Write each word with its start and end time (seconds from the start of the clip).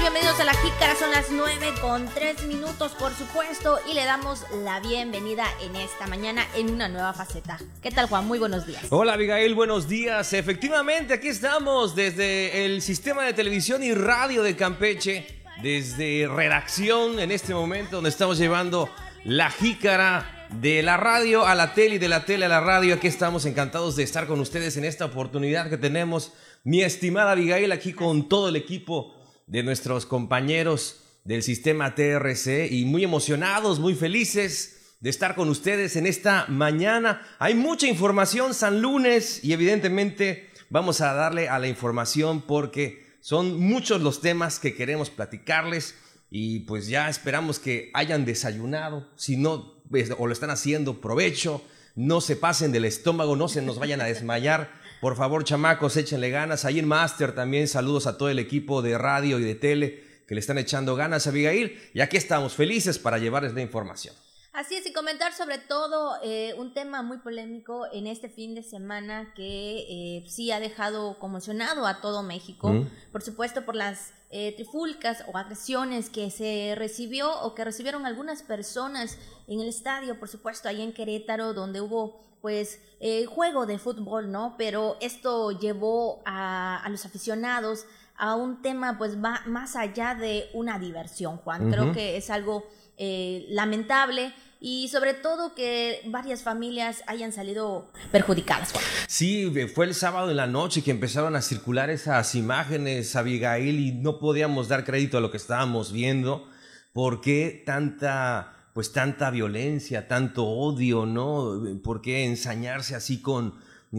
bienvenidos 0.00 0.40
a 0.40 0.44
la 0.44 0.54
Jícara, 0.54 0.96
son 0.96 1.10
las 1.10 1.30
9 1.30 1.74
con 1.82 2.06
3 2.06 2.44
minutos 2.46 2.92
por 2.92 3.12
supuesto 3.12 3.78
y 3.90 3.92
le 3.92 4.06
damos 4.06 4.44
la 4.64 4.80
bienvenida 4.80 5.44
en 5.60 5.76
esta 5.76 6.06
mañana 6.06 6.46
en 6.56 6.70
una 6.70 6.88
nueva 6.88 7.12
faceta. 7.12 7.58
¿Qué 7.82 7.90
tal 7.90 8.06
Juan? 8.08 8.26
Muy 8.26 8.38
buenos 8.38 8.66
días. 8.66 8.82
Hola 8.88 9.12
Abigail, 9.12 9.54
buenos 9.54 9.88
días. 9.88 10.32
Efectivamente, 10.32 11.12
aquí 11.12 11.28
estamos 11.28 11.94
desde 11.94 12.64
el 12.64 12.80
sistema 12.80 13.24
de 13.24 13.34
televisión 13.34 13.82
y 13.82 13.92
radio 13.92 14.42
de 14.42 14.56
Campeche, 14.56 15.26
desde 15.62 16.26
redacción 16.28 17.18
en 17.18 17.30
este 17.30 17.52
momento 17.52 17.96
donde 17.96 18.10
estamos 18.10 18.38
llevando 18.38 18.88
la 19.24 19.50
Jícara 19.50 20.48
de 20.48 20.82
la 20.82 20.96
radio 20.96 21.46
a 21.46 21.54
la 21.54 21.74
tele 21.74 21.96
y 21.96 21.98
de 21.98 22.08
la 22.08 22.24
tele 22.24 22.46
a 22.46 22.48
la 22.48 22.60
radio. 22.60 22.94
Aquí 22.94 23.06
estamos 23.06 23.44
encantados 23.44 23.96
de 23.96 24.04
estar 24.04 24.26
con 24.26 24.40
ustedes 24.40 24.78
en 24.78 24.86
esta 24.86 25.04
oportunidad 25.04 25.68
que 25.68 25.76
tenemos. 25.76 26.32
Mi 26.64 26.82
estimada 26.82 27.32
Abigail 27.32 27.70
aquí 27.70 27.92
con 27.92 28.30
todo 28.30 28.48
el 28.48 28.56
equipo 28.56 29.19
de 29.50 29.64
nuestros 29.64 30.06
compañeros 30.06 31.00
del 31.24 31.42
sistema 31.42 31.96
TRC 31.96 32.70
y 32.70 32.84
muy 32.84 33.02
emocionados, 33.02 33.80
muy 33.80 33.94
felices 33.94 34.94
de 35.00 35.10
estar 35.10 35.34
con 35.34 35.48
ustedes 35.48 35.96
en 35.96 36.06
esta 36.06 36.46
mañana. 36.46 37.22
Hay 37.40 37.54
mucha 37.54 37.88
información, 37.88 38.54
San 38.54 38.80
Lunes, 38.80 39.42
y 39.42 39.52
evidentemente 39.52 40.50
vamos 40.70 41.00
a 41.00 41.14
darle 41.14 41.48
a 41.48 41.58
la 41.58 41.66
información 41.66 42.42
porque 42.42 43.04
son 43.20 43.58
muchos 43.58 44.00
los 44.00 44.20
temas 44.20 44.60
que 44.60 44.74
queremos 44.74 45.10
platicarles 45.10 45.96
y 46.30 46.60
pues 46.60 46.86
ya 46.86 47.08
esperamos 47.08 47.58
que 47.58 47.90
hayan 47.92 48.24
desayunado, 48.24 49.10
si 49.16 49.36
no 49.36 49.82
pues, 49.90 50.12
o 50.16 50.28
lo 50.28 50.32
están 50.32 50.50
haciendo, 50.50 51.00
provecho, 51.00 51.60
no 51.96 52.20
se 52.20 52.36
pasen 52.36 52.70
del 52.70 52.84
estómago, 52.84 53.34
no 53.34 53.48
se 53.48 53.62
nos 53.62 53.80
vayan 53.80 54.00
a 54.00 54.04
desmayar. 54.04 54.79
Por 55.00 55.16
favor, 55.16 55.44
chamacos, 55.44 55.96
échenle 55.96 56.28
ganas. 56.28 56.66
Ahí 56.66 56.78
en 56.78 56.86
Master 56.86 57.34
también 57.34 57.68
saludos 57.68 58.06
a 58.06 58.18
todo 58.18 58.28
el 58.28 58.38
equipo 58.38 58.82
de 58.82 58.98
radio 58.98 59.38
y 59.38 59.44
de 59.44 59.54
tele 59.54 60.04
que 60.28 60.34
le 60.34 60.40
están 60.40 60.58
echando 60.58 60.94
ganas 60.94 61.26
a 61.26 61.30
Abigail. 61.30 61.80
Y 61.94 62.00
aquí 62.00 62.18
estamos 62.18 62.52
felices 62.52 62.98
para 62.98 63.16
llevarles 63.16 63.54
la 63.54 63.62
información. 63.62 64.14
Así 64.52 64.74
es, 64.74 64.84
y 64.84 64.92
comentar 64.92 65.32
sobre 65.32 65.56
todo 65.56 66.16
eh, 66.22 66.54
un 66.58 66.74
tema 66.74 67.02
muy 67.02 67.18
polémico 67.18 67.86
en 67.92 68.06
este 68.06 68.28
fin 68.28 68.54
de 68.54 68.62
semana 68.62 69.32
que 69.34 69.86
eh, 69.88 70.24
sí 70.28 70.50
ha 70.50 70.60
dejado 70.60 71.18
conmocionado 71.18 71.86
a 71.86 72.00
todo 72.00 72.22
México, 72.22 72.84
por 73.12 73.22
supuesto 73.22 73.64
por 73.64 73.76
las 73.76 74.12
eh, 74.30 74.52
trifulcas 74.56 75.24
o 75.32 75.38
agresiones 75.38 76.10
que 76.10 76.30
se 76.30 76.74
recibió 76.76 77.40
o 77.42 77.54
que 77.54 77.64
recibieron 77.64 78.06
algunas 78.06 78.42
personas 78.42 79.18
en 79.46 79.60
el 79.60 79.68
estadio, 79.68 80.18
por 80.18 80.28
supuesto, 80.28 80.68
ahí 80.68 80.82
en 80.82 80.92
Querétaro, 80.92 81.54
donde 81.54 81.80
hubo 81.80 82.29
pues 82.40 82.80
juego 83.26 83.66
de 83.66 83.78
fútbol, 83.78 84.30
¿no? 84.30 84.54
Pero 84.58 84.96
esto 85.00 85.52
llevó 85.52 86.22
a, 86.24 86.86
los 86.90 87.04
aficionados 87.04 87.86
a 88.16 88.34
un 88.34 88.60
tema 88.60 88.98
pues 88.98 89.22
va 89.22 89.42
más 89.46 89.76
allá 89.76 90.14
de 90.14 90.50
una 90.52 90.78
diversión, 90.78 91.38
Juan. 91.38 91.70
Creo 91.70 91.92
que 91.92 92.16
es 92.16 92.28
algo 92.30 92.66
eh, 92.98 93.46
lamentable 93.48 94.34
y 94.60 94.88
sobre 94.88 95.14
todo 95.14 95.54
que 95.54 96.02
varias 96.04 96.42
familias 96.42 97.02
hayan 97.06 97.32
salido 97.32 97.90
perjudicadas. 98.12 98.74
Sí, 99.06 99.50
fue 99.74 99.86
el 99.86 99.94
sábado 99.94 100.30
en 100.30 100.36
la 100.36 100.46
noche 100.46 100.82
que 100.82 100.90
empezaron 100.90 101.34
a 101.34 101.40
circular 101.40 101.88
esas 101.88 102.34
imágenes, 102.34 103.16
Abigail, 103.16 103.80
y 103.80 103.92
no 103.92 104.18
podíamos 104.18 104.68
dar 104.68 104.84
crédito 104.84 105.16
a 105.16 105.22
lo 105.22 105.30
que 105.30 105.38
estábamos 105.38 105.92
viendo. 105.92 106.46
¿Por 106.92 107.22
qué 107.22 107.62
tanta, 107.64 108.59
pues 108.80 108.92
tanta 108.92 109.30
violencia, 109.30 110.08
tanto 110.08 110.46
odio, 110.46 111.04
no? 111.04 111.60
¿Por 111.84 112.00
qué 112.00 112.24
ensañarse 112.24 112.94
así 112.94 113.20
con, 113.20 113.56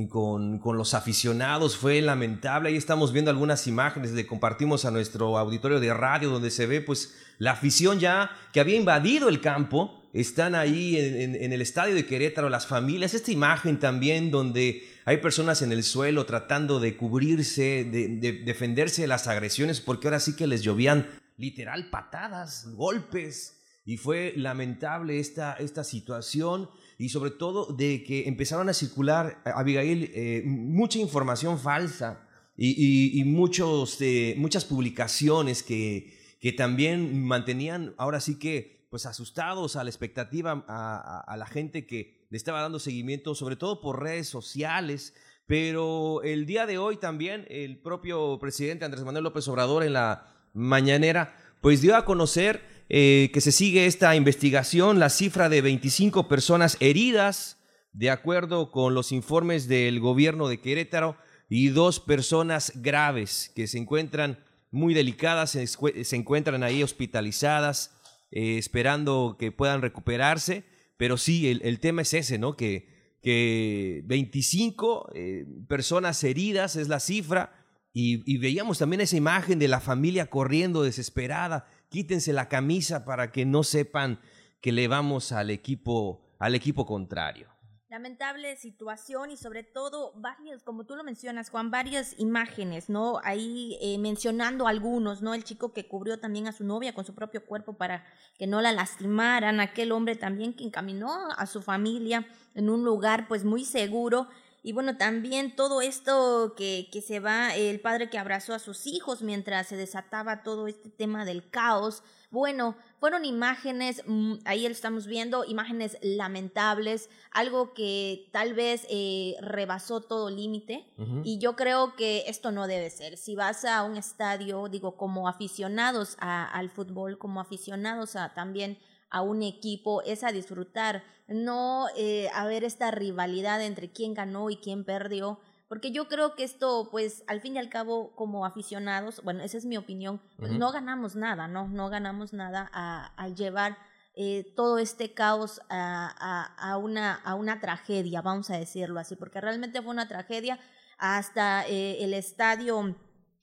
con, 0.10 0.58
con, 0.58 0.76
los 0.76 0.96
aficionados. 0.96 1.78
Fue 1.78 2.02
lamentable. 2.02 2.70
Ahí 2.70 2.78
estamos 2.78 3.14
viendo 3.14 3.30
algunas 3.30 3.68
imágenes, 3.68 4.14
le 4.14 4.26
compartimos 4.26 4.84
a 4.86 4.90
nuestro 4.90 5.38
auditorio 5.38 5.80
de 5.80 5.94
radio 5.94 6.32
donde 6.32 6.50
se 6.50 6.66
ve 6.66 6.82
pues 6.82 7.16
la 7.38 7.52
afición 7.52 8.00
ya 8.00 8.32
que 8.54 8.60
había 8.60 8.76
invadido 8.76 9.30
el 9.30 9.40
campo. 9.40 10.02
Están 10.14 10.56
ahí 10.56 10.98
en, 10.98 11.54
el 11.54 11.62
estadio 11.62 11.94
de 11.94 12.08
Querétaro 12.08 12.50
las 12.50 12.66
familias. 12.66 13.14
Esta 13.14 13.32
imagen 13.32 13.78
también 13.78 14.32
donde 14.32 14.82
hay 15.06 15.18
personas 15.18 15.62
en 15.62 15.72
el 15.72 15.84
suelo 15.84 16.26
tratando 16.26 16.80
de 16.80 16.98
cubrirse, 16.98 17.84
de, 17.84 18.42
defenderse 18.44 19.04
de 19.04 19.08
las 19.08 19.28
agresiones, 19.28 19.80
porque 19.80 20.08
ahora 20.08 20.20
sí 20.20 20.36
que 20.36 20.48
les 20.48 20.64
llovían 20.64 21.08
literal 21.38 21.92
patadas, 21.92 22.68
golpes. 22.74 23.61
Y 23.84 23.98
fue 23.98 24.34
lamentable 24.36 25.20
esta, 25.20 25.54
esta 25.54 25.84
situación 25.84 26.70
y 26.98 27.10
sobre 27.10 27.32
todo 27.32 27.74
de 27.74 28.04
que 28.04 28.28
empezaron 28.28 28.70
a 28.70 28.74
circular, 28.74 29.42
Abigail, 29.44 30.12
eh, 30.14 30.44
mucha 30.46 31.00
información 31.00 31.60
falsa 31.60 32.28
y, 32.56 33.24
muchos, 33.26 34.00
eh, 34.02 34.36
muchas 34.38 34.66
publicaciones 34.66 35.64
que, 35.64 36.16
que 36.40 36.52
también 36.52 37.24
mantenían 37.24 37.96
ahora 37.98 38.20
sí 38.20 38.38
que 38.38 38.82
pues 38.92 39.06
asustados 39.06 39.78
a 39.78 39.86
la 39.86 39.90
expectativa 39.90 40.66
a, 40.68 41.36
la 41.38 41.46
gente 41.46 41.88
que 41.88 42.28
le 42.30 42.38
estaba 42.38 42.62
dando 42.62 42.78
seguimiento, 42.78 43.36
sobre 43.36 43.56
todo 43.56 43.80
por 43.80 44.02
redes 44.02 44.28
sociales. 44.28 45.16
Pero 45.48 46.22
el 46.24 46.46
día 46.46 46.66
de 46.66 46.78
hoy 46.78 46.98
también 46.98 47.46
el 47.50 47.78
propio 47.78 48.38
presidente 48.38 48.84
Andrés 48.84 49.06
Manuel 49.06 49.24
López 49.24 49.48
Obrador 49.48 49.84
en 49.84 49.94
la 49.94 50.28
mañanera 50.54 51.34
pues 51.62 51.82
dio 51.82 51.96
a 51.96 52.04
conocer 52.04 52.81
eh, 52.94 53.30
que 53.34 53.40
se 53.40 53.54
sigue 53.54 53.86
esta 53.86 54.18
investigación, 54.18 55.00
la 55.00 55.10
cifra 55.10 55.48
de 55.48 55.62
25 55.62 56.28
personas 56.28 56.76
heridas, 56.82 57.58
de 57.94 58.10
acuerdo 58.10 58.70
con 58.70 58.94
los 58.94 59.14
informes 59.14 59.70
del 59.70 60.02
gobierno 60.02 60.50
de 60.50 60.60
Querétaro, 60.60 61.16
y 61.48 61.70
dos 61.70 62.02
personas 62.02 62.74
graves 62.76 63.50
que 63.56 63.68
se 63.68 63.78
encuentran 63.78 64.44
muy 64.72 64.94
delicadas, 64.94 65.52
se, 65.52 66.16
encuentran 66.18 66.64
ahí 66.64 66.84
hospitalizadas, 66.84 67.96
eh, 68.30 68.58
esperando 68.58 69.38
que 69.40 69.54
puedan 69.54 69.82
recuperarse, 69.82 70.66
pero 70.98 71.16
sí, 71.16 71.48
el, 71.48 71.80
tema 71.80 72.02
es 72.02 72.14
ese, 72.14 72.40
¿no? 72.40 72.58
Que, 72.58 72.90
que 73.24 74.02
25 74.04 75.12
eh, 75.16 75.46
personas 75.70 76.22
heridas 76.26 76.76
es 76.76 76.90
la 76.90 77.00
cifra, 77.00 77.54
y, 77.94 78.38
veíamos 78.38 78.78
también 78.78 79.02
esa 79.02 79.18
imagen 79.18 79.60
de 79.60 79.68
la 79.68 79.82
familia 79.82 80.28
corriendo 80.28 80.84
desesperada, 80.84 81.68
quítense 81.92 82.32
la 82.34 82.48
camisa 82.48 83.06
para 83.06 83.32
que 83.32 83.46
no 83.46 83.64
sepan 83.64 84.20
que 84.62 84.72
le 84.72 84.88
vamos 84.88 85.34
al 85.34 85.50
equipo, 85.50 86.22
al 86.40 86.56
equipo 86.56 86.86
contrario 86.86 87.52
lamentable 87.92 88.56
situación 88.56 89.32
y 89.32 89.38
sobre 89.38 89.64
todo 89.64 90.14
varias, 90.16 90.64
como 90.64 90.86
tú 90.86 90.96
lo 90.96 91.04
mencionas, 91.04 91.50
Juan, 91.50 91.72
varias 91.72 92.18
imágenes, 92.18 92.88
¿no? 92.88 93.20
Ahí 93.26 93.78
eh, 93.82 93.98
mencionando 93.98 94.66
algunos, 94.66 95.22
¿no? 95.22 95.34
El 95.34 95.44
chico 95.44 95.74
que 95.74 95.90
cubrió 95.90 96.18
también 96.18 96.48
a 96.48 96.54
su 96.54 96.64
novia 96.64 96.94
con 96.94 97.04
su 97.04 97.14
propio 97.14 97.46
cuerpo 97.46 97.74
para 97.74 98.06
que 98.38 98.48
no 98.48 98.62
la 98.62 98.72
lastimaran, 98.72 99.60
aquel 99.60 99.92
hombre 99.92 100.16
también 100.16 100.54
que 100.54 100.64
encaminó 100.64 101.12
a 101.36 101.46
su 101.48 101.62
familia 101.62 102.26
en 102.56 102.70
un 102.70 102.86
lugar 102.86 103.28
pues 103.28 103.44
muy 103.44 103.66
seguro. 103.66 104.30
Y 104.64 104.74
bueno, 104.74 104.98
también 104.98 105.56
todo 105.56 105.82
esto 105.82 106.54
que, 106.56 106.90
que 106.92 107.02
se 107.02 107.20
va, 107.20 107.56
el 107.56 107.80
padre 107.80 108.10
que 108.10 108.20
abrazó 108.20 108.54
a 108.54 108.60
sus 108.60 108.86
hijos 108.86 109.22
mientras 109.22 109.68
se 109.68 109.76
desataba 109.76 110.44
todo 110.44 110.68
este 110.68 110.90
tema 110.90 111.26
del 111.26 111.50
caos, 111.50 112.04
bueno, 112.32 112.78
fueron 113.02 113.26
imágenes, 113.26 114.04
mm, 114.08 114.36
ahí 114.46 114.64
lo 114.64 114.70
estamos 114.70 115.06
viendo, 115.06 115.44
imágenes 115.44 115.98
lamentables, 116.02 117.10
algo 117.30 117.74
que 117.74 118.30
tal 118.32 118.54
vez 118.54 118.88
eh, 118.90 119.36
rebasó 119.42 120.00
todo 120.00 120.30
límite 120.30 120.86
y 121.26 121.40
yo 121.40 121.58
creo 121.58 121.96
que 121.98 122.24
esto 122.28 122.52
no 122.52 122.68
debe 122.68 122.90
ser. 122.90 123.18
Si 123.18 123.36
vas 123.36 123.66
a 123.66 123.84
un 123.84 123.98
estadio, 123.98 124.70
digo, 124.70 124.96
como 124.96 125.28
aficionados 125.28 126.16
al 126.20 126.70
fútbol, 126.70 127.18
como 127.18 127.42
aficionados 127.42 128.16
a 128.16 128.34
también 128.34 128.78
a 129.12 129.22
un 129.22 129.44
equipo, 129.44 130.02
es 130.02 130.24
a 130.24 130.32
disfrutar, 130.32 131.04
no 131.28 131.88
eh, 131.96 132.30
a 132.34 132.48
ver 132.48 132.64
esta 132.64 132.90
rivalidad 132.90 133.64
entre 133.64 133.92
quién 133.92 134.14
ganó 134.14 134.50
y 134.50 134.58
quién 134.58 134.84
perdió 134.84 135.40
porque 135.72 135.94
yo 135.94 136.10
creo 136.10 136.36
que 136.36 136.44
esto, 136.44 136.90
pues, 136.92 137.24
al 137.28 137.40
fin 137.40 137.56
y 137.56 137.58
al 137.58 137.70
cabo, 137.70 138.14
como 138.18 138.46
aficionados, 138.46 139.22
bueno, 139.24 139.42
esa 139.42 139.58
es 139.58 139.64
mi 139.64 139.78
opinión, 139.78 140.22
pues, 140.38 140.52
no 140.52 140.70
ganamos 140.74 141.16
nada, 141.16 141.48
¿no? 141.48 141.70
No 141.70 141.88
ganamos 141.88 142.34
nada 142.34 142.70
al 143.16 143.36
llevar 143.36 143.78
eh, 144.14 144.52
todo 144.58 144.80
este 144.80 145.14
caos 145.14 145.62
a, 145.70 146.42
a, 146.58 146.76
una, 146.76 147.14
a 147.14 147.36
una 147.36 147.62
tragedia, 147.62 148.22
vamos 148.22 148.50
a 148.50 148.58
decirlo 148.58 149.00
así, 149.00 149.16
porque 149.16 149.40
realmente 149.40 149.82
fue 149.82 149.92
una 149.92 150.10
tragedia. 150.10 150.60
Hasta 150.98 151.66
eh, 151.66 152.04
el 152.04 152.14
estadio 152.14 152.94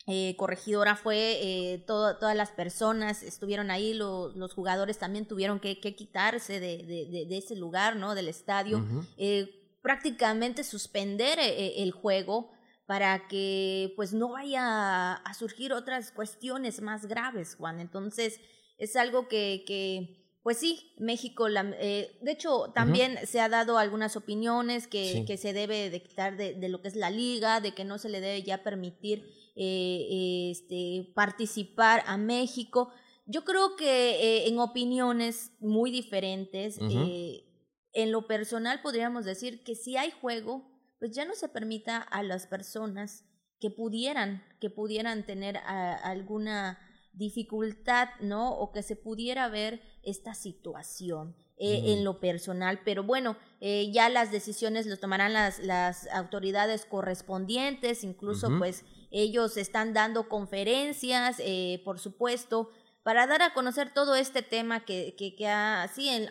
eh, 0.09 0.35
corregidora 0.37 0.97
fue, 0.97 1.39
eh, 1.43 1.85
todas 1.87 2.35
las 2.35 2.51
personas 2.51 3.23
estuvieron 3.23 3.71
ahí, 3.71 3.95
los 3.95 4.55
jugadores 4.55 4.99
también 4.99 5.27
tuvieron 5.27 5.61
que, 5.61 5.79
quitarse 5.79 6.61
de, 6.61 6.79
de, 6.79 7.27
de, 7.27 7.39
ese 7.39 7.55
lugar, 7.55 7.97
¿no? 7.97 8.15
Del 8.15 8.29
estadio 8.29 8.85
prácticamente 9.83 10.65
suspender 10.65 11.39
eh, 11.39 11.83
el 11.83 11.93
juego 11.93 12.51
para 12.87 13.29
que 13.29 13.93
pues 13.97 14.13
no 14.13 14.31
vaya 14.31 15.15
a 15.15 15.35
surgir 15.35 15.73
otras 15.73 16.11
cuestiones 16.11 16.81
más 16.81 17.07
graves, 17.07 17.55
Juan. 17.57 17.81
Entonces, 17.81 18.41
es 18.79 18.97
algo 18.97 19.29
que, 19.29 19.65
que 19.67 20.19
pues 20.43 20.59
sí, 20.59 20.95
México, 20.99 21.49
la, 21.49 21.75
eh, 21.79 22.19
de 22.23 22.33
hecho, 22.33 22.73
también 22.75 23.19
se 23.27 23.41
ha 23.41 23.49
dado 23.49 23.77
algunas 23.77 24.17
opiniones 24.17 24.87
que, 24.87 25.25
que 25.27 25.37
se 25.37 25.53
debe 25.53 25.91
de 25.91 26.03
quitar 26.03 26.37
de, 26.37 26.55
de, 26.55 26.69
lo 26.69 26.81
que 26.81 26.89
es 26.89 26.97
la 26.97 27.11
liga, 27.11 27.61
de 27.61 27.73
que 27.73 27.85
no 27.85 27.99
se 27.99 28.09
le 28.09 28.21
debe 28.21 28.43
ya 28.43 28.63
permitir 28.63 29.31
eh, 29.59 30.51
este, 30.51 31.13
participar 31.15 32.03
a 32.07 32.17
México. 32.17 32.93
Yo 33.27 33.45
creo 33.45 33.77
que 33.77 34.11
eh, 34.11 34.49
en 34.49 34.59
opiniones 34.59 35.53
muy 35.61 35.91
diferentes, 35.91 36.79
en 36.79 38.13
lo 38.13 38.27
personal 38.27 38.81
podríamos 38.83 39.25
decir 39.25 39.65
que 39.65 39.75
si 39.75 39.97
hay 39.97 40.13
juego, 40.13 40.71
pues 40.99 41.13
ya 41.13 41.25
no 41.25 41.35
se 41.35 41.49
permita 41.49 41.99
a 41.99 42.23
las 42.23 42.47
personas 42.47 43.25
que 43.61 43.71
pudieran, 43.71 44.45
que 44.61 44.71
pudieran 44.71 45.27
tener 45.27 45.57
alguna 45.57 46.79
dificultad, 47.13 48.09
¿no? 48.21 48.53
O 48.53 48.71
que 48.71 48.83
se 48.83 48.95
pudiera 48.95 49.49
ver 49.49 49.83
esta 50.03 50.35
situación. 50.35 51.35
Eh, 51.61 51.95
en 51.95 52.05
lo 52.05 52.21
personal, 52.21 52.83
pero 52.85 53.03
bueno, 53.03 53.37
eh, 53.61 53.91
ya 53.93 54.09
las 54.09 54.31
decisiones 54.31 54.87
lo 54.87 54.97
tomarán 54.97 55.33
las, 55.33 55.59
las 55.59 56.07
autoridades 56.13 56.85
correspondientes, 56.85 58.05
incluso 58.05 58.49
pues 58.59 58.85
ellos 59.11 59.57
están 59.57 59.93
dando 59.95 60.29
conferencias, 60.29 61.37
eh, 61.39 61.81
por 61.85 61.99
supuesto, 61.99 62.71
para 63.03 63.27
dar 63.27 63.43
a 63.43 63.55
conocer 63.55 63.93
todo 63.95 64.17
este 64.17 64.43
tema 64.43 64.85
que, 64.85 65.15
que, 65.17 65.35
que 65.35 65.49
a 65.49 65.89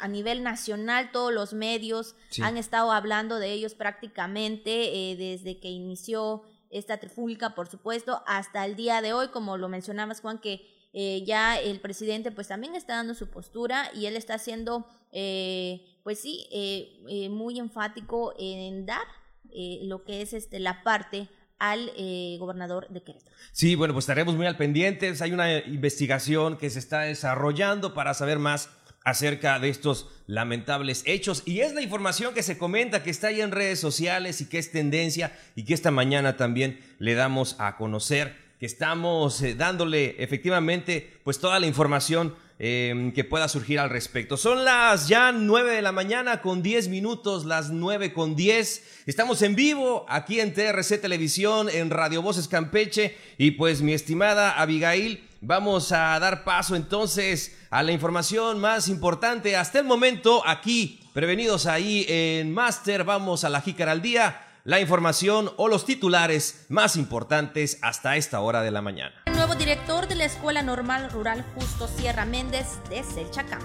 nivel 0.10 0.44
nacional 0.44 1.12
todos 1.12 1.34
los 1.34 1.54
medios 1.54 2.16
han 2.42 2.56
estado 2.56 2.92
hablando 2.92 3.40
de 3.40 3.52
ellos 3.52 3.74
prácticamente 3.74 5.16
desde 5.18 5.60
que 5.60 5.70
inició 5.70 6.44
esta 6.70 6.98
trifulca, 6.98 7.56
por 7.56 7.68
supuesto, 7.68 8.22
hasta 8.26 8.66
el 8.66 8.76
día 8.76 9.02
de 9.02 9.14
hoy, 9.14 9.30
como 9.30 9.58
lo 9.58 9.70
mencionabas, 9.70 10.22
Juan, 10.22 10.40
que 10.40 10.68
eh, 10.94 11.24
ya 11.26 11.60
el 11.60 11.80
presidente 11.80 12.32
pues 12.32 12.48
también 12.48 12.76
está 12.76 12.96
dando 12.96 13.14
su 13.14 13.30
postura 13.30 13.92
y 13.94 14.06
él 14.06 14.16
está 14.16 14.36
haciendo, 14.36 14.88
eh, 15.12 16.00
pues 16.04 16.20
sí, 16.20 16.48
eh, 16.52 17.30
muy 17.30 17.60
enfático 17.60 18.34
en 18.38 18.86
dar 18.86 19.06
lo 19.84 20.04
que 20.04 20.22
es 20.22 20.34
este, 20.34 20.60
la 20.60 20.84
parte 20.84 21.30
al 21.60 21.92
gobernador 22.40 22.88
de 22.90 23.02
Querétaro. 23.02 23.36
Sí, 23.52 23.76
bueno, 23.76 23.94
pues 23.94 24.04
estaremos 24.04 24.36
muy 24.36 24.46
al 24.46 24.58
pendientes. 24.58 25.22
Hay 25.22 25.32
una 25.32 25.60
investigación 25.60 26.58
que 26.58 26.70
se 26.70 26.80
está 26.80 27.02
desarrollando 27.02 27.94
para 27.94 28.14
saber 28.14 28.40
más 28.40 28.70
acerca 29.08 29.58
de 29.60 29.70
estos 29.70 30.10
lamentables 30.26 31.04
hechos. 31.06 31.44
Y 31.46 31.62
es 31.62 31.74
la 31.74 31.82
información 31.82 32.34
que 32.34 32.44
se 32.44 32.58
comenta, 32.58 33.04
que 33.04 33.10
está 33.10 33.28
ahí 33.28 33.40
en 33.40 33.52
redes 33.52 33.80
sociales 33.80 34.42
y 34.42 34.50
que 34.50 34.60
es 34.60 34.70
tendencia 34.70 35.32
y 35.56 35.64
que 35.64 35.74
esta 35.74 35.92
mañana 35.92 36.36
también 36.36 36.82
le 37.00 37.16
damos 37.16 37.56
a 37.58 37.78
conocer, 37.78 38.36
que 38.60 38.66
estamos 38.66 39.42
eh, 39.42 39.56
dándole 39.56 40.22
efectivamente 40.22 41.22
pues 41.24 41.40
toda 41.40 41.58
la 41.62 41.68
información 41.68 42.36
em, 42.60 43.12
que 43.12 43.24
pueda 43.24 43.48
surgir 43.48 43.80
al 43.80 43.90
respecto. 43.90 44.38
Son 44.38 44.66
las 44.66 45.08
ya 45.08 45.32
9 45.32 45.74
de 45.74 45.82
la 45.82 45.92
mañana 45.92 46.42
con 46.42 46.62
10 46.62 46.88
minutos, 46.88 47.46
las 47.46 47.70
9 47.70 48.14
con 48.14 48.36
10. 48.36 49.04
Estamos 49.06 49.42
en 49.42 49.56
vivo 49.56 50.06
aquí 50.10 50.40
en 50.40 50.54
TRC 50.54 51.00
Televisión, 51.00 51.70
en 51.70 51.90
Radio 51.90 52.22
Voces 52.22 52.48
Campeche. 52.48 53.18
Y 53.38 53.52
pues 53.52 53.82
mi 53.82 53.94
estimada 53.94 54.60
Abigail, 54.60 55.28
Vamos 55.42 55.92
a 55.92 56.18
dar 56.20 56.44
paso 56.44 56.76
entonces 56.76 57.56
a 57.70 57.84
la 57.84 57.92
información 57.92 58.60
más 58.60 58.88
importante 58.88 59.56
hasta 59.56 59.80
el 59.80 59.86
momento 59.86 60.42
aquí, 60.46 61.00
prevenidos 61.14 61.68
ahí 61.68 62.06
en 62.10 62.52
Master. 62.52 63.04
Vamos 63.04 63.44
a 63.44 63.50
la 63.50 63.62
jícara 63.62 63.92
al 63.92 64.02
día, 64.02 64.48
la 64.64 64.80
información 64.80 65.52
o 65.58 65.68
los 65.68 65.86
titulares 65.86 66.66
más 66.70 66.96
importantes 66.96 67.78
hasta 67.84 68.18
esta 68.18 68.40
hora 68.40 68.64
de 68.64 68.72
la 68.72 68.82
mañana. 68.82 69.14
Nuevo 69.48 69.64
director 69.64 70.10
de 70.10 70.16
la 70.16 70.26
Escuela 70.26 70.62
Normal 70.62 71.10
Rural 71.10 71.46
Justo 71.56 71.88
Sierra 71.88 72.26
Méndez 72.26 72.80
de 72.90 73.02
Selchacán. 73.02 73.62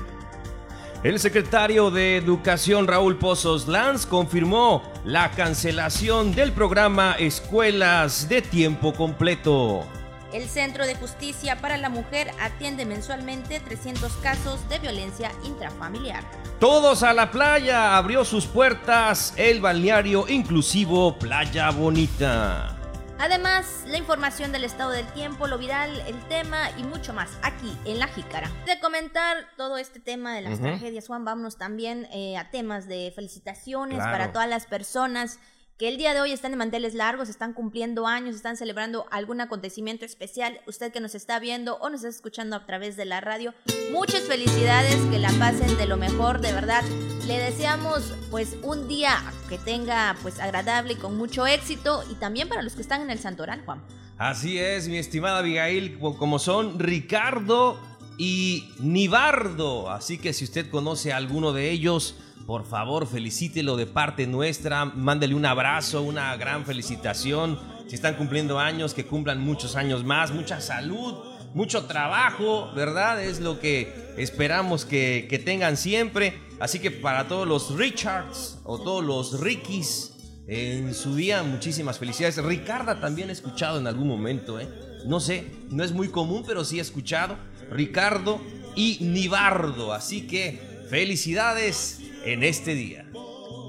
El 1.02 1.18
secretario 1.18 1.90
de 1.90 2.16
Educación 2.16 2.86
Raúl 2.86 3.18
Pozos 3.18 3.66
Lanz 3.66 4.06
confirmó 4.06 4.84
la 5.04 5.32
cancelación 5.32 6.36
del 6.36 6.52
programa 6.52 7.16
Escuelas 7.18 8.28
de 8.28 8.42
Tiempo 8.42 8.92
Completo. 8.92 9.84
El 10.32 10.48
Centro 10.48 10.86
de 10.86 10.94
Justicia 10.94 11.60
para 11.60 11.76
la 11.76 11.88
Mujer 11.88 12.30
atiende 12.40 12.86
mensualmente 12.86 13.58
300 13.58 14.12
casos 14.22 14.60
de 14.68 14.78
violencia 14.78 15.32
intrafamiliar. 15.42 16.22
Todos 16.60 17.02
a 17.02 17.12
la 17.12 17.32
playa 17.32 17.96
abrió 17.96 18.24
sus 18.24 18.46
puertas 18.46 19.34
el 19.36 19.60
balneario 19.60 20.28
inclusivo 20.28 21.18
Playa 21.18 21.70
Bonita. 21.70 22.78
Además, 23.18 23.84
la 23.86 23.98
información 23.98 24.52
del 24.52 24.64
estado 24.64 24.90
del 24.90 25.06
tiempo, 25.12 25.46
lo 25.46 25.58
viral, 25.58 26.00
el 26.06 26.18
tema 26.28 26.70
y 26.76 26.82
mucho 26.82 27.12
más 27.12 27.30
aquí 27.42 27.76
en 27.84 27.98
La 27.98 28.08
Jícara. 28.08 28.50
De 28.66 28.80
comentar 28.80 29.46
todo 29.56 29.78
este 29.78 30.00
tema 30.00 30.34
de 30.34 30.42
las 30.42 30.60
tragedias, 30.60 31.06
Juan, 31.06 31.24
vámonos 31.24 31.56
también 31.56 32.08
eh, 32.12 32.36
a 32.36 32.50
temas 32.50 32.88
de 32.88 33.12
felicitaciones 33.14 33.98
para 33.98 34.32
todas 34.32 34.48
las 34.48 34.66
personas 34.66 35.38
que 35.82 35.88
el 35.88 35.96
día 35.96 36.14
de 36.14 36.20
hoy 36.20 36.30
están 36.30 36.52
de 36.52 36.56
manteles 36.56 36.94
largos, 36.94 37.28
están 37.28 37.54
cumpliendo 37.54 38.06
años, 38.06 38.36
están 38.36 38.56
celebrando 38.56 39.04
algún 39.10 39.40
acontecimiento 39.40 40.04
especial, 40.04 40.60
usted 40.68 40.92
que 40.92 41.00
nos 41.00 41.16
está 41.16 41.40
viendo 41.40 41.74
o 41.78 41.90
nos 41.90 42.04
está 42.04 42.10
escuchando 42.10 42.54
a 42.54 42.64
través 42.66 42.96
de 42.96 43.04
la 43.04 43.20
radio, 43.20 43.52
muchas 43.90 44.20
felicidades, 44.28 44.94
que 45.10 45.18
la 45.18 45.32
pasen 45.40 45.76
de 45.76 45.86
lo 45.86 45.96
mejor, 45.96 46.40
de 46.40 46.52
verdad. 46.52 46.84
Le 47.26 47.36
deseamos 47.36 48.14
pues 48.30 48.56
un 48.62 48.86
día 48.86 49.24
que 49.48 49.58
tenga 49.58 50.16
pues 50.22 50.38
agradable 50.38 50.92
y 50.92 50.96
con 50.98 51.18
mucho 51.18 51.48
éxito 51.48 52.04
y 52.08 52.14
también 52.14 52.48
para 52.48 52.62
los 52.62 52.74
que 52.74 52.82
están 52.82 53.00
en 53.00 53.10
el 53.10 53.18
Santoral, 53.18 53.64
Juan. 53.64 53.82
Así 54.18 54.58
es, 54.60 54.86
mi 54.86 54.98
estimada 54.98 55.38
Abigail, 55.38 55.98
como 55.98 56.38
son 56.38 56.78
Ricardo 56.78 57.76
y 58.18 58.72
Nibardo, 58.78 59.90
así 59.90 60.18
que 60.18 60.32
si 60.32 60.44
usted 60.44 60.70
conoce 60.70 61.12
a 61.12 61.16
alguno 61.16 61.52
de 61.52 61.72
ellos, 61.72 62.14
por 62.46 62.66
favor, 62.66 63.06
felicítelo 63.06 63.76
de 63.76 63.86
parte 63.86 64.26
nuestra, 64.26 64.84
mándele 64.84 65.34
un 65.34 65.46
abrazo, 65.46 66.02
una 66.02 66.36
gran 66.36 66.64
felicitación. 66.64 67.58
Si 67.86 67.94
están 67.94 68.14
cumpliendo 68.14 68.58
años, 68.58 68.94
que 68.94 69.06
cumplan 69.06 69.40
muchos 69.40 69.76
años 69.76 70.04
más, 70.04 70.32
mucha 70.32 70.60
salud, 70.60 71.14
mucho 71.54 71.84
trabajo, 71.84 72.72
¿verdad? 72.74 73.22
Es 73.22 73.40
lo 73.40 73.60
que 73.60 74.14
esperamos 74.16 74.84
que, 74.84 75.26
que 75.28 75.38
tengan 75.38 75.76
siempre. 75.76 76.40
Así 76.60 76.78
que 76.78 76.90
para 76.90 77.28
todos 77.28 77.46
los 77.46 77.76
Richards 77.76 78.58
o 78.64 78.80
todos 78.80 79.04
los 79.04 79.40
Rickys 79.40 80.12
en 80.46 80.94
su 80.94 81.14
día, 81.14 81.42
muchísimas 81.42 81.98
felicidades. 81.98 82.42
Ricarda 82.42 83.00
también 83.00 83.30
he 83.30 83.32
escuchado 83.32 83.78
en 83.78 83.86
algún 83.86 84.08
momento, 84.08 84.60
¿eh? 84.60 84.68
No 85.06 85.20
sé, 85.20 85.46
no 85.70 85.82
es 85.82 85.92
muy 85.92 86.08
común, 86.08 86.44
pero 86.46 86.64
sí 86.64 86.78
he 86.78 86.82
escuchado. 86.82 87.36
Ricardo 87.70 88.40
y 88.76 88.98
Nibardo. 89.00 89.92
Así 89.92 90.26
que 90.26 90.86
felicidades 90.88 92.01
en 92.24 92.42
este 92.42 92.74
día. 92.74 93.06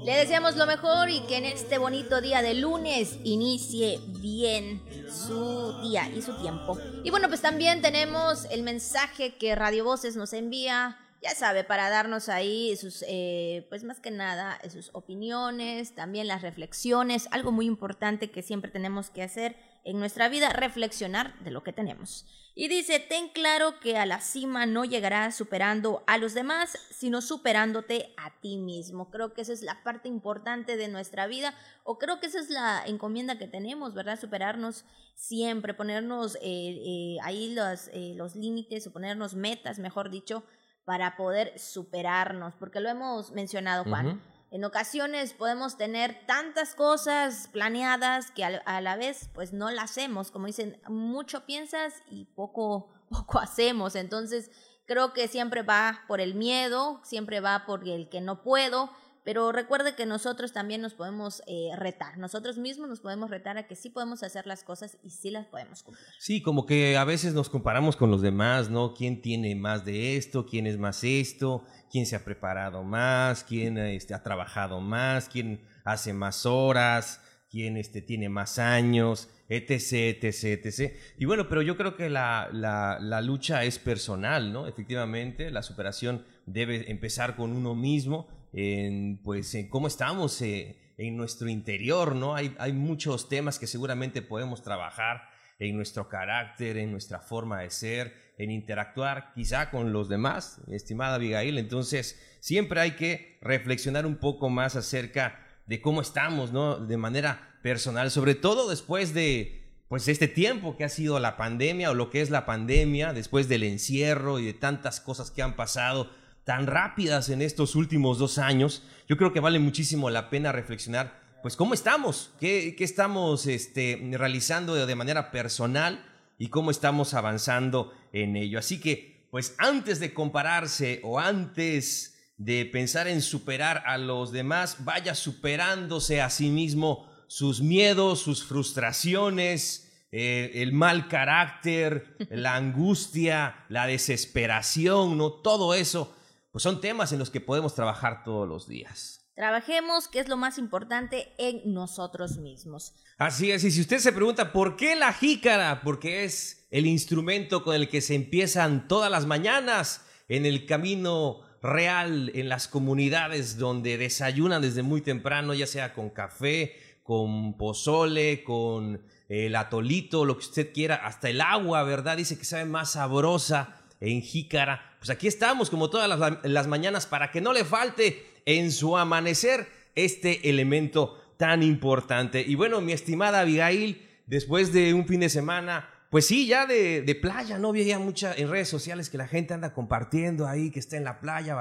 Le 0.04 0.16
deseamos 0.16 0.56
lo 0.56 0.66
mejor 0.66 1.08
y 1.08 1.20
que 1.20 1.38
en 1.38 1.46
este 1.46 1.78
bonito 1.78 2.20
día 2.20 2.42
de 2.42 2.52
lunes 2.52 3.18
inicie 3.24 3.98
bien 4.20 4.82
su 5.08 5.80
día 5.80 6.10
y 6.10 6.20
su 6.20 6.36
tiempo. 6.36 6.78
Y 7.02 7.10
bueno, 7.10 7.28
pues 7.28 7.40
también 7.40 7.80
tenemos 7.80 8.44
el 8.50 8.62
mensaje 8.62 9.36
que 9.36 9.54
Radio 9.54 9.84
Voces 9.84 10.14
nos 10.16 10.34
envía, 10.34 10.98
ya 11.22 11.34
sabe, 11.34 11.64
para 11.64 11.88
darnos 11.88 12.28
ahí 12.28 12.76
sus, 12.76 13.02
eh, 13.08 13.64
pues 13.70 13.82
más 13.82 13.98
que 13.98 14.10
nada, 14.10 14.60
sus 14.70 14.90
opiniones, 14.92 15.94
también 15.94 16.28
las 16.28 16.42
reflexiones, 16.42 17.26
algo 17.30 17.50
muy 17.50 17.64
importante 17.64 18.30
que 18.30 18.42
siempre 18.42 18.70
tenemos 18.70 19.08
que 19.08 19.22
hacer 19.22 19.56
en 19.84 19.98
nuestra 19.98 20.28
vida, 20.28 20.48
reflexionar 20.48 21.38
de 21.40 21.50
lo 21.50 21.62
que 21.62 21.72
tenemos. 21.72 22.26
Y 22.56 22.68
dice, 22.68 23.00
ten 23.00 23.28
claro 23.30 23.80
que 23.80 23.96
a 23.98 24.06
la 24.06 24.20
cima 24.20 24.64
no 24.64 24.84
llegarás 24.84 25.34
superando 25.34 26.04
a 26.06 26.18
los 26.18 26.34
demás, 26.34 26.78
sino 26.90 27.20
superándote 27.20 28.14
a 28.16 28.30
ti 28.40 28.56
mismo. 28.56 29.10
Creo 29.10 29.34
que 29.34 29.42
esa 29.42 29.52
es 29.52 29.62
la 29.62 29.82
parte 29.82 30.08
importante 30.08 30.76
de 30.76 30.86
nuestra 30.88 31.26
vida, 31.26 31.54
o 31.82 31.98
creo 31.98 32.20
que 32.20 32.26
esa 32.26 32.38
es 32.38 32.50
la 32.50 32.84
encomienda 32.86 33.38
que 33.38 33.48
tenemos, 33.48 33.92
¿verdad? 33.94 34.20
Superarnos 34.20 34.84
siempre, 35.16 35.74
ponernos 35.74 36.36
eh, 36.36 36.40
eh, 36.42 37.16
ahí 37.22 37.52
los, 37.54 37.88
eh, 37.88 38.14
los 38.16 38.36
límites 38.36 38.86
o 38.86 38.92
ponernos 38.92 39.34
metas, 39.34 39.80
mejor 39.80 40.08
dicho, 40.08 40.44
para 40.84 41.16
poder 41.16 41.58
superarnos, 41.58 42.54
porque 42.54 42.78
lo 42.78 42.88
hemos 42.88 43.32
mencionado, 43.32 43.84
Juan. 43.84 44.20
En 44.54 44.64
ocasiones 44.64 45.32
podemos 45.32 45.76
tener 45.76 46.26
tantas 46.28 46.76
cosas 46.76 47.48
planeadas 47.48 48.30
que 48.30 48.44
a, 48.44 48.80
la 48.80 48.94
vez 48.94 49.28
pues 49.34 49.52
no 49.52 49.68
las 49.72 49.90
hacemos. 49.90 50.30
Como 50.30 50.46
dicen, 50.46 50.80
mucho 50.86 51.44
piensas 51.44 51.92
y 52.08 52.26
poco, 52.26 52.88
poco 53.10 53.40
hacemos. 53.40 53.96
Entonces 53.96 54.52
creo 54.86 55.12
que 55.12 55.26
siempre 55.26 55.62
va 55.62 56.04
por 56.06 56.20
el 56.20 56.36
miedo, 56.36 57.00
siempre 57.02 57.40
va 57.40 57.66
por 57.66 57.88
el 57.88 58.08
que 58.08 58.20
no 58.20 58.44
puedo. 58.44 58.92
Pero 59.24 59.52
recuerde 59.52 59.94
que 59.94 60.06
nosotros 60.06 60.52
también 60.52 60.80
nos 60.80 60.94
podemos 60.94 61.42
eh, 61.46 61.70
retar, 61.76 62.18
nosotros 62.18 62.58
mismos 62.58 62.88
nos 62.88 63.00
podemos 63.00 63.30
retar 63.30 63.56
a 63.58 63.66
que 63.66 63.74
sí 63.74 63.90
podemos 63.90 64.22
hacer 64.22 64.46
las 64.46 64.64
cosas 64.64 64.98
y 65.02 65.10
sí 65.10 65.30
las 65.30 65.46
podemos 65.46 65.82
cumplir. 65.82 66.06
Sí, 66.18 66.42
como 66.42 66.66
que 66.66 66.96
a 66.96 67.04
veces 67.04 67.34
nos 67.34 67.48
comparamos 67.48 67.96
con 67.96 68.10
los 68.10 68.22
demás, 68.22 68.70
¿no? 68.70 68.94
¿Quién 68.94 69.22
tiene 69.22 69.54
más 69.54 69.84
de 69.84 70.16
esto? 70.16 70.46
¿Quién 70.46 70.66
es 70.66 70.78
más 70.78 71.02
esto? 71.04 71.64
quién 71.94 72.06
se 72.06 72.16
ha 72.16 72.24
preparado 72.24 72.82
más, 72.82 73.44
quién 73.44 73.78
este, 73.78 74.14
ha 74.14 74.22
trabajado 74.24 74.80
más, 74.80 75.28
quién 75.28 75.60
hace 75.84 76.12
más 76.12 76.44
horas, 76.44 77.22
quién 77.48 77.76
este, 77.76 78.02
tiene 78.02 78.28
más 78.28 78.58
años, 78.58 79.28
etc, 79.48 80.24
etc, 80.24 80.66
etc. 80.66 80.96
Y 81.18 81.24
bueno, 81.24 81.48
pero 81.48 81.62
yo 81.62 81.76
creo 81.76 81.96
que 81.96 82.10
la, 82.10 82.48
la, 82.50 83.20
lucha 83.20 83.62
es 83.62 83.78
personal, 83.78 84.52
¿no? 84.52 84.66
Efectivamente, 84.66 85.52
la 85.52 85.62
superación 85.62 86.24
debe 86.46 86.90
empezar 86.90 87.36
con 87.36 87.52
uno 87.52 87.76
mismo, 87.76 88.26
en, 88.54 89.20
pues, 89.22 89.54
en 89.54 89.68
cómo 89.68 89.88
estamos 89.88 90.40
eh, 90.40 90.78
en 90.96 91.16
nuestro 91.16 91.48
interior, 91.48 92.14
¿no? 92.14 92.36
Hay, 92.36 92.54
hay 92.58 92.72
muchos 92.72 93.28
temas 93.28 93.58
que 93.58 93.66
seguramente 93.66 94.22
podemos 94.22 94.62
trabajar 94.62 95.28
en 95.58 95.76
nuestro 95.76 96.08
carácter, 96.08 96.76
en 96.78 96.92
nuestra 96.92 97.18
forma 97.18 97.60
de 97.60 97.70
ser, 97.70 98.14
en 98.38 98.50
interactuar 98.50 99.32
quizá 99.34 99.70
con 99.70 99.92
los 99.92 100.08
demás, 100.08 100.60
estimada 100.68 101.16
Abigail. 101.16 101.58
Entonces, 101.58 102.20
siempre 102.40 102.80
hay 102.80 102.92
que 102.92 103.38
reflexionar 103.40 104.06
un 104.06 104.16
poco 104.16 104.48
más 104.50 104.76
acerca 104.76 105.40
de 105.66 105.80
cómo 105.80 106.00
estamos, 106.00 106.52
¿no? 106.52 106.78
De 106.78 106.96
manera 106.96 107.58
personal, 107.62 108.10
sobre 108.10 108.34
todo 108.34 108.68
después 108.68 109.14
de 109.14 109.62
pues 109.88 110.08
este 110.08 110.28
tiempo 110.28 110.76
que 110.76 110.84
ha 110.84 110.88
sido 110.88 111.20
la 111.20 111.36
pandemia 111.36 111.90
o 111.90 111.94
lo 111.94 112.10
que 112.10 112.20
es 112.20 112.30
la 112.30 112.46
pandemia, 112.46 113.12
después 113.12 113.48
del 113.48 113.62
encierro 113.62 114.38
y 114.38 114.46
de 114.46 114.54
tantas 114.54 115.00
cosas 115.00 115.30
que 115.30 115.42
han 115.42 115.56
pasado 115.56 116.10
tan 116.44 116.66
rápidas 116.66 117.28
en 117.30 117.42
estos 117.42 117.74
últimos 117.74 118.18
dos 118.18 118.38
años, 118.38 118.82
yo 119.08 119.16
creo 119.16 119.32
que 119.32 119.40
vale 119.40 119.58
muchísimo 119.58 120.10
la 120.10 120.30
pena 120.30 120.52
reflexionar, 120.52 121.22
pues 121.42 121.56
cómo 121.56 121.74
estamos, 121.74 122.32
qué, 122.40 122.74
estamos 122.78 123.46
este, 123.46 124.00
realizando 124.12 124.86
de 124.86 124.94
manera 124.94 125.30
personal 125.30 126.04
y 126.38 126.48
cómo 126.48 126.70
estamos 126.70 127.14
avanzando 127.14 127.92
en 128.12 128.36
ello. 128.36 128.58
Así 128.58 128.80
que, 128.80 129.26
pues 129.30 129.54
antes 129.58 130.00
de 130.00 130.14
compararse 130.14 131.00
o 131.02 131.18
antes 131.18 132.14
de 132.36 132.64
pensar 132.66 133.08
en 133.08 133.22
superar 133.22 133.82
a 133.86 133.98
los 133.98 134.32
demás, 134.32 134.84
vaya 134.84 135.14
superándose 135.14 136.20
a 136.20 136.30
sí 136.30 136.48
mismo 136.50 137.10
sus 137.26 137.60
miedos, 137.60 138.20
sus 138.20 138.44
frustraciones, 138.44 139.92
eh, 140.12 140.62
el 140.62 140.72
mal 140.72 141.08
carácter, 141.08 142.16
la 142.30 142.54
angustia, 142.54 143.64
la 143.68 143.86
desesperación, 143.86 145.18
¿no? 145.18 145.32
Todo 145.32 145.74
eso, 145.74 146.14
pues 146.54 146.62
son 146.62 146.80
temas 146.80 147.10
en 147.10 147.18
los 147.18 147.30
que 147.30 147.40
podemos 147.40 147.74
trabajar 147.74 148.22
todos 148.22 148.48
los 148.48 148.68
días. 148.68 149.28
Trabajemos, 149.34 150.06
que 150.06 150.20
es 150.20 150.28
lo 150.28 150.36
más 150.36 150.56
importante, 150.56 151.34
en 151.36 151.74
nosotros 151.74 152.38
mismos. 152.38 152.94
Así 153.18 153.50
es, 153.50 153.64
y 153.64 153.72
si 153.72 153.80
usted 153.80 153.98
se 153.98 154.12
pregunta 154.12 154.52
por 154.52 154.76
qué 154.76 154.94
la 154.94 155.12
jícara, 155.12 155.80
porque 155.82 156.22
es 156.22 156.68
el 156.70 156.86
instrumento 156.86 157.64
con 157.64 157.74
el 157.74 157.88
que 157.88 158.00
se 158.00 158.14
empiezan 158.14 158.86
todas 158.86 159.10
las 159.10 159.26
mañanas 159.26 160.06
en 160.28 160.46
el 160.46 160.64
camino 160.64 161.40
real, 161.60 162.30
en 162.36 162.48
las 162.48 162.68
comunidades 162.68 163.58
donde 163.58 163.98
desayunan 163.98 164.62
desde 164.62 164.84
muy 164.84 165.00
temprano, 165.00 165.54
ya 165.54 165.66
sea 165.66 165.92
con 165.92 166.08
café, 166.08 166.76
con 167.02 167.56
pozole, 167.56 168.44
con 168.44 169.02
el 169.28 169.56
atolito, 169.56 170.24
lo 170.24 170.38
que 170.38 170.46
usted 170.46 170.72
quiera, 170.72 170.94
hasta 170.94 171.30
el 171.30 171.40
agua, 171.40 171.82
¿verdad? 171.82 172.16
Dice 172.16 172.38
que 172.38 172.44
sabe 172.44 172.66
más 172.66 172.92
sabrosa 172.92 173.80
en 173.98 174.22
jícara. 174.22 174.93
Pues 175.04 175.14
aquí 175.14 175.28
estamos, 175.28 175.68
como 175.68 175.90
todas 175.90 176.08
las, 176.44 176.66
mañanas, 176.66 177.04
para 177.04 177.30
que 177.30 177.42
no 177.42 177.52
le 177.52 177.66
falte 177.66 178.24
en 178.46 178.72
su 178.72 178.96
amanecer 178.96 179.68
este 179.94 180.48
elemento 180.48 181.22
tan 181.36 181.62
importante. 181.62 182.40
Y 182.40 182.54
bueno, 182.54 182.80
mi 182.80 182.92
estimada 182.92 183.40
Abigail, 183.40 184.00
después 184.24 184.72
de 184.72 184.94
un 184.94 185.06
fin 185.06 185.20
de 185.20 185.28
semana, 185.28 185.90
pues 186.08 186.26
sí, 186.26 186.46
ya 186.46 186.64
de, 186.64 187.18
playa, 187.20 187.58
¿no? 187.58 187.72
Veía 187.72 187.98
mucha 187.98 188.32
en 188.34 188.48
redes 188.48 188.70
sociales 188.70 189.10
que 189.10 189.18
la 189.18 189.28
gente 189.28 189.52
anda 189.52 189.74
compartiendo 189.74 190.48
ahí, 190.48 190.70
que 190.70 190.78
está 190.78 190.96
en 190.96 191.04
la 191.04 191.20
playa 191.20 191.54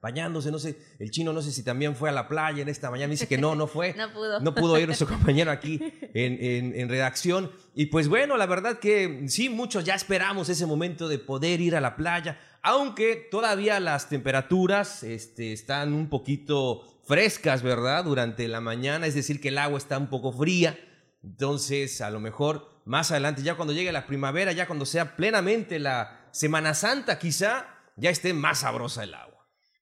bañándose, 0.00 0.50
no 0.50 0.58
sé, 0.58 0.78
el 0.98 1.10
chino 1.10 1.32
no 1.32 1.42
sé 1.42 1.50
si 1.52 1.62
también 1.62 1.96
fue 1.96 2.08
a 2.08 2.12
la 2.12 2.28
playa 2.28 2.62
en 2.62 2.68
esta 2.68 2.90
mañana, 2.90 3.10
dice 3.10 3.26
que 3.26 3.38
no, 3.38 3.54
no 3.54 3.66
fue. 3.66 3.94
no 3.96 4.12
pudo. 4.12 4.40
No 4.40 4.54
pudo 4.54 4.78
ir 4.78 4.86
nuestro 4.86 5.08
compañero 5.08 5.50
aquí 5.50 5.80
en, 6.14 6.74
en, 6.74 6.88
redacción. 6.88 7.50
Y 7.74 7.86
pues 7.86 8.08
bueno, 8.08 8.36
la 8.36 8.46
verdad 8.46 8.78
que 8.78 9.24
sí, 9.28 9.48
muchos 9.48 9.84
ya 9.84 9.94
esperamos 9.94 10.48
ese 10.48 10.66
momento 10.66 11.08
de 11.08 11.18
poder 11.18 11.60
ir 11.60 11.76
a 11.76 11.80
la 11.80 11.96
playa 11.96 12.38
aunque 12.62 13.16
todavía 13.16 13.80
las 13.80 14.08
temperaturas 14.08 15.02
este, 15.02 15.52
están 15.52 15.92
un 15.92 16.08
poquito 16.08 17.00
frescas, 17.06 17.62
¿verdad? 17.62 18.04
Durante 18.04 18.48
la 18.48 18.60
mañana, 18.60 19.06
es 19.06 19.14
decir, 19.14 19.40
que 19.40 19.48
el 19.48 19.58
agua 19.58 19.78
está 19.78 19.98
un 19.98 20.08
poco 20.08 20.32
fría. 20.32 20.78
Entonces, 21.22 22.00
a 22.00 22.10
lo 22.10 22.20
mejor 22.20 22.68
más 22.84 23.10
adelante, 23.10 23.42
ya 23.42 23.54
cuando 23.54 23.72
llegue 23.72 23.92
la 23.92 24.06
primavera, 24.06 24.52
ya 24.52 24.66
cuando 24.66 24.86
sea 24.86 25.16
plenamente 25.16 25.78
la 25.78 26.28
Semana 26.30 26.74
Santa, 26.74 27.18
quizá 27.18 27.66
ya 27.96 28.10
esté 28.10 28.34
más 28.34 28.60
sabrosa 28.60 29.04
el 29.04 29.14
agua. 29.14 29.27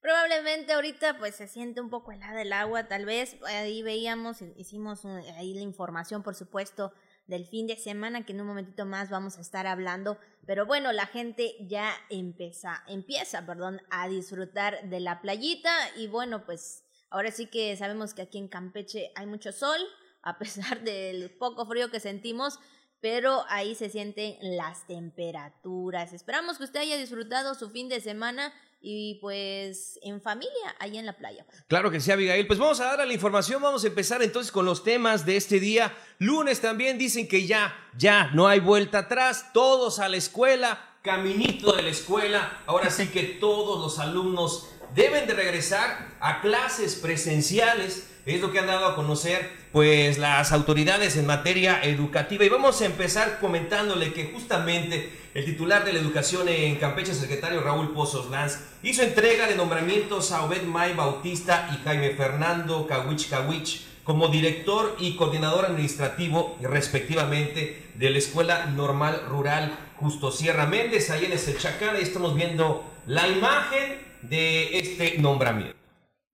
Probablemente 0.07 0.73
ahorita 0.73 1.19
pues 1.19 1.35
se 1.35 1.49
siente 1.49 1.81
un 1.81 1.91
poco 1.91 2.13
helada 2.13 2.41
el 2.41 2.53
agua, 2.53 2.87
tal 2.87 3.05
vez 3.05 3.39
ahí 3.45 3.83
veíamos, 3.83 4.41
hicimos 4.55 5.05
ahí 5.05 5.53
la 5.53 5.63
información, 5.63 6.23
por 6.23 6.37
supuesto, 6.37 6.93
del 7.27 7.45
fin 7.45 7.67
de 7.67 7.77
semana, 7.77 8.25
que 8.25 8.33
en 8.33 8.41
un 8.41 8.47
momentito 8.47 8.87
más 8.87 9.11
vamos 9.11 9.37
a 9.37 9.41
estar 9.41 9.67
hablando. 9.67 10.17
Pero 10.47 10.65
bueno, 10.65 10.93
la 10.93 11.07
gente 11.07 11.57
ya 11.59 11.93
empieza, 12.09 12.85
empieza, 12.87 13.45
perdón, 13.47 13.83
a 13.91 14.07
disfrutar 14.07 14.89
de 14.89 15.01
la 15.01 15.21
playita 15.21 15.75
y 15.97 16.07
bueno, 16.07 16.47
pues 16.47 16.85
ahora 17.11 17.33
sí 17.33 17.47
que 17.47 17.77
sabemos 17.77 18.15
que 18.15 18.23
aquí 18.23 18.39
en 18.39 18.47
Campeche 18.47 19.11
hay 19.17 19.27
mucho 19.27 19.51
sol, 19.51 19.81
a 20.23 20.39
pesar 20.39 20.83
del 20.85 21.37
poco 21.37 21.67
frío 21.67 21.91
que 21.91 21.99
sentimos, 21.99 22.61
pero 23.01 23.45
ahí 23.49 23.75
se 23.75 23.91
sienten 23.91 24.37
las 24.57 24.87
temperaturas. 24.87 26.13
Esperamos 26.13 26.59
que 26.59 26.65
usted 26.65 26.79
haya 26.79 26.97
disfrutado 26.97 27.57
su 27.57 27.71
fin 27.71 27.89
de 27.89 28.01
semana 28.01 28.53
y 28.89 29.19
pues 29.21 29.99
en 30.01 30.21
familia, 30.21 30.77
ahí 30.79 30.97
en 30.97 31.07
la 31.07 31.17
playa. 31.17 31.45
Claro 31.67 31.91
que 31.91 32.01
sí, 32.01 32.13
Abigail. 32.13 32.47
Pues 32.47 32.61
vamos 32.61 32.79
a 32.79 32.85
dar 32.85 33.05
la 33.05 33.13
información, 33.13 33.61
vamos 33.61 33.83
a 33.83 33.89
empezar 33.89 34.23
entonces 34.23 34.53
con 34.53 34.65
los 34.65 34.85
temas 34.85 35.27
de 35.27 35.37
este 35.37 35.59
día. 35.59 35.93
Lunes 36.21 36.61
también 36.61 36.97
dicen 36.97 37.27
que 37.27 37.49
ya, 37.49 37.75
ya, 37.99 38.31
no 38.33 38.47
hay 38.47 38.61
vuelta 38.61 38.99
atrás, 38.99 39.51
todos 39.53 39.99
a 39.99 40.09
la 40.09 40.19
escuela, 40.19 40.79
caminito 41.03 41.73
de 41.73 41.83
la 41.83 41.89
escuela. 41.89 42.63
Ahora 42.67 42.91
sí 42.91 43.09
que 43.09 43.25
todos 43.25 43.81
los 43.81 43.99
alumnos 43.99 44.69
deben 44.95 45.27
de 45.27 45.35
regresar 45.35 46.15
a 46.21 46.41
clases 46.41 46.95
presenciales. 46.95 48.09
Es 48.27 48.41
lo 48.41 48.51
que 48.51 48.59
han 48.59 48.67
dado 48.67 48.87
a 48.87 48.97
conocer 48.97 49.53
pues 49.71 50.19
las 50.19 50.51
autoridades 50.51 51.17
en 51.17 51.27
materia 51.27 51.81
educativa. 51.85 52.45
Y 52.45 52.49
vamos 52.49 52.83
a 52.83 52.87
empezar 52.87 53.39
comentándole 53.41 54.13
que 54.13 54.33
justamente 54.33 55.13
el 55.33 55.45
titular 55.45 55.85
de 55.85 55.93
la 55.93 56.01
educación 56.01 56.49
en 56.49 56.75
Campeche, 56.75 57.15
secretario 57.15 57.61
Raúl 57.61 57.93
Pozos 57.93 58.29
Lanz, 58.29 58.59
hizo 58.83 59.03
entrega 59.03 59.47
de 59.47 59.55
nombramientos 59.55 60.33
a 60.33 60.45
Obed 60.45 60.65
May 60.65 60.95
Bautista 60.95 61.71
y 61.73 61.85
Jaime 61.85 62.11
Fernando 62.11 62.85
Kawich 62.89 63.29
Kawich 63.29 63.83
como 64.03 64.27
director 64.27 64.97
y 64.99 65.15
coordinador 65.15 65.67
administrativo, 65.67 66.57
respectivamente, 66.61 67.91
de 67.95 68.11
la 68.11 68.19
Escuela 68.19 68.67
Normal 68.67 69.23
Rural 69.29 69.79
Justo 69.97 70.33
Sierra 70.33 70.67
Méndez, 70.67 71.11
ahí 71.11 71.27
en 71.27 71.33
ese 71.33 71.57
Chacán. 71.57 71.95
Ahí 71.95 72.03
estamos 72.03 72.35
viendo 72.35 72.85
la 73.07 73.29
imagen 73.29 74.01
de 74.23 74.79
este 74.79 75.19
nombramiento. 75.19 75.86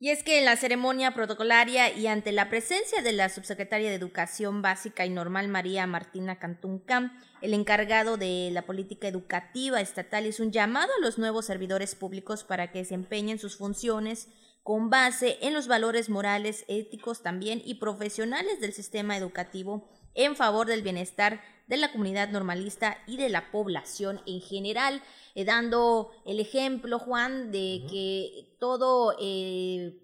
Y 0.02 0.10
es 0.10 0.24
que 0.24 0.40
en 0.40 0.46
la 0.46 0.56
ceremonia 0.56 1.14
protocolaria 1.14 1.96
y 1.96 2.08
ante 2.08 2.32
la 2.32 2.48
presencia 2.48 3.02
de 3.02 3.12
la 3.12 3.28
subsecretaria 3.28 3.88
de 3.88 3.94
Educación 3.94 4.60
Básica 4.60 5.06
y 5.06 5.10
Normal 5.10 5.46
María 5.46 5.86
Martina 5.86 6.40
Cantuncam, 6.40 7.16
el 7.40 7.54
encargado 7.54 8.16
de 8.16 8.50
la 8.52 8.62
política 8.62 9.06
educativa 9.06 9.80
estatal 9.80 10.26
hizo 10.26 10.42
un 10.42 10.50
llamado 10.50 10.90
a 10.92 11.00
los 11.00 11.18
nuevos 11.18 11.46
servidores 11.46 11.94
públicos 11.94 12.42
para 12.42 12.72
que 12.72 12.80
desempeñen 12.80 13.38
sus 13.38 13.56
funciones 13.56 14.26
con 14.64 14.90
base 14.90 15.38
en 15.40 15.54
los 15.54 15.68
valores 15.68 16.08
morales, 16.08 16.64
éticos 16.66 17.22
también 17.22 17.62
y 17.64 17.74
profesionales 17.74 18.60
del 18.60 18.72
sistema 18.72 19.16
educativo 19.16 19.88
en 20.14 20.34
favor 20.34 20.66
del 20.66 20.82
bienestar 20.82 21.40
de 21.68 21.76
la 21.76 21.92
comunidad 21.92 22.28
normalista 22.30 22.98
y 23.06 23.18
de 23.18 23.28
la 23.28 23.52
población 23.52 24.20
en 24.26 24.40
general. 24.40 25.00
Eh, 25.36 25.44
dando 25.44 26.10
el 26.26 26.40
ejemplo, 26.40 26.98
Juan, 26.98 27.52
de 27.52 27.86
que 27.88 28.51
todo 28.62 29.16
eh, 29.20 29.98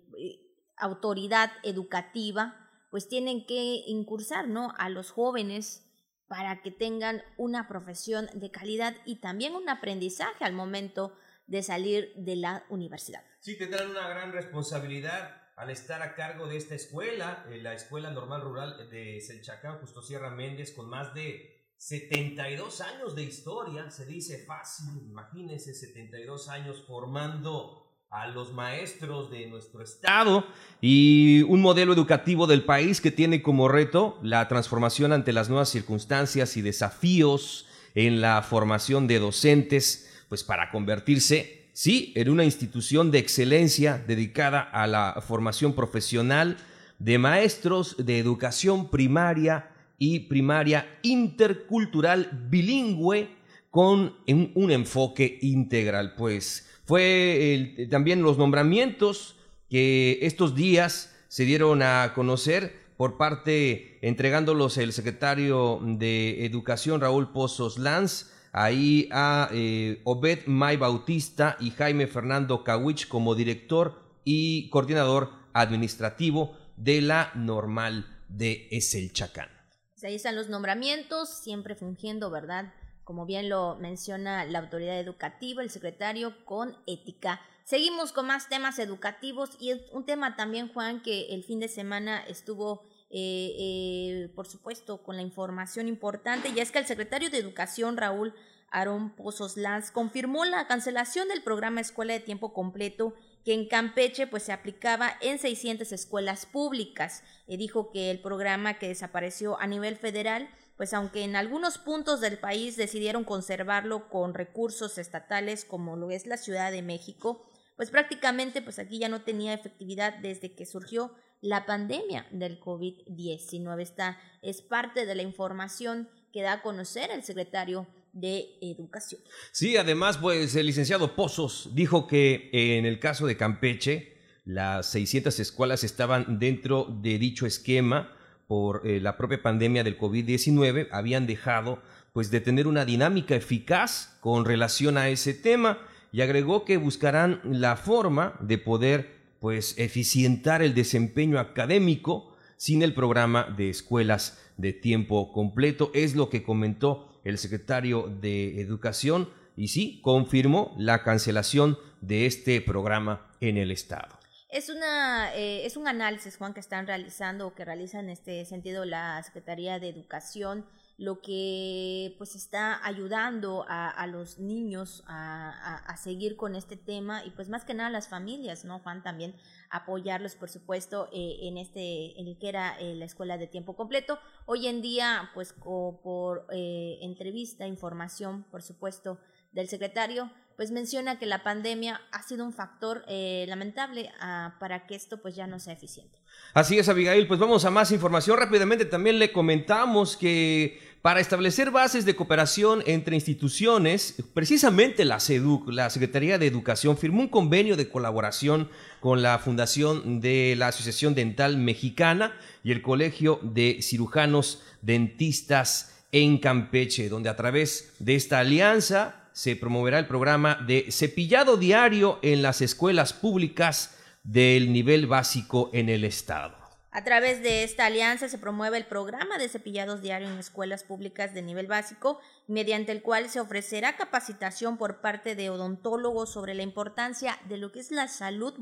autoridad 0.77 1.53
educativa 1.63 2.69
pues 2.91 3.07
tienen 3.07 3.47
que 3.47 3.85
incursar 3.87 4.49
¿no? 4.49 4.75
a 4.79 4.89
los 4.89 5.13
jóvenes 5.13 5.89
para 6.27 6.61
que 6.61 6.73
tengan 6.73 7.23
una 7.37 7.69
profesión 7.69 8.29
de 8.35 8.51
calidad 8.51 8.97
y 9.07 9.21
también 9.21 9.55
un 9.55 9.69
aprendizaje 9.69 10.45
al 10.45 10.55
momento 10.55 11.17
de 11.47 11.63
salir 11.63 12.13
de 12.17 12.35
la 12.35 12.67
universidad. 12.69 13.23
Sí, 13.39 13.57
tendrán 13.57 13.91
una 13.93 14.09
gran 14.09 14.33
responsabilidad 14.33 15.41
al 15.55 15.71
estar 15.71 16.03
a 16.03 16.17
cargo 16.17 16.49
de 16.49 16.57
esta 16.57 16.75
escuela, 16.75 17.47
eh, 17.51 17.63
la 17.63 17.75
Escuela 17.75 18.11
Normal 18.11 18.43
Rural 18.43 18.91
de 18.91 19.21
Selchacán, 19.21 19.79
Justo 19.79 20.03
Sierra 20.03 20.31
Méndez, 20.31 20.73
con 20.73 20.89
más 20.89 21.15
de 21.15 21.63
72 21.77 22.81
años 22.81 23.15
de 23.15 23.23
historia, 23.23 23.89
se 23.93 24.05
dice 24.05 24.45
fácil, 24.45 25.01
imagínense 25.07 25.75
72 25.75 26.49
años 26.49 26.83
formando 26.89 27.88
a 28.11 28.27
los 28.29 28.53
maestros 28.53 29.31
de 29.31 29.47
nuestro 29.49 29.83
estado 29.83 30.47
y 30.81 31.43
un 31.43 31.61
modelo 31.61 31.93
educativo 31.93 32.47
del 32.47 32.65
país 32.65 33.01
que 33.01 33.11
tiene 33.11 33.43
como 33.43 33.69
reto 33.69 34.19
la 34.23 34.49
transformación 34.49 35.13
ante 35.13 35.33
las 35.33 35.49
nuevas 35.49 35.69
circunstancias 35.69 36.57
y 36.57 36.63
desafíos 36.63 37.67
en 37.95 38.21
la 38.21 38.41
formación 38.43 39.07
de 39.09 39.19
docentes, 39.19 40.25
pues 40.29 40.43
para 40.43 40.71
convertirse, 40.71 41.69
sí, 41.75 42.13
en 42.17 42.31
una 42.31 42.45
institución 42.45 43.11
de 43.11 43.19
excelencia 43.19 44.03
dedicada 44.07 44.61
a 44.61 44.87
la 44.87 45.23
formación 45.27 45.75
profesional 45.75 46.57
de 46.99 47.19
maestros 47.19 47.97
de 47.99 48.19
educación 48.19 48.91
primaria, 48.91 49.71
y 49.99 50.21
primaria 50.21 50.99
intercultural 51.03 52.31
bilingüe 52.49 53.37
con 53.71 54.17
un, 54.27 54.71
enfoque 54.71 55.39
integral. 55.43 56.15
Pues 56.15 56.78
fue 56.89 57.87
también 57.91 58.23
los 58.23 58.39
nombramientos 58.39 59.37
que 59.69 60.21
estos 60.23 60.55
días 60.55 61.15
se 61.29 61.45
dieron 61.45 61.83
a 61.83 62.13
conocer 62.15 62.73
por 62.97 63.19
parte, 63.19 63.99
entregándolos 64.01 64.79
el 64.79 64.95
secretario 64.95 65.81
de 65.83 66.47
Educación, 66.47 67.03
Raúl 67.03 67.31
Pozos 67.31 67.77
Lanz, 67.77 68.33
ahí 68.53 69.07
a 69.13 69.51
eh, 69.53 70.01
Obed 70.05 70.47
May 70.47 70.79
Bautista 70.79 71.59
y 71.61 71.73
Jaime 71.73 72.07
Fernando 72.07 72.65
Kawich 72.65 73.07
como 73.07 73.35
director 73.35 74.01
y 74.25 74.71
coordinador 74.71 75.33
administrativo 75.53 76.57
de 76.79 77.03
la 77.03 77.33
normal 77.35 78.19
de 78.29 78.67
Eselchacán. 78.71 79.51
Pues 79.93 80.05
ahí 80.05 80.15
están 80.15 80.37
los 80.37 80.49
nombramientos, 80.49 81.29
siempre 81.29 81.75
fungiendo, 81.75 82.31
¿verdad? 82.31 82.73
Como 83.09 83.25
bien 83.25 83.49
lo 83.49 83.75
menciona 83.77 84.45
la 84.45 84.59
autoridad 84.59 85.01
educativa, 85.01 85.63
el 85.63 85.71
secretario 85.71 86.45
con 86.45 86.77
ética. 86.87 87.41
Seguimos 87.65 88.13
con 88.13 88.27
más 88.27 88.51
temas 88.51 88.79
educativos 88.79 89.57
y 89.59 89.73
un 89.93 90.05
tema 90.05 90.37
también, 90.37 90.71
Juan, 90.71 91.01
que 91.01 91.35
el 91.35 91.43
fin 91.43 91.59
de 91.59 91.69
semana 91.69 92.23
estuvo, 92.29 92.83
eh, 93.09 93.55
eh, 93.59 94.33
por 94.37 94.47
supuesto, 94.47 95.03
con 95.03 95.17
la 95.17 95.23
información 95.23 95.89
importante, 95.89 96.51
y 96.51 96.61
es 96.61 96.71
que 96.71 96.81
el 96.81 96.85
secretario 96.85 97.31
de 97.31 97.39
Educación, 97.39 97.97
Raúl 97.97 98.35
Aarón 98.71 99.17
Pozos 99.17 99.57
Lanz, 99.57 99.91
confirmó 99.91 100.45
la 100.45 100.67
cancelación 100.67 101.29
del 101.29 101.43
programa 101.43 101.81
Escuela 101.81 102.13
de 102.13 102.21
Tiempo 102.21 102.53
Completo 102.53 103.15
que 103.43 103.55
en 103.55 103.67
Campeche 103.67 104.27
pues 104.27 104.43
se 104.43 104.53
aplicaba 104.53 105.15
en 105.23 105.39
600 105.39 105.91
escuelas 105.93 106.45
públicas. 106.45 107.23
Eh, 107.47 107.57
dijo 107.57 107.91
que 107.91 108.11
el 108.11 108.21
programa 108.21 108.75
que 108.75 108.89
desapareció 108.89 109.59
a 109.59 109.67
nivel 109.67 109.97
federal 109.97 110.51
pues 110.79 110.95
aunque 110.95 111.25
en 111.25 111.37
algunos 111.37 111.77
puntos 111.77 112.21
del 112.21 112.39
país 112.39 112.77
decidieron 112.77 113.25
conservarlo 113.25 114.09
con 114.09 114.33
recursos 114.33 114.97
estatales 114.97 115.65
como 115.65 115.97
lo 115.97 116.13
es 116.13 116.27
la 116.27 116.37
Ciudad 116.37 116.71
de 116.71 116.83
México, 116.83 117.51
pues 117.77 117.91
prácticamente 117.91 118.63
pues 118.63 118.79
aquí 118.79 119.01
ya 119.01 119.09
no 119.09 119.23
tenía 119.23 119.53
efectividad 119.53 120.17
desde 120.19 120.55
que 120.55 120.65
surgió 120.65 121.13
la 121.41 121.67
pandemia 121.67 122.27
del 122.31 122.61
COVID-19. 122.61 123.83
Esta 123.83 124.19
es 124.41 124.63
parte 124.63 125.05
de 125.05 125.17
la 125.17 125.23
información 125.23 126.09
que 126.33 126.43
da 126.43 126.55
a 126.55 126.63
conocer 126.63 127.11
el 127.11 127.25
secretario 127.25 127.89
de 128.13 128.47
Educación. 128.61 129.21
Sí, 129.51 129.77
además, 129.77 130.19
pues 130.19 130.55
el 130.55 130.67
licenciado 130.67 131.17
Pozos 131.17 131.71
dijo 131.75 132.07
que 132.07 132.51
en 132.53 132.87
el 132.87 133.01
caso 133.01 133.27
de 133.27 133.37
Campeche, 133.37 134.17
las 134.45 134.91
600 134.91 135.39
escuelas 135.41 135.85
estaban 135.85 136.39
dentro 136.39 136.85
de 136.85 137.19
dicho 137.19 137.47
esquema 137.47 138.15
por 138.49 138.83
eh, 138.85 138.99
la 138.99 139.17
propia 139.17 139.41
pandemia 139.41 139.85
del 139.85 139.99
COVID-19, 139.99 140.89
habían 140.91 141.27
dejado 141.27 141.81
pues 142.13 142.33
de 142.33 142.41
tener 142.41 142.67
una 142.67 142.85
dinámica 142.85 143.37
eficaz 143.37 144.17
con 144.21 144.45
relación 144.45 144.99
a 144.99 145.09
ese 145.09 145.35
tema 145.35 145.79
y 146.11 146.23
agregó 146.23 146.65
que 146.65 146.79
buscarán 146.79 147.41
la 147.45 147.77
forma 147.77 148.35
de 148.41 148.59
poder 148.59 149.19
pues 149.39 149.79
eficientar 149.79 150.63
el 150.63 150.75
desempeño 150.75 151.39
académico 151.39 152.35
sin 152.57 152.83
el 152.83 152.95
programa 152.95 153.45
de 153.57 153.71
escuelas 153.71 154.43
de 154.57 154.73
tiempo 154.73 155.33
completo, 155.33 155.93
es 155.95 156.17
lo 156.17 156.29
que 156.29 156.43
comentó 156.43 157.09
el 157.25 157.39
secretario 157.39 158.11
de 158.21 158.61
Educación 158.61 159.29
y 159.57 159.69
sí, 159.69 160.01
confirmó 160.03 160.75
la 160.79 161.03
cancelación 161.05 161.79
de 162.01 162.27
este 162.27 162.61
programa 162.61 163.27
en 163.41 163.59
el 163.59 163.71
Estado. 163.71 164.18
Es, 164.49 164.71
una, 164.71 165.35
eh, 165.35 165.67
es 165.67 165.77
un 165.77 165.89
análisis, 165.89 166.37
Juan, 166.37 166.55
que 166.55 166.61
están 166.61 166.87
realizando 166.87 167.47
o 167.47 167.55
que 167.55 167.65
realiza 167.65 168.01
en 168.01 168.11
este 168.11 168.45
sentido 168.45 168.85
la 168.85 169.23
Secretaría 169.23 169.79
de 169.79 169.89
Educación 169.89 170.67
lo 170.99 171.21
que 171.21 172.17
pues 172.19 172.35
está 172.35 172.85
ayudando 172.85 173.65
a, 173.69 174.05
los 174.09 174.41
niños 174.41 175.05
a, 175.07 175.97
seguir 175.97 176.37
con 176.37 176.57
este 176.57 176.77
tema 176.77 177.25
y 177.25 177.31
pues 177.31 177.49
más 177.49 177.65
que 177.65 177.73
nada 177.73 177.89
las 177.89 178.09
familias, 178.09 178.65
¿no, 178.65 178.81
Juan? 178.81 179.05
También 179.05 179.37
apoyarlos, 179.71 180.35
por 180.35 180.51
supuesto, 180.51 181.09
eh, 181.13 181.39
en 181.43 181.57
este, 181.57 182.21
en 182.21 182.27
el 182.27 182.37
que 182.37 182.49
era 182.49 182.77
eh, 182.81 182.97
la 182.97 183.05
escuela 183.05 183.39
de 183.39 183.47
tiempo 183.47 183.77
completo. 183.77 184.19
Hoy 184.45 184.67
en 184.67 184.83
día, 184.83 185.31
pues 185.35 185.53
por 185.53 186.49
eh, 186.51 186.99
entrevista, 187.01 187.65
información, 187.69 188.45
por 188.51 188.63
supuesto, 188.63 189.21
del 189.53 189.69
secretario, 189.69 190.33
pues 190.59 190.73
menciona 190.73 191.21
que 191.21 191.27
la 191.27 191.45
pandemia 191.45 192.01
ha 192.11 192.25
sido 192.25 192.45
un 192.45 192.53
factor 192.53 193.05
lamentable 193.07 194.11
ah, 194.21 194.57
para 194.59 194.89
que 194.89 194.97
esto 194.97 195.23
pues 195.23 195.37
ya 195.37 195.47
no 195.47 195.61
sea 195.61 195.73
eficiente. 195.73 196.19
Así 196.53 196.77
es, 196.77 196.89
Abigail, 196.89 197.29
pues 197.29 197.39
vamos 197.39 197.65
a 197.65 197.71
más 197.71 197.93
información. 197.93 198.37
Rápidamente 198.37 198.85
también 198.85 199.21
le 199.21 199.31
comentamos 199.31 200.17
que 200.17 200.81
para 201.01 201.21
establecer 201.21 201.71
bases 201.71 202.05
de 202.05 202.17
cooperación 202.17 202.83
entre 202.87 203.15
instituciones, 203.15 204.17
precisamente 204.35 205.05
la 205.05 205.21
SEDUC, 205.21 205.69
la 205.69 205.91
Secretaría 205.91 206.39
de 206.39 206.49
Educación, 206.49 206.99
firmó 206.99 207.21
un 207.21 207.29
convenio 207.29 207.77
de 207.77 207.89
colaboración 207.89 208.69
con 208.99 209.23
la 209.23 209.39
Fundación 209.39 210.21
de 210.21 210.57
la 210.59 210.69
Asociación 210.69 211.15
Dental 211.15 211.57
Mexicana 211.57 212.35
y 212.65 212.73
el 212.73 212.83
Colegio 212.83 213.39
de 213.45 213.79
Cirujanos 213.81 214.65
Dentistas 214.83 215.95
en 216.11 216.39
Campeche, 216.39 217.09
donde 217.09 217.29
a 217.29 217.37
través 217.37 217.95
de 218.01 218.17
esta 218.17 218.41
alianza 218.41 219.28
se 219.39 219.55
promoverá 219.55 220.01
el 220.01 220.09
programa 220.09 220.57
de 220.67 220.91
cepillado 220.91 221.57
diario 221.57 222.19
en 222.23 222.43
las 222.43 222.61
escuelas 222.61 223.13
públicas 223.13 223.97
del 224.25 224.73
nivel 224.73 225.07
básico 225.07 225.71
en 225.73 225.89
el 225.89 226.03
estado. 226.03 226.57
A 226.91 227.05
través 227.05 227.41
de 227.45 227.63
esta 227.63 227.87
alianza 227.87 228.29
se 228.29 228.39
promueve 228.39 228.79
el 228.79 228.87
programa 228.87 229.39
de 229.39 229.49
cepillados 229.49 230.03
diarios 230.03 230.33
en 230.33 230.41
escuelas 230.41 230.83
públicas 230.83 231.35
de 231.35 231.43
nivel 231.43 231.69
básico, 231.69 232.19
mediante 232.49 232.91
el 232.91 233.01
cual 233.01 233.31
se 233.31 233.39
ofrecerá 233.39 233.97
capacitación 233.97 234.77
por 234.77 235.01
parte 235.01 235.37
de 235.37 235.51
odontólogos 235.51 236.33
sobre 236.33 236.55
la 236.55 236.65
importancia 236.65 237.39
de 237.49 237.59
lo 237.59 237.71
que 237.71 237.79
es 237.79 237.93
la 237.93 238.09
salud 238.09 238.55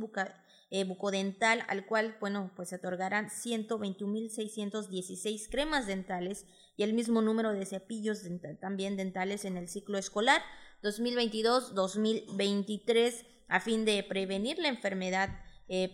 eh, 0.69 0.83
bucodental, 0.85 1.65
al 1.69 1.87
cual, 1.87 2.19
bueno, 2.21 2.51
pues 2.55 2.69
se 2.69 2.77
otorgarán 2.77 3.31
121.616 3.31 5.49
cremas 5.51 5.87
dentales 5.87 6.45
y 6.77 6.83
el 6.83 6.93
mismo 6.93 7.23
número 7.23 7.53
de 7.53 7.65
cepillos 7.65 8.25
también 8.61 8.99
dentales 8.99 9.47
en 9.47 9.57
el 9.57 9.69
ciclo 9.69 9.97
escolar 9.97 10.43
2022-2023 10.83 13.27
a 13.49 13.61
fin 13.61 13.85
de 13.85 14.03
prevenir 14.03 14.59
la 14.59 14.69
enfermedad 14.69 15.41
eh, 15.69 15.93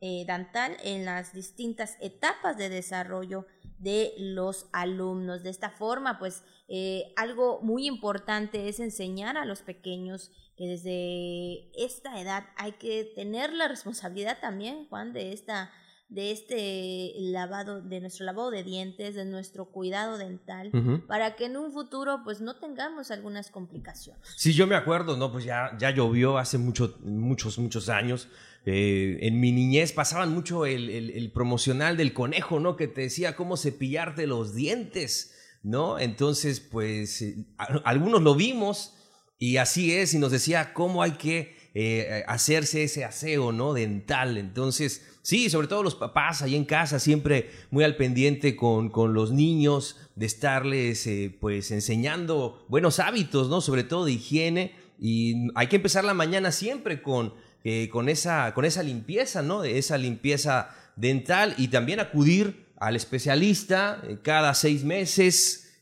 eh, 0.00 0.24
dental 0.26 0.76
en 0.82 1.04
las 1.04 1.32
distintas 1.32 1.96
etapas 2.00 2.56
de 2.56 2.68
desarrollo 2.68 3.46
de 3.78 4.14
los 4.18 4.66
alumnos. 4.72 5.42
De 5.42 5.50
esta 5.50 5.70
forma, 5.70 6.18
pues 6.18 6.42
eh, 6.68 7.12
algo 7.16 7.60
muy 7.62 7.86
importante 7.86 8.68
es 8.68 8.80
enseñar 8.80 9.36
a 9.36 9.44
los 9.44 9.62
pequeños 9.62 10.30
que 10.56 10.66
desde 10.66 11.84
esta 11.84 12.20
edad 12.20 12.44
hay 12.56 12.72
que 12.72 13.04
tener 13.14 13.52
la 13.52 13.68
responsabilidad 13.68 14.38
también, 14.40 14.86
Juan, 14.88 15.12
de 15.12 15.32
esta 15.32 15.70
de 16.08 16.30
este 16.30 17.12
lavado, 17.18 17.82
de 17.82 18.00
nuestro 18.00 18.24
lavado 18.24 18.50
de 18.50 18.62
dientes, 18.62 19.16
de 19.16 19.24
nuestro 19.24 19.66
cuidado 19.66 20.18
dental, 20.18 20.70
para 21.08 21.34
que 21.34 21.46
en 21.46 21.56
un 21.56 21.72
futuro 21.72 22.20
pues 22.24 22.40
no 22.40 22.56
tengamos 22.56 23.10
algunas 23.10 23.50
complicaciones. 23.50 24.22
Sí, 24.36 24.52
yo 24.52 24.66
me 24.66 24.76
acuerdo, 24.76 25.16
¿no? 25.16 25.32
Pues 25.32 25.44
ya, 25.44 25.76
ya 25.78 25.90
llovió 25.90 26.38
hace 26.38 26.58
mucho, 26.58 26.96
muchos, 27.02 27.58
muchos 27.58 27.88
años. 27.88 28.28
Eh, 28.66 29.18
en 29.22 29.40
mi 29.40 29.52
niñez 29.52 29.92
pasaban 29.92 30.32
mucho 30.32 30.66
el, 30.66 30.90
el, 30.90 31.30
promocional 31.32 31.96
del 31.96 32.12
conejo, 32.12 32.60
¿no? 32.60 32.76
Que 32.76 32.88
te 32.88 33.02
decía 33.02 33.36
cómo 33.36 33.56
cepillarte 33.56 34.26
los 34.26 34.54
dientes, 34.54 35.34
¿no? 35.62 35.98
Entonces, 35.98 36.60
pues 36.60 37.22
eh, 37.22 37.46
algunos 37.84 38.22
lo 38.22 38.34
vimos 38.34 38.94
y 39.38 39.58
así 39.58 39.92
es, 39.92 40.14
y 40.14 40.18
nos 40.18 40.32
decía 40.32 40.72
cómo 40.72 41.02
hay 41.02 41.12
que 41.12 41.56
eh, 41.74 42.24
hacerse 42.26 42.84
ese 42.84 43.04
aseo, 43.04 43.52
¿no? 43.52 43.72
Dental. 43.72 44.36
Entonces, 44.36 45.15
Sí, 45.26 45.50
sobre 45.50 45.66
todo 45.66 45.82
los 45.82 45.96
papás 45.96 46.40
ahí 46.42 46.54
en 46.54 46.64
casa, 46.64 47.00
siempre 47.00 47.50
muy 47.72 47.82
al 47.82 47.96
pendiente 47.96 48.54
con, 48.54 48.90
con 48.90 49.12
los 49.12 49.32
niños, 49.32 49.96
de 50.14 50.24
estarles 50.24 51.04
eh, 51.08 51.36
pues 51.40 51.72
enseñando 51.72 52.64
buenos 52.68 53.00
hábitos, 53.00 53.48
¿no? 53.48 53.60
Sobre 53.60 53.82
todo 53.82 54.04
de 54.04 54.12
higiene. 54.12 54.76
Y 55.00 55.48
hay 55.56 55.66
que 55.66 55.74
empezar 55.74 56.04
la 56.04 56.14
mañana 56.14 56.52
siempre 56.52 57.02
con, 57.02 57.34
eh, 57.64 57.88
con, 57.88 58.08
esa, 58.08 58.54
con 58.54 58.64
esa 58.64 58.84
limpieza, 58.84 59.42
¿no? 59.42 59.64
Esa 59.64 59.98
limpieza 59.98 60.70
dental 60.94 61.56
y 61.58 61.66
también 61.66 61.98
acudir 61.98 62.64
al 62.78 62.94
especialista 62.94 64.00
eh, 64.06 64.18
cada 64.22 64.54
seis 64.54 64.84
meses, 64.84 65.72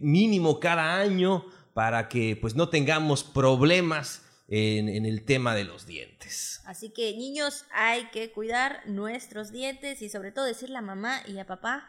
mínimo 0.00 0.58
cada 0.58 0.98
año, 0.98 1.44
para 1.74 2.08
que 2.08 2.34
pues 2.34 2.54
no 2.54 2.70
tengamos 2.70 3.24
problemas 3.24 4.22
en, 4.48 5.06
el 5.06 5.24
tema 5.24 5.54
de 5.54 5.64
los 5.64 5.86
dientes. 5.86 6.60
Así 6.64 6.90
que 6.90 7.16
niños, 7.16 7.64
hay 7.72 8.08
que 8.10 8.30
cuidar 8.30 8.82
nuestros 8.86 9.50
dientes 9.50 10.02
y 10.02 10.08
sobre 10.08 10.32
todo 10.32 10.44
decirle 10.44 10.78
a 10.78 10.82
mamá 10.82 11.22
y 11.26 11.38
a 11.38 11.46
papá 11.46 11.88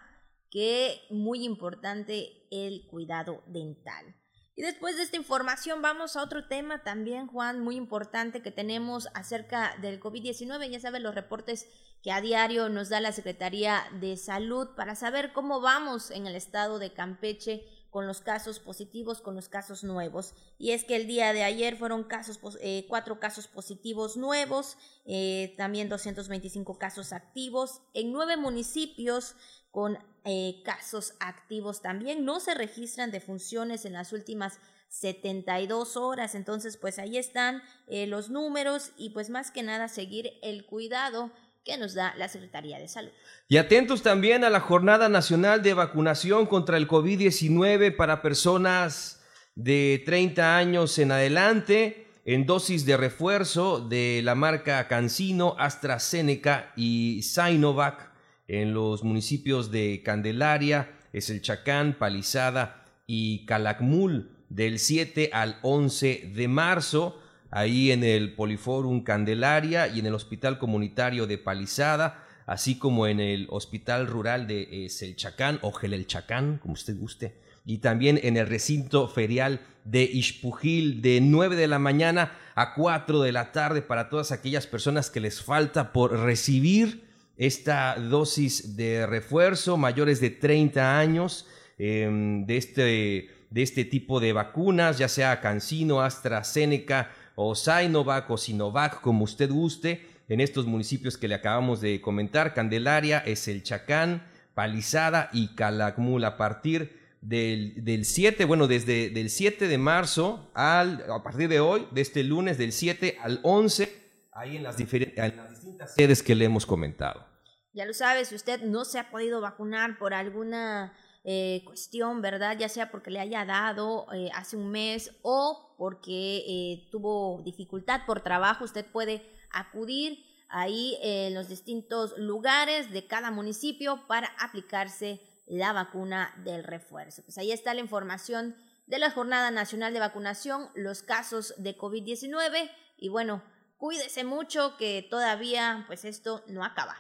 que 0.50 1.02
muy 1.10 1.44
importante 1.44 2.48
el 2.52 2.88
cuidado 2.88 3.44
dental. 3.48 4.16
Y 4.56 4.64
después 4.64 4.98
de 4.98 5.04
esta 5.04 5.18
información 5.18 5.84
vamos 5.84 6.16
a 6.16 6.24
otro 6.24 6.48
tema 6.48 6.84
también, 6.84 7.28
Juan, 7.28 7.60
muy 7.60 7.76
importante 7.76 8.42
que 8.42 8.52
tenemos 8.52 9.08
acerca 9.14 9.76
del 9.82 10.00
COVID-19. 10.00 10.70
Ya 10.70 10.80
saben 10.80 11.04
los 11.04 11.14
reportes 11.14 11.68
que 12.02 12.12
a 12.12 12.22
diario 12.22 12.68
nos 12.70 12.90
da 12.90 13.00
la 13.00 13.12
Secretaría 13.12 13.84
de 14.00 14.18
Salud 14.18 14.70
para 14.76 14.96
saber 14.96 15.32
cómo 15.32 15.62
vamos 15.62 16.10
en 16.10 16.26
el 16.26 16.36
estado 16.36 16.80
de 16.80 16.92
Campeche 16.92 17.66
con 17.98 18.06
los 18.06 18.22
casos 18.22 18.60
positivos, 18.60 19.22
con 19.22 19.34
los 19.34 19.50
casos 19.50 19.84
nuevos. 19.84 20.36
Y 20.60 20.70
es 20.70 20.84
que 20.84 20.96
el 20.96 21.08
día 21.08 21.34
de 21.34 21.42
ayer 21.42 21.76
fueron 21.76 22.04
casos, 22.04 22.40
eh, 22.62 22.86
cuatro 22.88 23.20
casos 23.20 23.48
positivos 23.48 24.18
nuevos, 24.18 24.78
eh, 25.08 25.56
también 25.58 25.90
225 25.90 26.78
casos 26.78 27.12
activos 27.12 27.82
en 27.96 28.12
nueve 28.12 28.38
municipios 28.38 29.34
con 29.72 29.98
eh, 30.26 30.62
casos 30.64 31.16
activos 31.20 31.82
también. 31.82 32.24
No 32.24 32.40
se 32.40 32.54
registran 32.54 33.10
defunciones 33.10 33.84
en 33.84 33.94
las 33.94 34.14
últimas 34.14 34.60
72 34.90 35.98
horas. 35.98 36.36
Entonces, 36.36 36.78
pues 36.78 37.00
ahí 37.00 37.18
están 37.18 37.64
los 37.88 38.30
números 38.30 38.92
y 38.96 39.10
pues 39.10 39.32
más 39.32 39.50
que 39.50 39.64
nada 39.64 39.88
seguir 39.88 40.34
el 40.44 40.68
cuidado 40.68 41.32
que 41.68 41.78
nos 41.78 41.94
da 41.94 42.16
la 42.18 42.30
Secretaría 42.30 42.80
de 42.80 42.88
Salud. 42.88 43.12
Y 43.50 43.58
atentos 43.58 44.02
también 44.02 44.44
a 44.44 44.50
la 44.50 44.62
Jornada 44.62 45.10
Nacional 45.10 45.62
de 45.62 45.74
Vacunación 45.74 46.46
contra 46.46 46.78
el 46.78 46.88
COVID-19 46.88 47.96
para 47.96 48.22
personas 48.22 49.22
de 49.56 50.02
30 50.06 50.58
años 50.58 50.98
en 50.98 51.12
adelante 51.12 52.08
en 52.26 52.46
dosis 52.46 52.86
de 52.86 52.98
refuerzo 52.98 53.80
de 53.80 54.22
la 54.24 54.36
marca 54.36 54.88
Cancino, 54.88 55.56
AstraZeneca 55.60 56.74
y 56.76 57.22
Sinovac 57.24 58.12
en 58.48 58.74
los 58.74 59.04
municipios 59.04 59.72
de 59.72 60.02
Candelaria, 60.04 60.94
Es 61.14 61.30
el 61.30 61.42
Chacán, 61.42 61.98
Palizada 61.98 62.86
y 63.08 63.46
Calakmul 63.46 64.32
del 64.50 64.80
7 64.80 65.32
al 65.34 65.58
11 65.62 66.32
de 66.34 66.48
marzo 66.48 67.22
ahí 67.52 67.92
en 67.92 68.04
el 68.04 68.34
Poliforum 68.34 69.04
Candelaria 69.04 69.88
y 69.88 70.00
en 70.00 70.06
el 70.06 70.16
Hospital 70.16 70.58
Comunitario 70.58 71.28
de 71.28 71.38
Palizada, 71.38 72.24
así 72.46 72.78
como 72.78 73.08
en 73.08 73.20
el 73.20 73.48
Hospital 73.50 74.08
Rural 74.08 74.48
de 74.48 74.86
eh, 74.86 74.90
Selchacán 74.90 75.60
o 75.62 75.72
Gelelchacán, 75.72 76.60
como 76.60 76.74
usted 76.74 76.98
guste, 76.98 77.36
y 77.66 77.80
también 77.80 78.20
en 78.24 78.38
el 78.38 78.48
recinto 78.48 79.08
ferial 79.10 79.60
de 79.84 80.04
Ixpujil 80.04 81.02
de 81.02 81.20
9 81.22 81.56
de 81.56 81.68
la 81.68 81.80
mañana 81.80 82.32
a 82.56 82.74
4 82.74 83.22
de 83.22 83.32
la 83.32 83.52
tarde 83.52 83.82
para 83.82 84.10
todas 84.10 84.32
aquellas 84.32 84.68
personas 84.68 85.10
que 85.10 85.20
les 85.20 85.42
falta 85.42 85.92
por 85.92 86.18
recibir 86.18 87.08
esta 87.38 87.96
dosis 87.96 88.76
de 88.76 89.06
refuerzo, 89.06 89.78
mayores 89.78 90.20
de 90.20 90.32
30 90.32 90.98
años, 90.98 91.46
em, 91.78 92.46
de, 92.46 92.58
este, 92.58 93.30
de 93.50 93.62
este 93.62 93.86
tipo 93.86 94.20
de 94.20 94.34
vacunas, 94.34 94.98
ya 94.98 95.08
sea 95.08 95.40
Cancino, 95.40 96.02
AstraZeneca, 96.02 97.12
o 97.40 97.54
Sinovac 97.54 98.30
o 98.32 98.38
Sinovac, 98.38 99.00
como 99.00 99.24
usted 99.24 99.52
guste, 99.52 100.08
en 100.28 100.42
estos 100.42 100.66
municipios 100.66 101.18
que 101.18 101.28
le 101.28 101.36
acabamos 101.36 101.82
de 101.82 102.02
comentar, 102.02 102.56
Candelaria, 102.56 103.20
es 103.20 103.48
el 103.48 103.62
Chacán, 103.62 104.26
Palizada 104.56 105.30
y 105.32 105.50
Calakmul, 105.50 106.26
a 106.26 106.36
partir 106.36 107.00
del, 107.22 107.86
del 107.86 108.06
7, 108.06 108.44
bueno, 108.46 108.66
desde 108.68 109.08
el 109.20 109.30
7 109.30 109.68
de 109.68 109.78
marzo 109.78 110.50
al, 110.56 111.06
a 111.12 111.22
partir 111.22 111.48
de 111.48 111.60
hoy, 111.60 111.88
de 111.92 112.02
este 112.02 112.24
lunes 112.24 112.58
del 112.58 112.72
7 112.72 113.20
al 113.22 113.40
11, 113.44 114.30
ahí 114.34 114.58
en 114.58 114.64
las, 114.64 114.80
en 114.80 115.38
las 115.38 115.52
distintas 115.52 115.94
sedes 115.94 116.24
que 116.24 116.34
le 116.34 116.46
hemos 116.46 116.66
comentado. 116.66 117.24
Ya 117.72 117.86
lo 117.86 117.94
sabe, 117.94 118.26
si 118.26 118.34
usted 118.34 118.64
no 118.64 118.84
se 118.84 118.98
ha 118.98 119.12
podido 119.12 119.42
vacunar 119.42 120.00
por 120.00 120.16
alguna 120.16 120.92
eh, 121.24 121.62
cuestión, 121.66 122.22
¿verdad? 122.22 122.58
Ya 122.58 122.70
sea 122.70 122.90
porque 122.90 123.12
le 123.12 123.20
haya 123.20 123.46
dado 123.46 124.08
eh, 124.14 124.30
hace 124.34 124.56
un 124.56 124.70
mes 124.70 125.12
o 125.24 125.76
porque 125.78 126.44
eh, 126.48 126.88
tuvo 126.92 127.42
dificultad 127.44 128.02
por 128.06 128.22
trabajo, 128.22 128.64
usted 128.64 128.86
puede 128.86 129.30
acudir 129.52 130.24
ahí 130.50 130.98
en 131.02 131.34
los 131.34 131.50
distintos 131.50 132.18
lugares 132.18 132.92
de 132.92 133.06
cada 133.06 133.32
municipio 133.32 134.08
para 134.08 134.28
aplicarse 134.40 135.22
la 135.46 135.74
vacuna 135.74 136.34
del 136.44 136.64
refuerzo. 136.64 137.24
Pues 137.24 137.38
ahí 137.38 137.52
está 137.52 137.74
la 137.74 137.82
información 137.82 138.56
de 138.86 139.00
la 139.00 139.12
Jornada 139.12 139.52
Nacional 139.52 139.94
de 139.94 140.00
Vacunación, 140.00 140.70
los 140.76 141.04
casos 141.04 141.54
de 141.58 141.78
COVID-19 141.78 142.72
y 142.98 143.10
bueno, 143.10 143.44
cuídese 143.78 144.24
mucho 144.24 144.78
que 144.78 145.06
todavía 145.10 145.84
pues 145.88 146.06
esto 146.06 146.44
no 146.48 146.64
acaba. 146.64 146.96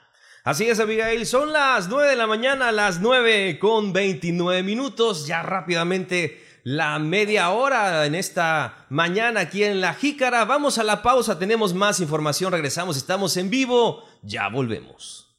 Así 0.47 0.69
es, 0.69 0.79
Abigail, 0.79 1.25
son 1.25 1.51
las 1.51 1.89
9 1.89 2.11
de 2.11 2.15
la 2.15 2.25
mañana, 2.25 2.71
las 2.71 3.01
9 3.01 3.59
con 3.59 3.91
29 3.91 4.63
minutos, 4.63 5.27
ya 5.27 5.41
rápidamente 5.41 6.41
la 6.63 6.99
media 6.99 7.49
hora 7.49 8.05
en 8.05 8.15
esta 8.15 8.85
mañana 8.87 9.41
aquí 9.41 9.65
en 9.65 9.81
La 9.81 9.93
Jícara. 9.93 10.45
Vamos 10.45 10.77
a 10.77 10.85
la 10.85 11.03
pausa, 11.03 11.37
tenemos 11.37 11.73
más 11.73 11.99
información, 11.99 12.53
regresamos, 12.53 12.95
estamos 12.95 13.35
en 13.35 13.49
vivo, 13.49 14.05
ya 14.21 14.47
volvemos. 14.47 15.37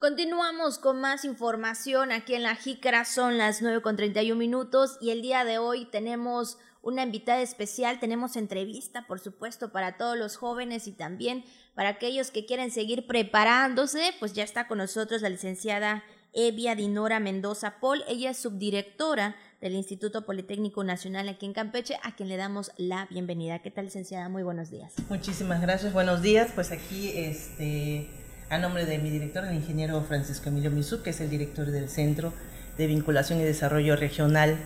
Continuamos 0.00 0.78
con 0.78 1.00
más 1.00 1.24
información 1.24 2.10
aquí 2.10 2.34
en 2.34 2.42
La 2.42 2.56
Jícara, 2.56 3.04
son 3.04 3.38
las 3.38 3.62
9 3.62 3.82
con 3.82 3.94
31 3.94 4.36
minutos 4.36 4.98
y 5.00 5.10
el 5.10 5.22
día 5.22 5.44
de 5.44 5.58
hoy 5.58 5.84
tenemos 5.84 6.58
una 6.82 7.02
invitada 7.02 7.40
especial, 7.40 8.00
tenemos 8.00 8.36
entrevista, 8.36 9.06
por 9.06 9.20
supuesto, 9.20 9.70
para 9.70 9.96
todos 9.96 10.16
los 10.16 10.36
jóvenes 10.36 10.86
y 10.86 10.92
también 10.92 11.44
para 11.78 11.90
aquellos 11.90 12.32
que 12.32 12.44
quieren 12.44 12.72
seguir 12.72 13.06
preparándose, 13.06 14.12
pues 14.18 14.32
ya 14.32 14.42
está 14.42 14.66
con 14.66 14.78
nosotros 14.78 15.22
la 15.22 15.28
licenciada 15.28 16.02
Evia 16.34 16.74
Dinora 16.74 17.20
Mendoza 17.20 17.78
Paul. 17.80 18.02
Ella 18.08 18.30
es 18.30 18.38
subdirectora 18.38 19.36
del 19.60 19.74
Instituto 19.74 20.26
Politécnico 20.26 20.82
Nacional 20.82 21.28
aquí 21.28 21.46
en 21.46 21.52
Campeche, 21.52 21.94
a 22.02 22.16
quien 22.16 22.30
le 22.30 22.36
damos 22.36 22.72
la 22.78 23.06
bienvenida. 23.10 23.60
¿Qué 23.60 23.70
tal, 23.70 23.84
licenciada? 23.84 24.28
Muy 24.28 24.42
buenos 24.42 24.72
días. 24.72 24.92
Muchísimas 25.08 25.60
gracias. 25.60 25.92
Buenos 25.92 26.20
días. 26.20 26.50
Pues 26.52 26.72
aquí, 26.72 27.12
este, 27.14 28.08
a 28.50 28.58
nombre 28.58 28.84
de 28.84 28.98
mi 28.98 29.10
director, 29.10 29.44
el 29.44 29.54
ingeniero 29.54 30.02
Francisco 30.02 30.48
Emilio 30.48 30.72
Misú, 30.72 31.04
que 31.04 31.10
es 31.10 31.20
el 31.20 31.30
director 31.30 31.66
del 31.66 31.88
Centro 31.88 32.32
de 32.76 32.88
Vinculación 32.88 33.40
y 33.40 33.44
Desarrollo 33.44 33.94
Regional 33.94 34.58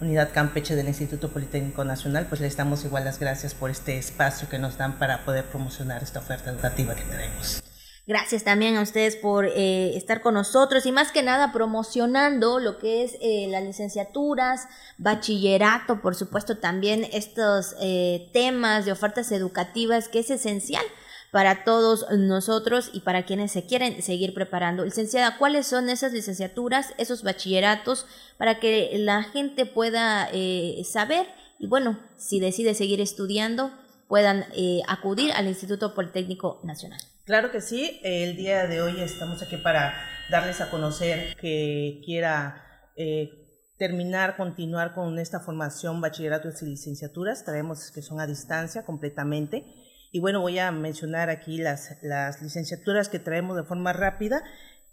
Unidad 0.00 0.30
Campeche 0.32 0.74
del 0.74 0.88
Instituto 0.88 1.28
Politécnico 1.28 1.84
Nacional, 1.84 2.26
pues 2.28 2.40
le 2.40 2.48
damos 2.48 2.84
igual 2.84 3.04
las 3.04 3.18
gracias 3.18 3.54
por 3.54 3.70
este 3.70 3.98
espacio 3.98 4.48
que 4.48 4.58
nos 4.58 4.78
dan 4.78 4.98
para 4.98 5.24
poder 5.24 5.44
promocionar 5.44 6.02
esta 6.02 6.20
oferta 6.20 6.50
educativa 6.50 6.94
que 6.94 7.02
tenemos. 7.02 7.62
Gracias 8.06 8.42
también 8.42 8.76
a 8.76 8.82
ustedes 8.82 9.14
por 9.14 9.46
eh, 9.46 9.96
estar 9.96 10.20
con 10.20 10.34
nosotros 10.34 10.84
y 10.84 10.90
más 10.90 11.12
que 11.12 11.22
nada 11.22 11.52
promocionando 11.52 12.58
lo 12.58 12.78
que 12.78 13.04
es 13.04 13.16
eh, 13.20 13.46
las 13.50 13.62
licenciaturas, 13.62 14.66
bachillerato, 14.98 16.00
por 16.00 16.16
supuesto 16.16 16.58
también 16.58 17.06
estos 17.12 17.76
eh, 17.80 18.28
temas 18.32 18.84
de 18.86 18.92
ofertas 18.92 19.30
educativas 19.30 20.08
que 20.08 20.20
es 20.20 20.30
esencial 20.30 20.84
para 21.30 21.64
todos 21.64 22.06
nosotros 22.10 22.90
y 22.92 23.00
para 23.00 23.24
quienes 23.24 23.52
se 23.52 23.66
quieren 23.66 24.02
seguir 24.02 24.34
preparando. 24.34 24.84
Licenciada, 24.84 25.38
¿cuáles 25.38 25.66
son 25.66 25.88
esas 25.88 26.12
licenciaturas, 26.12 26.92
esos 26.98 27.22
bachilleratos, 27.22 28.06
para 28.36 28.58
que 28.58 28.90
la 28.98 29.22
gente 29.22 29.66
pueda 29.66 30.28
eh, 30.32 30.82
saber 30.84 31.26
y 31.58 31.66
bueno, 31.66 31.98
si 32.16 32.40
decide 32.40 32.72
seguir 32.72 33.02
estudiando, 33.02 33.70
puedan 34.08 34.46
eh, 34.56 34.80
acudir 34.88 35.30
al 35.32 35.46
Instituto 35.46 35.94
Politécnico 35.94 36.58
Nacional? 36.64 37.00
Claro 37.26 37.52
que 37.52 37.60
sí, 37.60 38.00
el 38.02 38.34
día 38.34 38.66
de 38.66 38.80
hoy 38.80 39.00
estamos 39.00 39.42
aquí 39.42 39.58
para 39.58 39.94
darles 40.30 40.62
a 40.62 40.70
conocer 40.70 41.36
que 41.36 42.00
quiera 42.04 42.90
eh, 42.96 43.30
terminar, 43.76 44.38
continuar 44.38 44.94
con 44.94 45.18
esta 45.18 45.38
formación, 45.38 46.00
bachilleratos 46.00 46.62
y 46.62 46.66
licenciaturas, 46.66 47.44
traemos 47.44 47.90
que 47.90 48.00
son 48.00 48.20
a 48.20 48.26
distancia 48.26 48.84
completamente 48.84 49.64
y 50.12 50.20
bueno, 50.20 50.40
voy 50.40 50.58
a 50.58 50.72
mencionar 50.72 51.30
aquí 51.30 51.58
las, 51.58 51.98
licenciaturas 52.42 53.08
que 53.08 53.18
traemos 53.18 53.56
de 53.56 53.62
forma 53.62 53.92
rápida. 53.92 54.42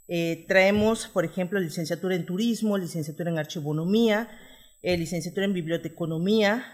Eh, 0.08 0.45
traemos, 0.47 1.08
por 1.08 1.25
ejemplo, 1.25 1.60
licenciatura 1.60 2.15
en 2.15 2.25
turismo, 2.25 2.77
licenciatura 2.77 3.32
en 3.32 3.39
archivonomía, 3.39 4.30
eh, 4.84 4.97
licenciatura 4.97 5.45
en 5.45 5.53
biblioteconomía, 5.53 6.65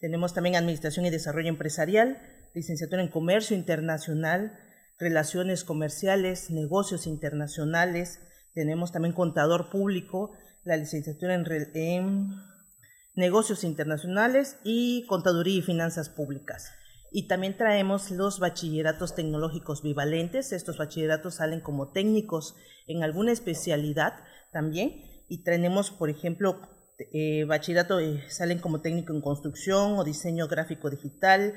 tenemos 0.00 0.32
también 0.32 0.56
administración 0.56 1.04
y 1.04 1.10
desarrollo 1.10 1.50
empresarial, 1.50 2.18
licenciatura 2.54 3.02
en 3.02 3.08
comercio 3.08 3.54
internacional, 3.54 4.58
relaciones 4.98 5.62
comerciales, 5.62 6.50
negocios 6.50 7.06
internacionales, 7.06 8.18
tenemos 8.54 8.92
también 8.92 9.14
contador 9.14 9.68
público, 9.70 10.32
la 10.64 10.76
licenciatura 10.76 11.34
en, 11.34 11.46
en 11.74 12.34
negocios 13.14 13.62
internacionales 13.62 14.56
y 14.64 15.06
contaduría 15.06 15.58
y 15.58 15.62
finanzas 15.62 16.08
públicas. 16.08 16.72
Y 17.12 17.26
también 17.26 17.56
traemos 17.56 18.10
los 18.10 18.38
bachilleratos 18.38 19.14
tecnológicos 19.14 19.82
bivalentes. 19.82 20.52
Estos 20.52 20.78
bachilleratos 20.78 21.36
salen 21.36 21.60
como 21.60 21.90
técnicos 21.90 22.54
en 22.86 23.02
alguna 23.02 23.32
especialidad 23.32 24.14
también. 24.52 25.02
Y 25.28 25.42
tenemos, 25.42 25.90
por 25.90 26.10
ejemplo, 26.10 26.60
eh, 27.12 27.44
bachillerato 27.44 27.98
eh, 27.98 28.22
salen 28.28 28.58
como 28.58 28.80
técnico 28.80 29.12
en 29.12 29.22
construcción 29.22 29.98
o 29.98 30.04
diseño 30.04 30.46
gráfico 30.48 30.90
digital, 30.90 31.54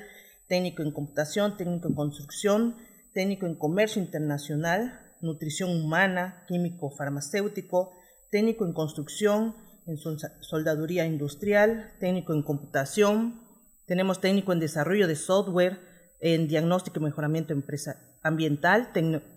técnico 0.48 0.82
en 0.82 0.90
computación, 0.90 1.56
técnico 1.56 1.88
en 1.88 1.94
construcción, 1.94 2.76
técnico 3.12 3.46
en 3.46 3.54
comercio 3.54 4.02
internacional, 4.02 5.00
nutrición 5.20 5.70
humana, 5.70 6.44
químico 6.48 6.90
farmacéutico, 6.90 7.92
técnico 8.30 8.64
en 8.64 8.72
construcción, 8.72 9.54
en 9.86 9.98
soldaduría 10.40 11.06
industrial, 11.06 11.92
técnico 12.00 12.32
en 12.32 12.42
computación, 12.42 13.43
tenemos 13.86 14.20
técnico 14.20 14.52
en 14.52 14.60
desarrollo 14.60 15.06
de 15.06 15.16
software, 15.16 15.78
en 16.20 16.48
diagnóstico 16.48 17.00
y 17.00 17.02
mejoramiento 17.02 17.52
empresa 17.52 17.96
ambiental, 18.22 18.90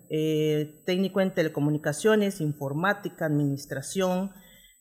eh, 0.08 0.82
técnico 0.86 1.20
en 1.20 1.34
telecomunicaciones, 1.34 2.40
informática, 2.40 3.26
administración, 3.26 4.32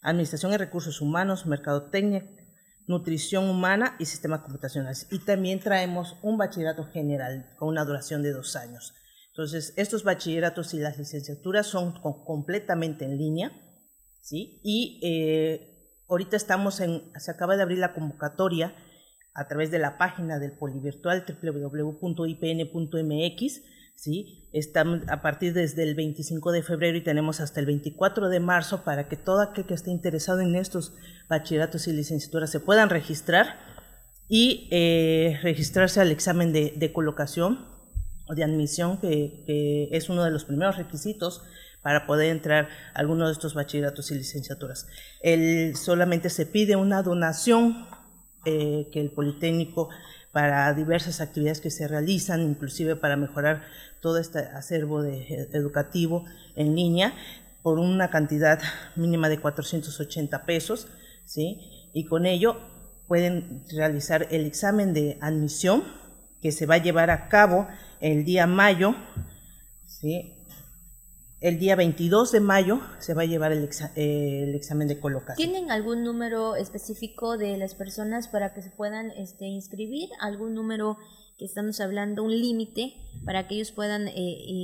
Administración 0.01 0.51
de 0.51 0.59
Recursos 0.59 1.01
Humanos, 1.01 1.45
Mercadotecnia, 1.45 2.25
Nutrición 2.87 3.49
Humana 3.49 3.97
y 3.99 4.05
Sistemas 4.05 4.41
Computacionales. 4.41 5.07
Y 5.11 5.19
también 5.19 5.59
traemos 5.59 6.15
un 6.21 6.37
bachillerato 6.37 6.85
general 6.85 7.53
con 7.57 7.67
una 7.67 7.83
duración 7.83 8.23
de 8.23 8.31
dos 8.31 8.55
años. 8.55 8.93
Entonces, 9.31 9.73
estos 9.75 10.03
bachilleratos 10.03 10.73
y 10.73 10.79
las 10.79 10.97
licenciaturas 10.97 11.67
son 11.67 11.99
completamente 12.01 13.05
en 13.05 13.17
línea, 13.17 13.51
¿sí? 14.21 14.61
Y 14.63 14.99
eh, 15.03 15.93
ahorita 16.07 16.37
estamos 16.37 16.79
en, 16.79 17.11
se 17.19 17.31
acaba 17.31 17.57
de 17.57 17.63
abrir 17.63 17.79
la 17.79 17.93
convocatoria 17.93 18.73
a 19.37 19.47
través 19.47 19.71
de 19.71 19.77
la 19.77 19.97
página 19.99 20.39
del 20.39 20.51
polivirtual 20.51 21.23
www.ipn.mx, 21.41 22.01
¿sí? 23.93 24.49
Estamos 24.51 25.01
a 25.09 25.21
partir 25.21 25.53
desde 25.53 25.83
el 25.83 25.93
25 25.93 26.51
de 26.51 26.63
febrero 26.63 26.97
y 26.97 27.03
tenemos 27.03 27.39
hasta 27.39 27.59
el 27.59 27.67
24 27.67 28.29
de 28.29 28.39
marzo 28.39 28.83
para 28.83 29.07
que 29.07 29.15
todo 29.15 29.41
aquel 29.41 29.65
que 29.65 29.75
esté 29.75 29.91
interesado 29.91 30.41
en 30.41 30.55
estos 30.55 30.95
bachilleratos 31.29 31.87
y 31.87 31.93
licenciaturas 31.93 32.49
se 32.49 32.59
puedan 32.59 32.89
registrar 32.89 33.59
y 34.27 34.67
eh, 34.71 35.37
registrarse 35.43 36.01
al 36.01 36.09
examen 36.09 36.51
de, 36.51 36.91
colocación 36.91 37.63
de 38.35 38.43
admisión, 38.43 38.99
que, 38.99 39.87
es 39.91 40.09
uno 40.09 40.23
de 40.23 40.31
los 40.31 40.45
primeros 40.45 40.77
requisitos 40.77 41.43
para 41.83 42.07
poder 42.07 42.31
entrar 42.31 42.69
a 42.95 42.99
alguno 42.99 43.27
de 43.27 43.33
estos 43.33 43.53
bachilleratos 43.53 44.09
y 44.09 44.15
licenciaturas. 44.15 44.87
El, 45.21 45.75
solamente 45.75 46.31
se 46.31 46.47
pide 46.47 46.75
una 46.75 47.03
donación 47.03 47.85
eh, 48.47 48.87
que 48.93 49.01
el 49.01 49.11
Politécnico 49.11 49.89
para 50.31 50.73
diversas 50.73 51.19
actividades 51.19 51.59
que 51.59 51.69
se 51.69 51.85
realizan, 51.85 52.41
inclusive 52.41 52.95
para 52.95 53.17
mejorar 53.17 53.63
todo 54.01 54.19
este 54.19 54.39
acervo 54.39 55.01
de, 55.01 55.49
educativo 55.51 56.23
en 56.55 56.73
línea, 56.73 57.13
por 57.61 57.77
una 57.77 58.09
cantidad 58.09 58.61
mínima 58.95 59.27
de 59.27 59.39
480 59.39 60.45
pesos, 60.45 60.87
¿sí? 61.25 61.89
Y 61.93 62.05
con 62.05 62.25
ello 62.25 62.57
pueden 63.07 63.65
realizar 63.69 64.27
el 64.31 64.45
examen 64.45 64.93
de 64.93 65.17
admisión 65.19 65.83
que 66.41 66.53
se 66.53 66.65
va 66.65 66.75
a 66.75 66.83
llevar 66.83 67.09
a 67.09 67.27
cabo 67.27 67.67
el 67.99 68.23
día 68.23 68.47
mayo, 68.47 68.95
¿sí? 69.85 70.36
El 71.47 71.59
día 71.59 71.77
22 71.77 72.33
de 72.33 72.41
mayo 72.41 72.81
se 72.99 73.13
va 73.13 73.21
a 73.21 73.25
llevar 73.25 73.53
el, 73.53 73.63
examen 74.53 74.89
de 74.89 74.99
colocación. 74.99 75.37
¿Tienen 75.37 75.71
algún 75.71 76.03
número 76.03 76.57
específico 76.57 77.37
de 77.37 77.55
las 77.55 77.73
personas 77.73 78.27
para 78.27 78.53
que 78.53 78.61
se 78.61 78.69
puedan 78.69 79.11
este, 79.11 79.45
inscribir? 79.45 80.09
¿Algún 80.19 80.53
número 80.53 80.97
que 81.37 81.45
estamos 81.45 81.79
hablando, 81.79 82.25
un 82.25 82.37
límite 82.37 82.95
para 83.23 83.47
que 83.47 83.55
ellos 83.55 83.71
puedan 83.71 84.09
eh, 84.09 84.13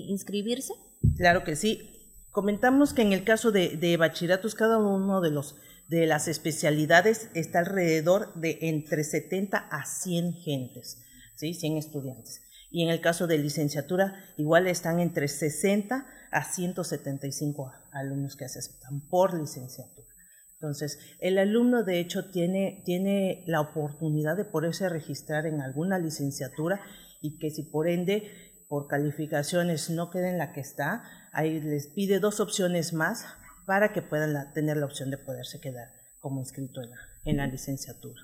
inscribirse? 0.09 0.73
Claro 1.15 1.45
que 1.45 1.55
sí. 1.55 2.17
Comentamos 2.31 2.93
que 2.93 3.03
en 3.03 3.13
el 3.13 3.23
caso 3.23 3.53
de, 3.53 3.77
de 3.77 3.95
bachilleratos, 3.95 4.53
cada 4.53 4.77
uno 4.77 5.21
de 5.21 5.31
los 5.31 5.55
de 5.87 6.05
las 6.05 6.27
especialidades 6.27 7.29
está 7.33 7.59
alrededor 7.59 8.33
de 8.33 8.57
entre 8.59 9.05
70 9.05 9.57
a 9.57 9.85
100 9.85 10.33
gentes, 10.33 11.01
¿sí? 11.37 11.53
100 11.53 11.77
estudiantes 11.77 12.41
y 12.73 12.81
en 12.81 12.89
el 12.89 12.99
caso 12.99 13.27
de 13.27 13.37
licenciatura 13.37 14.25
igual 14.35 14.67
están 14.67 14.99
entre 14.99 15.27
60 15.27 16.07
a 16.33 16.43
175 16.43 17.71
alumnos 17.91 18.35
que 18.35 18.49
se 18.49 18.59
aceptan 18.59 19.07
por 19.07 19.39
licenciatura. 19.39 20.07
Entonces, 20.55 20.97
el 21.19 21.37
alumno 21.37 21.83
de 21.83 21.99
hecho 21.99 22.31
tiene, 22.31 22.81
tiene 22.85 23.43
la 23.47 23.61
oportunidad 23.61 24.37
de 24.37 24.45
poderse 24.45 24.87
registrar 24.87 25.45
en 25.45 25.61
alguna 25.61 25.99
licenciatura 25.99 26.81
y 27.21 27.37
que 27.37 27.51
si 27.51 27.63
por 27.63 27.87
ende 27.87 28.31
por 28.69 28.87
calificaciones 28.87 29.89
no 29.89 30.09
queda 30.09 30.29
en 30.29 30.37
la 30.37 30.53
que 30.53 30.61
está, 30.61 31.03
ahí 31.33 31.59
les 31.59 31.87
pide 31.87 32.19
dos 32.19 32.39
opciones 32.39 32.93
más 32.93 33.25
para 33.65 33.93
que 33.93 34.01
puedan 34.01 34.53
tener 34.53 34.77
la 34.77 34.85
opción 34.85 35.11
de 35.11 35.17
poderse 35.17 35.59
quedar 35.59 35.89
como 36.21 36.39
inscrito 36.39 36.81
en 36.81 36.89
la, 36.91 36.97
en 37.25 37.37
la 37.37 37.47
licenciatura. 37.47 38.21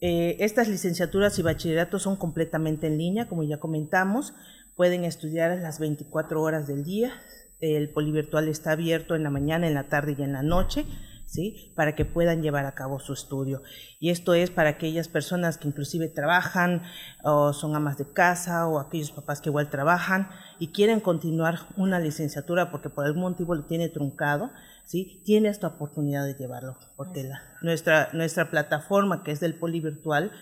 Eh, 0.00 0.36
estas 0.40 0.68
licenciaturas 0.68 1.38
y 1.38 1.42
bachilleratos 1.42 2.02
son 2.02 2.16
completamente 2.16 2.86
en 2.86 2.98
línea, 2.98 3.28
como 3.28 3.42
ya 3.42 3.58
comentamos. 3.58 4.32
Pueden 4.78 5.04
estudiar 5.04 5.58
las 5.58 5.80
24 5.80 6.40
horas 6.40 6.68
del 6.68 6.84
día. 6.84 7.12
El 7.58 7.90
polivirtual 7.90 8.46
está 8.46 8.70
abierto 8.70 9.16
en 9.16 9.24
la 9.24 9.30
mañana, 9.30 9.66
en 9.66 9.74
la 9.74 9.88
tarde 9.88 10.14
y 10.16 10.22
en 10.22 10.32
la 10.32 10.44
noche. 10.44 10.86
¿Sí? 11.26 11.74
para 11.76 11.94
que 11.94 12.06
puedan 12.06 12.40
llevar 12.40 12.64
a 12.64 12.74
cabo 12.74 13.00
su 13.00 13.12
estudio. 13.12 13.62
Y 14.00 14.08
esto 14.08 14.32
es 14.32 14.50
para 14.50 14.70
aquellas 14.70 15.08
personas 15.08 15.58
que 15.58 15.68
inclusive 15.68 16.08
trabajan 16.08 16.84
o 17.22 17.52
son 17.52 17.76
amas 17.76 17.98
de 17.98 18.10
casa 18.10 18.66
o 18.66 18.78
aquellos 18.78 19.10
papás 19.10 19.42
que 19.42 19.50
igual 19.50 19.68
trabajan 19.68 20.30
y 20.58 20.68
quieren 20.68 21.00
continuar 21.00 21.58
una 21.76 22.00
licenciatura 22.00 22.70
porque 22.70 22.88
por 22.88 23.04
algún 23.04 23.24
motivo 23.24 23.54
lo 23.54 23.66
tiene 23.66 23.90
truncado, 23.90 24.50
¿sí? 24.86 25.20
tiene 25.26 25.50
esta 25.50 25.66
oportunidad 25.66 26.24
de 26.24 26.32
llevarlo, 26.32 26.78
porque 26.96 27.24
la, 27.24 27.42
nuestra, 27.60 28.08
nuestra 28.14 28.50
plataforma, 28.50 29.22
que 29.22 29.32
es 29.32 29.40
del 29.40 29.54
polivirtual, 29.54 30.32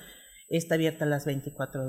está 0.48 0.76
abierta 0.76 1.04
las 1.04 1.24
24 1.24 1.82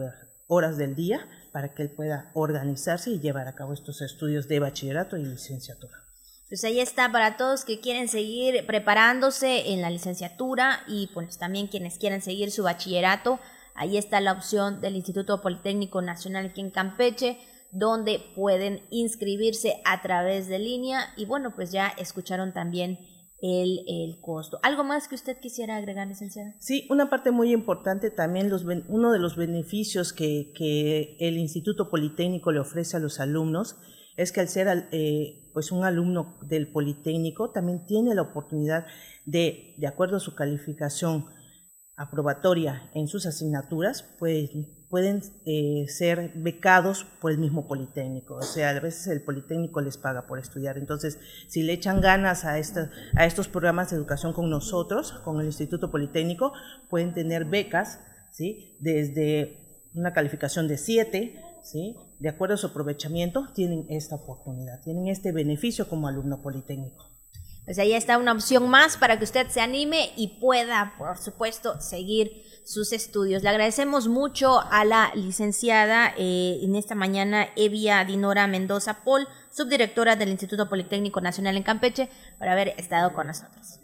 horas 0.48 0.78
del 0.78 0.96
día 0.96 1.20
para 1.58 1.74
que 1.74 1.82
él 1.82 1.90
pueda 1.90 2.30
organizarse 2.36 3.10
y 3.10 3.20
llevar 3.20 3.48
a 3.48 3.56
cabo 3.56 3.74
estos 3.74 4.04
estudios 4.04 4.48
de 4.48 4.60
bachillerato 4.60 5.18
y 5.18 5.26
licenciatura. 5.26 6.04
Pues 6.50 6.64
ahí 6.64 6.80
está 6.80 7.12
para 7.12 7.36
todos 7.36 7.66
que 7.66 7.80
quieren 7.80 8.08
seguir 8.10 8.64
preparándose 8.68 9.72
en 9.72 9.82
la 9.82 9.90
licenciatura 9.90 10.84
y 10.88 11.10
pues 11.16 11.40
también 11.40 11.66
quienes 11.66 11.98
quieren 11.98 12.22
seguir 12.22 12.52
su 12.52 12.62
bachillerato. 12.62 13.40
Ahí 13.74 13.98
está 13.98 14.22
la 14.22 14.34
opción 14.34 14.82
del 14.82 14.98
Instituto 14.98 15.42
Politécnico 15.42 16.00
Nacional 16.04 16.46
aquí 16.46 16.62
en 16.62 16.70
Campeche 16.70 17.40
donde 17.72 18.20
pueden 18.36 18.84
inscribirse 18.92 19.82
a 19.84 20.04
través 20.04 20.48
de 20.48 20.60
línea 20.60 21.12
y 21.18 21.26
bueno, 21.26 21.56
pues 21.56 21.72
ya 21.72 21.88
escucharon 21.88 22.54
también 22.54 23.00
el, 23.42 23.80
el, 23.88 24.20
costo. 24.20 24.60
¿Algo 24.64 24.84
más 24.84 25.08
que 25.08 25.16
usted 25.16 25.38
quisiera 25.40 25.76
agregar, 25.76 26.08
licenciada? 26.08 26.56
Sí, 26.60 26.88
una 26.90 27.10
parte 27.10 27.32
muy 27.32 27.52
importante 27.52 28.10
también, 28.10 28.50
los, 28.50 28.66
uno 28.88 29.12
de 29.12 29.20
los 29.20 29.36
beneficios 29.36 30.14
que, 30.14 30.52
que, 30.56 31.18
el 31.20 31.38
Instituto 31.38 31.90
Politécnico 31.90 32.52
le 32.52 32.60
ofrece 32.60 32.98
a 32.98 33.00
los 33.00 33.20
alumnos 33.20 33.78
es 34.16 34.32
que 34.32 34.40
al 34.40 34.48
ser 34.48 34.88
eh, 34.92 35.52
pues 35.54 35.72
un 35.72 35.86
alumno 35.86 36.40
del 36.42 36.72
Politécnico 36.72 37.52
también 37.52 37.86
tiene 37.86 38.16
la 38.16 38.24
oportunidad 38.24 38.88
de, 39.26 39.76
de 39.78 39.88
acuerdo 39.88 40.18
a 40.18 40.20
su 40.20 40.34
calificación 40.34 41.28
aprobatoria 41.96 42.90
en 42.94 43.08
sus 43.08 43.26
asignaturas, 43.26 44.04
pues 44.18 44.50
pueden 44.90 45.22
eh, 45.46 45.86
ser 45.90 46.32
becados 46.36 47.06
por 47.20 47.32
el 47.32 47.38
mismo 47.38 47.68
Politécnico. 47.68 48.36
O 48.36 48.42
sea, 48.42 48.70
a 48.70 48.80
veces 48.80 49.08
el 49.08 49.22
Politécnico 49.22 49.82
les 49.82 49.98
paga 49.98 50.28
por 50.28 50.40
estudiar. 50.40 50.78
Entonces, 50.78 51.20
si 51.48 51.64
le 51.64 51.74
echan 51.74 52.00
ganas 52.00 52.46
a, 52.46 52.58
estos 52.58 53.48
programas 53.48 53.90
de 53.90 53.98
educación 53.98 54.34
con 54.34 54.50
nosotros, 54.50 55.12
con 55.24 55.40
el 55.42 55.48
Instituto 55.48 55.92
Politécnico, 55.92 56.54
pueden 56.90 57.14
tener 57.14 57.46
becas, 57.46 58.00
¿sí? 58.32 58.78
Desde 58.80 59.90
una 59.94 60.14
calificación 60.14 60.68
de 60.68 60.78
7, 60.78 61.42
¿sí? 61.64 61.96
De 62.20 62.30
acuerdo 62.30 62.56
a 62.56 62.58
su 62.58 62.68
aprovechamiento, 62.68 63.50
tienen 63.54 63.86
esta 63.90 64.16
oportunidad, 64.16 64.82
tienen 64.84 65.08
este 65.10 65.34
beneficio 65.34 65.90
como 65.90 66.08
alumno 66.08 66.42
Politécnico. 66.42 67.06
Pues 67.66 67.78
ahí 67.80 67.92
está 67.92 68.18
una 68.18 68.32
opción 68.32 68.70
más 68.70 68.96
para 68.96 69.18
que 69.18 69.26
usted 69.26 69.48
se 69.50 69.60
anime 69.60 70.12
y 70.16 70.40
pueda, 70.40 70.94
por 70.98 71.18
supuesto, 71.18 71.82
seguir 71.82 72.47
sus 72.68 72.92
estudios. 72.92 73.44
Le 73.44 73.50
agradecemos 73.50 74.10
mucho 74.10 74.60
a 74.60 74.84
la 74.84 75.12
licenciada 75.16 76.14
eh, 76.18 76.60
en 76.62 76.76
esta 76.76 76.96
mañana 76.96 77.48
Evia 77.56 78.04
Dinora 78.04 78.46
Mendoza 78.46 79.06
Paul, 79.06 79.26
subdirectora 79.50 80.18
del 80.18 80.30
Instituto 80.30 80.68
Politécnico 80.68 81.22
Nacional 81.22 81.56
en 81.56 81.64
Campeche, 81.64 82.10
por 82.38 82.50
haber 82.50 82.70
estado 82.78 83.14
con 83.14 83.28
nosotros. 83.28 83.80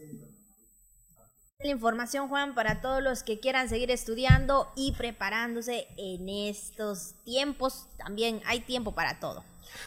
La 1.59 1.69
información, 1.69 2.27
Juan, 2.27 2.55
para 2.55 2.81
todos 2.81 3.01
los 3.01 3.23
que 3.23 3.39
quieran 3.39 3.69
seguir 3.69 3.89
estudiando 3.89 4.69
y 4.75 4.91
preparándose 4.91 5.87
en 5.97 6.27
estos 6.27 7.15
tiempos. 7.23 7.87
También 7.97 8.41
hay 8.45 8.59
tiempo 8.59 8.93
para 8.93 9.21
todo. 9.21 9.45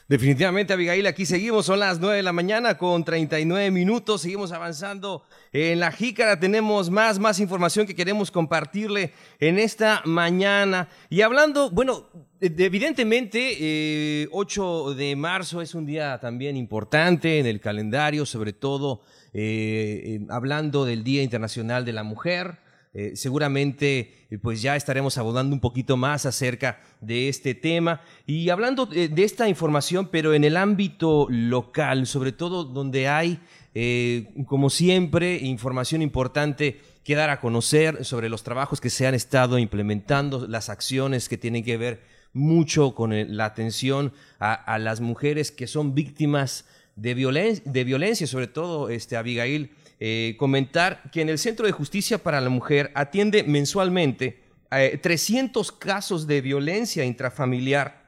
Definitivamente, 0.08 0.72
Abigail, 0.72 1.06
aquí 1.06 1.26
seguimos, 1.26 1.66
son 1.66 1.80
las 1.80 1.98
9 1.98 2.16
de 2.16 2.22
la 2.22 2.32
mañana 2.32 2.78
con 2.78 3.04
39 3.04 3.70
minutos, 3.70 4.22
seguimos 4.22 4.52
avanzando 4.52 5.24
en 5.52 5.80
la 5.80 5.90
jícara, 5.90 6.38
tenemos 6.38 6.90
más, 6.90 7.18
más 7.18 7.40
información 7.40 7.86
que 7.86 7.94
queremos 7.94 8.30
compartirle 8.30 9.12
en 9.40 9.58
esta 9.58 10.02
mañana. 10.04 10.88
Y 11.10 11.22
hablando, 11.22 11.70
bueno, 11.70 12.08
evidentemente, 12.40 14.28
8 14.30 14.92
eh, 14.92 14.94
de 14.94 15.16
marzo 15.16 15.60
es 15.60 15.74
un 15.74 15.86
día 15.86 16.18
también 16.20 16.56
importante 16.56 17.38
en 17.38 17.46
el 17.46 17.60
calendario, 17.60 18.26
sobre 18.26 18.52
todo 18.52 19.02
eh, 19.32 20.20
hablando 20.28 20.84
del 20.84 21.04
Día 21.04 21.22
Internacional 21.22 21.84
de 21.84 21.92
la 21.92 22.02
Mujer. 22.02 22.58
Eh, 22.98 23.14
seguramente 23.14 24.14
eh, 24.30 24.38
pues 24.38 24.62
ya 24.62 24.74
estaremos 24.74 25.18
abordando 25.18 25.54
un 25.54 25.60
poquito 25.60 25.98
más 25.98 26.24
acerca 26.24 26.80
de 27.02 27.28
este 27.28 27.54
tema. 27.54 28.00
Y 28.26 28.48
hablando 28.48 28.86
de, 28.86 29.12
esta 29.22 29.50
información, 29.50 30.08
pero 30.10 30.32
en 30.32 30.44
el 30.44 30.56
ámbito 30.56 31.26
local, 31.28 32.06
sobre 32.06 32.32
todo 32.32 32.64
donde 32.64 33.06
hay, 33.06 33.38
eh, 33.74 34.32
como 34.46 34.70
siempre, 34.70 35.36
información 35.36 36.00
importante 36.00 36.80
que 37.04 37.14
dar 37.14 37.28
a 37.28 37.38
conocer 37.38 38.02
sobre 38.02 38.30
los 38.30 38.42
trabajos 38.42 38.80
que 38.80 38.88
se 38.88 39.06
han 39.06 39.12
estado 39.12 39.58
implementando, 39.58 40.46
las 40.48 40.70
acciones 40.70 41.28
que 41.28 41.36
tienen 41.36 41.64
que 41.64 41.76
ver 41.76 42.00
mucho 42.32 42.94
con 42.94 43.36
la 43.36 43.44
atención 43.44 44.14
a 44.38 44.78
las 44.78 45.02
mujeres 45.02 45.50
que 45.50 45.66
son 45.66 45.94
víctimas 45.94 46.64
de, 46.96 47.60
de 47.64 47.84
violencia, 47.84 48.26
sobre 48.26 48.46
todo, 48.46 48.88
este, 48.88 49.16
Abigail, 49.16 49.70
eh, 49.98 50.36
comentar 50.38 51.10
que 51.10 51.22
en 51.22 51.28
el 51.28 51.38
Centro 51.38 51.66
de 51.66 51.72
Justicia 51.72 52.18
para 52.18 52.40
la 52.40 52.50
Mujer 52.50 52.92
atiende 52.94 53.42
mensualmente 53.44 54.44
300 54.68 55.72
casos 55.72 56.26
de 56.26 56.40
violencia 56.40 57.04
intrafamiliar. 57.04 58.04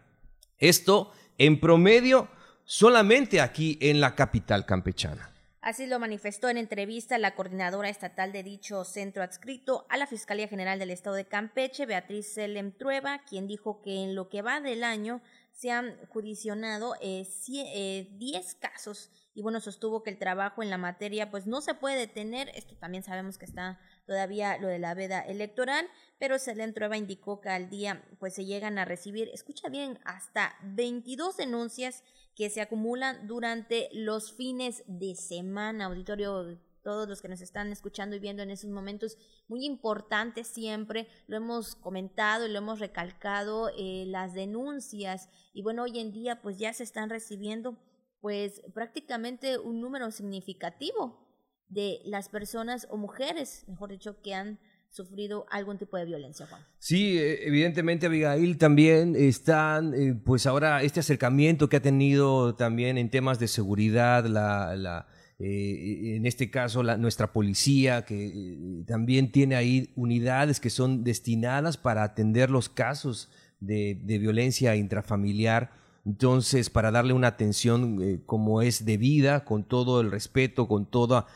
Esto 0.58 1.12
en 1.38 1.60
promedio 1.60 2.28
solamente 2.64 3.40
aquí 3.40 3.78
en 3.80 4.00
la 4.00 4.14
capital 4.14 4.66
campechana. 4.66 5.30
Así 5.60 5.86
lo 5.86 5.98
manifestó 5.98 6.48
en 6.48 6.56
entrevista 6.56 7.18
la 7.18 7.34
coordinadora 7.34 7.88
estatal 7.88 8.32
de 8.32 8.42
dicho 8.42 8.84
centro 8.84 9.22
adscrito 9.22 9.86
a 9.88 9.96
la 9.96 10.06
Fiscalía 10.06 10.48
General 10.48 10.78
del 10.78 10.90
Estado 10.90 11.16
de 11.16 11.26
Campeche, 11.26 11.84
Beatriz 11.84 12.26
Selem 12.32 12.72
Trueba, 12.72 13.20
quien 13.28 13.46
dijo 13.46 13.82
que 13.82 14.04
en 14.04 14.14
lo 14.14 14.28
que 14.28 14.40
va 14.40 14.60
del 14.60 14.84
año 14.84 15.20
se 15.52 15.70
han 15.70 15.96
judicionado 16.06 16.94
10 17.00 17.38
eh, 17.42 18.08
eh, 18.20 18.42
casos 18.60 19.10
y 19.38 19.40
bueno, 19.40 19.60
sostuvo 19.60 20.02
que 20.02 20.10
el 20.10 20.18
trabajo 20.18 20.64
en 20.64 20.68
la 20.70 20.78
materia 20.78 21.30
pues 21.30 21.46
no 21.46 21.60
se 21.60 21.72
puede 21.72 21.96
detener, 21.96 22.50
esto 22.56 22.74
también 22.74 23.04
sabemos 23.04 23.38
que 23.38 23.44
está 23.44 23.78
todavía 24.04 24.58
lo 24.58 24.66
de 24.66 24.80
la 24.80 24.94
veda 24.94 25.20
electoral, 25.20 25.86
pero 26.18 26.40
Selem 26.40 26.74
Trueba 26.74 26.96
indicó 26.96 27.40
que 27.40 27.48
al 27.48 27.70
día 27.70 28.02
pues 28.18 28.34
se 28.34 28.46
llegan 28.46 28.78
a 28.78 28.84
recibir, 28.84 29.30
escucha 29.32 29.68
bien, 29.68 30.00
hasta 30.04 30.56
22 30.64 31.36
denuncias 31.36 32.02
que 32.34 32.50
se 32.50 32.60
acumulan 32.60 33.28
durante 33.28 33.88
los 33.92 34.32
fines 34.32 34.82
de 34.88 35.14
semana, 35.14 35.84
auditorio 35.84 36.58
todos 36.82 37.08
los 37.08 37.22
que 37.22 37.28
nos 37.28 37.40
están 37.40 37.70
escuchando 37.70 38.16
y 38.16 38.18
viendo 38.18 38.42
en 38.42 38.50
esos 38.50 38.70
momentos, 38.70 39.16
muy 39.46 39.64
importante 39.64 40.42
siempre, 40.42 41.06
lo 41.28 41.36
hemos 41.36 41.76
comentado 41.76 42.44
y 42.44 42.50
lo 42.50 42.58
hemos 42.58 42.80
recalcado, 42.80 43.70
eh, 43.78 44.04
las 44.08 44.34
denuncias, 44.34 45.28
y 45.52 45.62
bueno, 45.62 45.84
hoy 45.84 46.00
en 46.00 46.10
día 46.10 46.42
pues 46.42 46.58
ya 46.58 46.72
se 46.72 46.82
están 46.82 47.08
recibiendo 47.08 47.76
pues 48.20 48.62
prácticamente 48.74 49.58
un 49.58 49.80
número 49.80 50.10
significativo 50.10 51.26
de 51.68 52.00
las 52.04 52.28
personas 52.28 52.86
o 52.90 52.96
mujeres, 52.96 53.64
mejor 53.68 53.90
dicho, 53.90 54.20
que 54.22 54.34
han 54.34 54.58
sufrido 54.90 55.46
algún 55.50 55.78
tipo 55.78 55.96
de 55.96 56.06
violencia, 56.06 56.46
Juan. 56.46 56.62
Sí, 56.78 57.18
eh, 57.18 57.46
evidentemente 57.46 58.06
Abigail 58.06 58.56
también 58.56 59.14
están, 59.16 59.94
eh, 59.94 60.14
pues 60.14 60.46
ahora 60.46 60.82
este 60.82 61.00
acercamiento 61.00 61.68
que 61.68 61.76
ha 61.76 61.82
tenido 61.82 62.54
también 62.54 62.96
en 62.96 63.10
temas 63.10 63.38
de 63.38 63.48
seguridad, 63.48 64.24
la, 64.24 64.74
la 64.76 65.06
eh, 65.38 66.16
en 66.16 66.26
este 66.26 66.50
caso 66.50 66.82
la, 66.82 66.96
nuestra 66.96 67.32
policía, 67.32 68.04
que 68.04 68.82
también 68.86 69.30
tiene 69.30 69.56
ahí 69.56 69.92
unidades 69.94 70.58
que 70.58 70.70
son 70.70 71.04
destinadas 71.04 71.76
para 71.76 72.02
atender 72.02 72.50
los 72.50 72.68
casos 72.68 73.30
de 73.60 74.18
violencia 74.18 74.74
intrafamiliar. 74.74 75.77
Entonces, 76.08 76.70
para 76.70 76.90
darle 76.90 77.12
una 77.12 77.28
atención 77.28 78.22
como 78.24 78.62
es 78.62 78.86
debida, 78.86 79.44
con 79.44 79.62
todo 79.62 80.00
el 80.00 80.10
respeto, 80.10 80.66
con 80.66 80.86
toda 80.86 81.26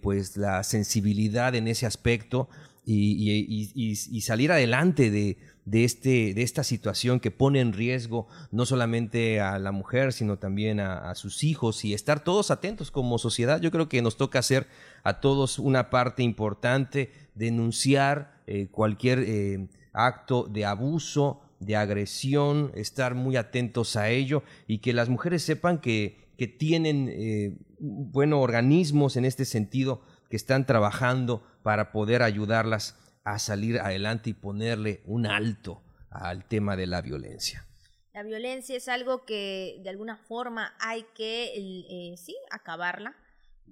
pues 0.00 0.38
la 0.38 0.64
sensibilidad 0.64 1.54
en 1.54 1.68
ese 1.68 1.84
aspecto, 1.84 2.48
y, 2.90 4.20
salir 4.22 4.50
adelante 4.50 5.10
de, 5.10 5.36
este, 5.84 6.32
de 6.32 6.42
esta 6.42 6.64
situación 6.64 7.20
que 7.20 7.30
pone 7.30 7.60
en 7.60 7.72
riesgo 7.72 8.26
no 8.50 8.64
solamente 8.64 9.40
a 9.40 9.58
la 9.58 9.72
mujer, 9.72 10.12
sino 10.12 10.38
también 10.38 10.80
a, 10.80 11.14
sus 11.14 11.44
hijos 11.44 11.84
y 11.84 11.92
estar 11.92 12.24
todos 12.24 12.50
atentos 12.50 12.90
como 12.90 13.18
sociedad. 13.18 13.60
Yo 13.60 13.70
creo 13.70 13.88
que 13.88 14.00
nos 14.00 14.16
toca 14.16 14.38
hacer 14.38 14.66
a 15.04 15.20
todos 15.20 15.58
una 15.58 15.90
parte 15.90 16.22
importante, 16.22 17.12
denunciar 17.34 18.40
eh, 18.46 18.68
cualquier 18.70 19.20
eh, 19.20 19.68
acto 19.92 20.44
de 20.44 20.64
abuso, 20.64 21.40
de 21.60 21.76
agresión, 21.76 22.72
estar 22.74 23.14
muy 23.14 23.36
atentos 23.36 23.96
a 23.96 24.10
ello 24.10 24.42
y 24.66 24.78
que 24.78 24.92
las 24.92 25.08
mujeres 25.08 25.42
sepan 25.42 25.80
que, 25.80 26.28
que 26.36 26.46
tienen 26.46 27.08
eh, 27.10 27.58
bueno, 27.78 28.40
organismos 28.40 29.16
en 29.16 29.24
este 29.24 29.44
sentido 29.44 30.02
que 30.30 30.36
están 30.36 30.66
trabajando 30.66 31.42
para 31.62 31.92
poder 31.92 32.22
ayudarlas 32.22 32.96
a 33.24 33.38
salir 33.38 33.78
adelante 33.80 34.30
y 34.30 34.34
ponerle 34.34 35.02
un 35.04 35.26
alto 35.26 35.82
al 36.10 36.46
tema 36.46 36.76
de 36.76 36.86
la 36.86 37.02
violencia. 37.02 37.66
La 38.14 38.22
violencia 38.22 38.76
es 38.76 38.88
algo 38.88 39.24
que 39.24 39.80
de 39.82 39.90
alguna 39.90 40.16
forma 40.16 40.74
hay 40.80 41.04
que, 41.14 41.52
eh, 41.54 42.16
sí, 42.16 42.34
acabarla 42.50 43.16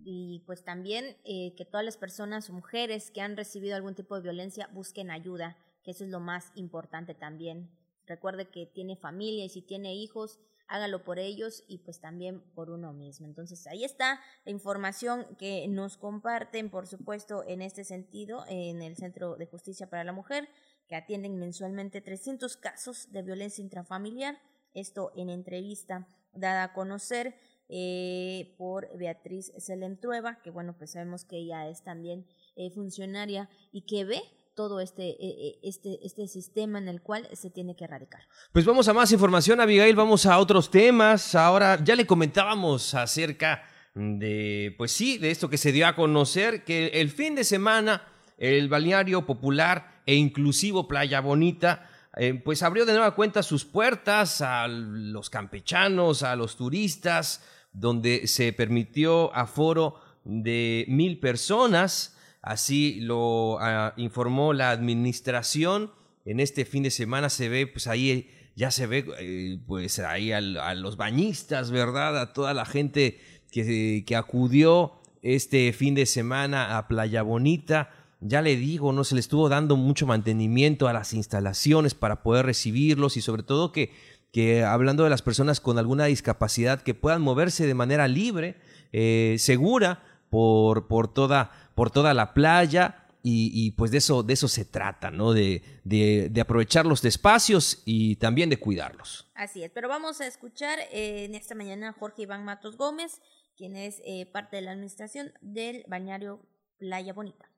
y 0.04 0.42
pues 0.46 0.62
también 0.62 1.16
eh, 1.24 1.54
que 1.56 1.64
todas 1.64 1.84
las 1.84 1.96
personas, 1.96 2.50
mujeres 2.50 3.10
que 3.10 3.20
han 3.20 3.36
recibido 3.36 3.74
algún 3.76 3.94
tipo 3.94 4.14
de 4.14 4.22
violencia 4.22 4.68
busquen 4.72 5.10
ayuda, 5.10 5.56
que 5.86 5.92
eso 5.92 6.02
es 6.02 6.10
lo 6.10 6.18
más 6.18 6.50
importante 6.56 7.14
también. 7.14 7.70
Recuerde 8.06 8.50
que 8.50 8.66
tiene 8.66 8.96
familia 8.96 9.44
y 9.44 9.48
si 9.48 9.62
tiene 9.62 9.94
hijos, 9.94 10.40
hágalo 10.66 11.04
por 11.04 11.20
ellos 11.20 11.62
y 11.68 11.78
pues 11.78 12.00
también 12.00 12.40
por 12.54 12.70
uno 12.70 12.92
mismo. 12.92 13.26
Entonces 13.26 13.68
ahí 13.68 13.84
está 13.84 14.20
la 14.44 14.50
información 14.50 15.24
que 15.38 15.66
nos 15.68 15.96
comparten, 15.96 16.70
por 16.70 16.88
supuesto, 16.88 17.44
en 17.46 17.62
este 17.62 17.84
sentido, 17.84 18.44
en 18.48 18.82
el 18.82 18.96
Centro 18.96 19.36
de 19.36 19.46
Justicia 19.46 19.88
para 19.88 20.02
la 20.02 20.12
Mujer, 20.12 20.48
que 20.88 20.96
atienden 20.96 21.38
mensualmente 21.38 22.00
300 22.00 22.56
casos 22.56 23.12
de 23.12 23.22
violencia 23.22 23.62
intrafamiliar. 23.62 24.38
Esto 24.74 25.12
en 25.14 25.30
entrevista 25.30 26.08
dada 26.32 26.64
a 26.64 26.72
conocer 26.72 27.36
eh, 27.68 28.56
por 28.58 28.96
Beatriz 28.98 29.52
Selentrueva, 29.58 30.40
que 30.42 30.50
bueno, 30.50 30.76
pues 30.76 30.90
sabemos 30.90 31.24
que 31.24 31.36
ella 31.36 31.68
es 31.68 31.84
también 31.84 32.26
eh, 32.56 32.72
funcionaria 32.72 33.48
y 33.70 33.82
que 33.82 34.04
ve 34.04 34.22
todo 34.56 34.80
este, 34.80 35.10
eh, 35.10 35.16
eh, 35.20 35.58
este, 35.62 36.00
este 36.02 36.26
sistema 36.26 36.78
en 36.78 36.88
el 36.88 37.02
cual 37.02 37.28
se 37.34 37.50
tiene 37.50 37.76
que 37.76 37.84
erradicar. 37.84 38.22
Pues 38.52 38.64
vamos 38.64 38.88
a 38.88 38.94
más 38.94 39.12
información, 39.12 39.60
Abigail, 39.60 39.94
vamos 39.94 40.24
a 40.26 40.38
otros 40.38 40.70
temas. 40.70 41.34
Ahora 41.34 41.78
ya 41.84 41.94
le 41.94 42.06
comentábamos 42.06 42.94
acerca 42.94 43.62
de, 43.94 44.74
pues 44.78 44.92
sí, 44.92 45.18
de 45.18 45.30
esto 45.30 45.48
que 45.48 45.58
se 45.58 45.72
dio 45.72 45.86
a 45.86 45.94
conocer, 45.94 46.64
que 46.64 46.86
el 46.88 47.10
fin 47.10 47.34
de 47.34 47.44
semana 47.44 48.08
el 48.38 48.68
balneario 48.68 49.26
popular 49.26 50.02
e 50.06 50.14
inclusivo 50.14 50.88
Playa 50.88 51.20
Bonita, 51.20 51.88
eh, 52.16 52.40
pues 52.42 52.62
abrió 52.62 52.86
de 52.86 52.94
nueva 52.94 53.14
cuenta 53.14 53.42
sus 53.42 53.66
puertas 53.66 54.40
a 54.40 54.66
los 54.68 55.28
campechanos, 55.28 56.22
a 56.22 56.34
los 56.34 56.56
turistas, 56.56 57.44
donde 57.72 58.26
se 58.26 58.54
permitió 58.54 59.34
aforo 59.34 60.00
de 60.24 60.86
mil 60.88 61.20
personas 61.20 62.15
Así 62.46 63.00
lo 63.00 63.58
ah, 63.60 63.92
informó 63.96 64.52
la 64.52 64.70
administración. 64.70 65.90
En 66.24 66.38
este 66.38 66.64
fin 66.64 66.84
de 66.84 66.92
semana 66.92 67.28
se 67.28 67.48
ve, 67.48 67.66
pues 67.66 67.88
ahí 67.88 68.30
ya 68.54 68.70
se 68.70 68.86
ve, 68.86 69.04
eh, 69.18 69.58
pues 69.66 69.98
ahí 69.98 70.30
a, 70.30 70.40
los 70.40 70.96
bañistas, 70.96 71.72
¿verdad? 71.72 72.16
A 72.20 72.32
toda 72.32 72.54
la 72.54 72.64
gente 72.64 73.18
que, 73.50 74.04
que 74.06 74.14
acudió 74.14 74.92
este 75.22 75.72
fin 75.72 75.96
de 75.96 76.06
semana 76.06 76.78
a 76.78 76.86
Playa 76.86 77.22
Bonita. 77.22 77.90
Ya 78.20 78.42
le 78.42 78.54
digo, 78.54 78.92
no 78.92 79.02
se 79.02 79.16
le 79.16 79.20
estuvo 79.20 79.48
dando 79.48 79.76
mucho 79.76 80.06
mantenimiento 80.06 80.86
a 80.86 80.92
las 80.92 81.14
instalaciones 81.14 81.94
para 81.94 82.22
poder 82.22 82.46
recibirlos 82.46 83.16
y 83.16 83.22
sobre 83.22 83.42
todo 83.42 83.72
que, 83.72 83.90
que 84.30 84.62
hablando 84.62 85.02
de 85.02 85.10
las 85.10 85.22
personas 85.22 85.58
con 85.58 85.78
alguna 85.78 86.04
discapacidad 86.04 86.80
que 86.80 86.94
puedan 86.94 87.22
moverse 87.22 87.66
de 87.66 87.74
manera 87.74 88.06
libre, 88.06 88.54
eh, 88.92 89.34
segura 89.40 90.04
por, 90.30 90.88
por 90.88 91.12
toda 91.12 91.50
por 91.76 91.90
toda 91.90 92.14
la 92.14 92.32
playa 92.34 93.06
y, 93.28 93.72
pues 93.72 93.90
de 93.90 93.98
eso, 93.98 94.22
de 94.22 94.34
eso 94.34 94.46
se 94.46 94.64
trata, 94.64 95.10
¿no? 95.10 95.32
De, 95.32 95.60
de, 95.82 96.40
aprovechar 96.40 96.86
los 96.86 97.04
espacios 97.04 97.82
y 97.84 98.14
también 98.16 98.48
de 98.50 98.60
cuidarlos. 98.60 99.28
Así 99.34 99.64
es, 99.64 99.70
pero 99.72 99.88
vamos 99.88 100.20
a 100.20 100.28
escuchar 100.28 100.78
eh, 100.92 101.24
en 101.24 101.34
esta 101.34 101.56
mañana 101.56 101.88
a 101.88 101.92
Jorge 101.92 102.22
Iván 102.22 102.44
Matos 102.44 102.76
Gómez, 102.76 103.20
quien 103.56 103.74
es 103.74 104.00
eh, 104.06 104.26
parte 104.32 104.56
de 104.56 104.62
la 104.62 104.70
administración 104.70 105.32
del 105.40 105.84
bañario 105.88 106.40
Playa 106.78 107.12
Bonita. 107.12 107.50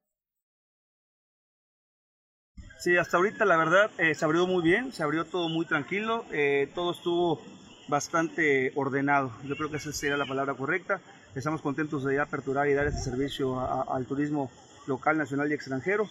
Sí, 2.78 2.96
hasta 2.96 3.18
ahorita 3.18 3.44
la 3.44 3.58
verdad 3.58 3.90
eh, 3.98 4.14
se 4.14 4.24
abrió 4.24 4.46
muy 4.46 4.62
bien, 4.62 4.90
se 4.90 5.02
abrió 5.02 5.26
todo 5.26 5.50
muy 5.50 5.66
tranquilo, 5.66 6.24
todo 6.74 6.92
estuvo 6.92 7.42
bastante 7.88 8.72
ordenado. 8.74 9.32
Yo 9.44 9.54
creo 9.54 9.70
que 9.70 9.76
esa 9.76 9.92
sería 9.92 10.16
la 10.16 10.24
palabra 10.24 10.54
correcta. 10.54 11.02
Estamos 11.34 11.62
contentos 11.62 12.04
de 12.04 12.18
aperturar 12.20 12.68
y 12.68 12.74
dar 12.74 12.86
este 12.86 13.00
servicio 13.00 13.60
al 13.60 14.06
turismo 14.06 14.50
local, 14.86 15.18
nacional 15.18 15.50
y 15.50 15.54
extranjero. 15.54 16.08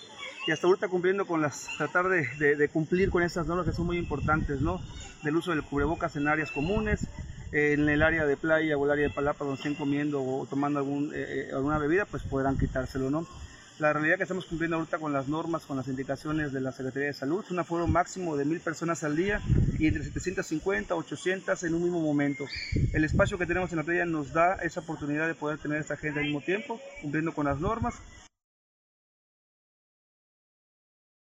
Y 0.48 0.52
hasta 0.52 0.68
ahorita 0.68 0.88
cumpliendo 0.88 1.26
con 1.26 1.42
las, 1.42 1.68
tratar 1.78 2.08
de, 2.08 2.70
cumplir 2.72 3.10
con 3.10 3.24
estas 3.24 3.48
normas 3.48 3.66
que 3.66 3.74
son 3.74 3.88
muy 3.88 3.98
importantes, 3.98 4.62
¿no? 4.62 4.80
Del 5.24 5.36
uso 5.36 5.52
del 5.52 5.64
cubrebocas 5.64 6.16
en 6.16 6.28
áreas 6.28 6.52
comunes, 6.52 7.08
en 7.52 7.90
el 7.90 8.04
área 8.04 8.26
de 8.26 8.38
playa 8.38 8.78
o 8.78 8.86
el 8.86 8.92
área 8.92 9.08
de 9.08 9.14
palapa 9.14 9.44
donde 9.44 9.58
estén 9.58 9.76
comiendo 9.76 10.24
o 10.24 10.46
tomando 10.46 10.80
algún, 10.80 11.14
eh, 11.14 11.50
eh, 11.50 11.50
alguna 11.54 11.78
bebida, 11.78 12.06
pues 12.06 12.24
podrán 12.24 12.58
quitárselo, 12.58 13.10
¿no? 13.10 13.28
La 13.80 13.94
realidad 13.94 14.18
que 14.18 14.24
estamos 14.24 14.46
cumpliendo 14.46 14.78
ahorita 14.78 14.98
con 14.98 15.14
las 15.14 15.28
normas, 15.28 15.68
con 15.68 15.78
las 15.78 15.88
indicaciones 15.88 16.52
de 16.52 16.62
la 16.62 16.72
Secretaría 16.72 17.10
de 17.10 17.14
Salud, 17.14 17.44
es 17.44 17.52
un 17.52 17.60
aforo 17.60 17.86
máximo 17.86 18.36
de 18.36 18.44
mil 18.44 18.60
personas 18.60 19.04
al 19.04 19.16
día 19.16 19.40
y 19.78 19.86
entre 19.86 20.04
750 20.04 20.96
a 20.96 20.98
800 20.98 21.64
en 21.64 21.76
un 21.76 21.84
mismo 21.84 22.02
momento. 22.02 22.46
El 22.94 23.04
espacio 23.04 23.38
que 23.38 23.46
tenemos 23.46 23.72
en 23.72 23.78
la 23.78 23.84
playa 23.84 24.06
nos 24.06 24.34
da 24.34 24.56
esa 24.64 24.80
oportunidad 24.80 25.28
de 25.28 25.36
poder 25.36 25.60
tener 25.60 25.80
esta 25.80 25.96
gente 25.96 26.20
al 26.20 26.26
mismo 26.26 26.42
tiempo, 26.42 26.82
cumpliendo 27.04 27.36
con 27.36 27.46
las 27.46 27.60
normas. 27.60 27.94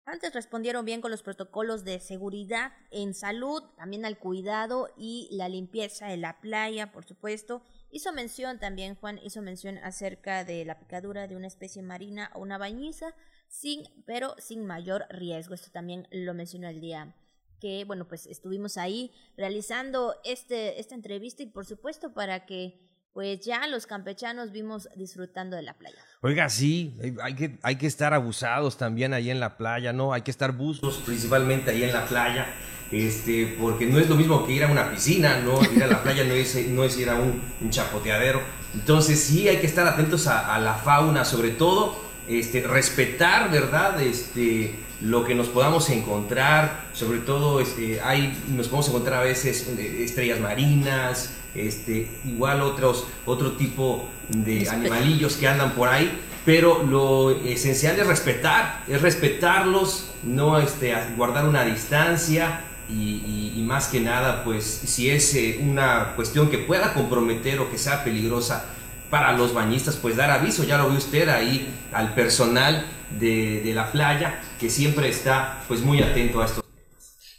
Antes 0.06 0.32
respondieron 0.32 0.86
bien 0.86 1.02
con 1.02 1.10
los 1.10 1.22
protocolos 1.22 1.84
de 1.84 2.00
seguridad 2.00 2.72
en 2.90 3.12
salud, 3.12 3.62
también 3.76 4.06
al 4.06 4.16
cuidado 4.16 4.88
y 4.96 5.28
la 5.32 5.50
limpieza 5.50 6.06
de 6.06 6.16
la 6.16 6.40
playa, 6.40 6.92
por 6.92 7.04
supuesto, 7.04 7.62
hizo 7.90 8.12
mención 8.12 8.58
también, 8.58 8.94
Juan 8.94 9.18
hizo 9.22 9.42
mención 9.42 9.78
acerca 9.78 10.44
de 10.44 10.64
la 10.64 10.78
picadura 10.78 11.26
de 11.26 11.36
una 11.36 11.46
especie 11.46 11.82
marina 11.82 12.30
o 12.34 12.40
una 12.40 12.58
bañiza, 12.58 13.14
sin, 13.48 13.84
pero 14.06 14.34
sin 14.38 14.66
mayor 14.66 15.06
riesgo. 15.10 15.54
Esto 15.54 15.70
también 15.70 16.06
lo 16.10 16.34
mencionó 16.34 16.68
el 16.68 16.80
día 16.80 17.14
que, 17.60 17.84
bueno, 17.84 18.06
pues 18.06 18.26
estuvimos 18.26 18.76
ahí 18.76 19.12
realizando 19.36 20.16
este, 20.24 20.80
esta 20.80 20.94
entrevista 20.94 21.42
y 21.42 21.46
por 21.46 21.66
supuesto 21.66 22.14
para 22.14 22.46
que 22.46 22.87
pues 23.12 23.40
ya 23.40 23.66
los 23.66 23.86
campechanos 23.86 24.52
vimos 24.52 24.88
disfrutando 24.96 25.56
de 25.56 25.62
la 25.62 25.74
playa. 25.74 25.98
Oiga, 26.20 26.48
sí, 26.48 26.94
hay 27.22 27.34
que, 27.34 27.58
hay 27.62 27.76
que 27.76 27.86
estar 27.86 28.14
abusados 28.14 28.76
también 28.76 29.14
ahí 29.14 29.30
en 29.30 29.40
la 29.40 29.56
playa, 29.56 29.92
¿no? 29.92 30.12
Hay 30.12 30.22
que 30.22 30.30
estar 30.30 30.52
buzos 30.52 31.02
principalmente 31.04 31.70
ahí 31.70 31.84
en 31.84 31.92
la 31.92 32.06
playa, 32.06 32.46
este, 32.90 33.56
porque 33.60 33.86
no 33.86 33.98
es 33.98 34.08
lo 34.08 34.16
mismo 34.16 34.46
que 34.46 34.52
ir 34.52 34.64
a 34.64 34.68
una 34.68 34.90
piscina, 34.90 35.40
¿no? 35.40 35.60
Ir 35.72 35.82
a 35.82 35.86
la 35.86 36.02
playa 36.02 36.24
no 36.24 36.34
es, 36.34 36.68
no 36.68 36.84
es 36.84 36.98
ir 36.98 37.10
a 37.10 37.16
un, 37.16 37.70
chapoteadero. 37.70 38.40
Entonces 38.74 39.20
sí 39.20 39.48
hay 39.48 39.58
que 39.58 39.66
estar 39.66 39.86
atentos 39.86 40.26
a, 40.26 40.54
a 40.54 40.58
la 40.58 40.74
fauna, 40.74 41.24
sobre 41.24 41.50
todo, 41.50 42.00
este, 42.28 42.60
respetar, 42.62 43.50
¿verdad? 43.50 44.00
Este, 44.00 44.74
lo 45.00 45.24
que 45.24 45.34
nos 45.34 45.48
podamos 45.48 45.90
encontrar, 45.90 46.88
sobre 46.92 47.20
todo 47.20 47.60
este, 47.60 48.00
hay, 48.00 48.36
nos 48.48 48.66
podemos 48.68 48.88
encontrar 48.88 49.20
a 49.20 49.24
veces 49.24 49.68
eh, 49.78 50.02
estrellas 50.04 50.40
marinas, 50.40 51.34
este, 51.54 52.10
igual 52.24 52.62
otros, 52.62 53.06
otro 53.24 53.52
tipo 53.52 54.08
de 54.28 54.68
animalillos 54.68 55.36
que 55.36 55.48
andan 55.48 55.72
por 55.72 55.88
ahí, 55.88 56.10
pero 56.44 56.82
lo 56.82 57.30
esencial 57.30 57.98
es 57.98 58.06
respetar, 58.06 58.84
es 58.88 59.00
respetarlos, 59.02 60.10
no 60.24 60.58
este, 60.58 60.94
guardar 61.16 61.46
una 61.46 61.64
distancia 61.64 62.64
y, 62.88 63.52
y, 63.54 63.62
más 63.62 63.88
que 63.88 64.00
nada, 64.00 64.44
pues 64.44 64.64
si 64.64 65.10
es 65.10 65.34
eh, 65.34 65.60
una 65.62 66.14
cuestión 66.16 66.48
que 66.48 66.56
pueda 66.56 66.94
comprometer 66.94 67.60
o 67.60 67.70
que 67.70 67.76
sea 67.76 68.02
peligrosa, 68.02 68.64
para 69.10 69.32
los 69.32 69.54
bañistas, 69.54 69.96
pues 69.96 70.16
dar 70.16 70.30
aviso, 70.30 70.64
ya 70.64 70.78
lo 70.78 70.90
ve 70.90 70.96
usted 70.96 71.28
ahí 71.28 71.68
al 71.92 72.14
personal 72.14 72.86
de, 73.18 73.60
de 73.62 73.74
la 73.74 73.90
playa, 73.90 74.40
que 74.60 74.70
siempre 74.70 75.08
está 75.08 75.62
pues 75.68 75.80
muy 75.80 76.02
atento 76.02 76.40
a 76.40 76.46
esto. 76.46 76.64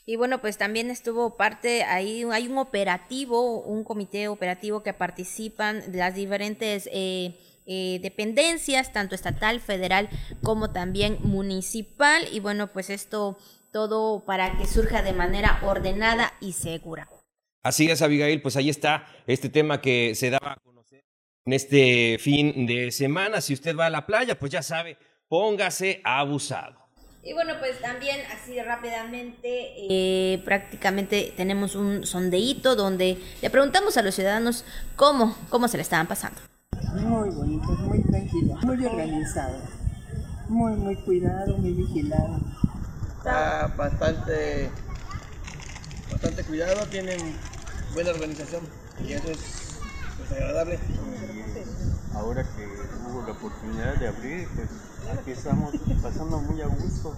Y 0.09 0.15
bueno, 0.15 0.41
pues 0.41 0.57
también 0.57 0.89
estuvo 0.89 1.38
parte, 1.38 1.84
ahí 1.84 2.24
hay 2.32 2.47
un 2.47 2.57
operativo, 2.57 3.61
un 3.61 3.84
comité 3.84 4.28
operativo 4.28 4.82
que 4.82 4.91
participan 4.91 5.91
de 5.91 5.99
las 5.99 6.15
diferentes 6.15 6.89
eh, 6.91 7.38
eh, 7.67 7.99
dependencias, 8.01 8.91
tanto 8.91 9.13
estatal, 9.13 9.59
federal 9.59 10.09
como 10.41 10.72
también 10.72 11.20
municipal. 11.22 12.24
Y 12.32 12.39
bueno, 12.39 12.74
pues 12.74 12.89
esto 12.89 13.38
todo 13.72 14.26
para 14.26 14.57
que 14.57 14.65
surja 14.65 15.03
de 15.03 15.13
manera 15.13 15.59
ordenada 15.61 16.34
y 16.41 16.53
segura. 16.53 17.07
Así 17.61 17.91
es, 17.91 18.01
Abigail, 18.01 18.41
pues 18.41 18.55
ahí 18.55 18.72
está 18.72 19.05
este 19.28 19.49
tema 19.49 19.80
que 19.80 20.15
se 20.15 20.32
daba 20.32 20.57
en 21.50 21.54
este 21.54 22.20
fin 22.20 22.68
de 22.68 22.91
semana. 22.91 23.41
Si 23.41 23.56
usted 23.56 23.76
va 23.76 23.88
a 23.88 23.89
la 23.89 24.06
playa, 24.06 24.38
pues 24.38 24.52
ya 24.52 24.62
sabe, 24.62 25.00
póngase 25.28 26.00
abusado. 26.04 26.78
Y 27.24 27.34
bueno, 27.34 27.54
pues 27.60 27.82
también 27.82 28.20
así 28.32 28.62
rápidamente, 28.62 29.74
eh, 29.89 30.43
prácticamente 30.45 31.34
tenemos 31.36 31.74
un 31.74 32.06
sondeíto 32.06 32.76
donde 32.76 33.18
le 33.41 33.50
preguntamos 33.50 33.97
a 33.97 34.04
los 34.04 34.14
ciudadanos 34.14 34.64
cómo, 34.95 35.36
cómo 35.50 35.68
se 35.68 35.78
le 35.78 35.82
estaban 35.82 36.06
pasando. 36.06 36.39
Muy 36.93 37.30
bonito, 37.32 37.68
muy 37.68 38.04
tranquilo, 38.04 38.56
muy 38.62 38.86
organizado, 38.86 39.60
muy, 40.50 40.74
muy 40.74 40.95
cuidado, 40.97 41.58
muy 41.58 41.72
vigilado. 41.74 42.39
Está 43.18 43.74
bastante, 43.76 44.70
bastante 46.12 46.43
cuidado, 46.43 46.86
tienen 46.91 47.20
buena 47.95 48.12
organización 48.12 48.62
y 49.06 49.14
eso 49.14 49.32
es 49.32 49.68
agradable. 50.32 50.80
Ahora 52.13 52.43
que 52.43 52.65
hubo 53.07 53.25
la 53.25 53.34
oportunidad 53.34 53.95
de 53.95 54.07
abrir, 54.07 54.47
pues 54.55 54.69
aquí 55.17 55.32
estamos 55.32 55.73
pasando 56.01 56.39
muy 56.39 56.61
a 56.61 56.67
gusto. 56.67 57.15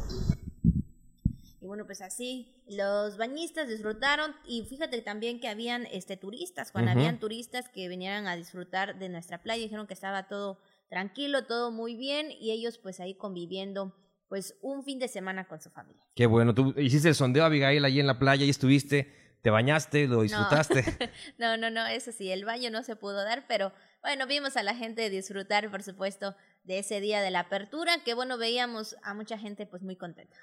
Y 1.59 1.67
bueno, 1.67 1.85
pues 1.85 2.01
así 2.01 2.55
los 2.67 3.17
bañistas 3.17 3.67
disfrutaron 3.67 4.33
y 4.47 4.65
fíjate 4.65 5.01
también 5.01 5.39
que 5.39 5.47
habían 5.47 5.85
este 5.91 6.17
turistas, 6.17 6.71
cuando 6.71 6.91
habían 6.91 7.19
turistas 7.19 7.69
que 7.69 7.87
vinieran 7.87 8.27
a 8.27 8.35
disfrutar 8.35 8.97
de 8.97 9.09
nuestra 9.09 9.43
playa, 9.43 9.61
dijeron 9.61 9.87
que 9.87 9.93
estaba 9.93 10.27
todo 10.27 10.59
tranquilo, 10.89 11.45
todo 11.45 11.71
muy 11.71 11.95
bien 11.95 12.31
y 12.31 12.51
ellos 12.51 12.77
pues 12.77 12.99
ahí 12.99 13.15
conviviendo 13.15 13.95
pues 14.27 14.55
un 14.61 14.83
fin 14.83 14.97
de 14.97 15.07
semana 15.07 15.47
con 15.47 15.61
su 15.61 15.69
familia. 15.69 16.03
Qué 16.15 16.25
bueno, 16.25 16.55
tú 16.55 16.73
hiciste 16.77 17.09
el 17.09 17.15
sondeo 17.15 17.43
Abigail 17.43 17.85
ahí 17.85 17.99
en 17.99 18.07
la 18.07 18.17
playa 18.17 18.45
y 18.45 18.49
estuviste 18.49 19.20
¿Te 19.41 19.49
bañaste? 19.49 20.07
¿Lo 20.07 20.21
disfrutaste? 20.21 20.83
No. 21.37 21.57
no, 21.57 21.69
no, 21.69 21.85
eso 21.87 22.11
sí, 22.11 22.31
el 22.31 22.45
baño 22.45 22.69
no 22.69 22.83
se 22.83 22.95
pudo 22.95 23.23
dar, 23.23 23.45
pero 23.47 23.71
bueno, 24.01 24.27
vimos 24.27 24.55
a 24.57 24.63
la 24.63 24.75
gente 24.75 25.09
disfrutar, 25.09 25.69
por 25.69 25.83
supuesto, 25.83 26.35
de 26.63 26.79
ese 26.79 26.99
día 26.99 27.21
de 27.21 27.31
la 27.31 27.41
apertura, 27.41 28.03
que 28.03 28.13
bueno, 28.13 28.37
veíamos 28.37 28.95
a 29.03 29.13
mucha 29.13 29.37
gente 29.37 29.65
pues 29.65 29.81
muy 29.81 29.95
contenta. 29.95 30.37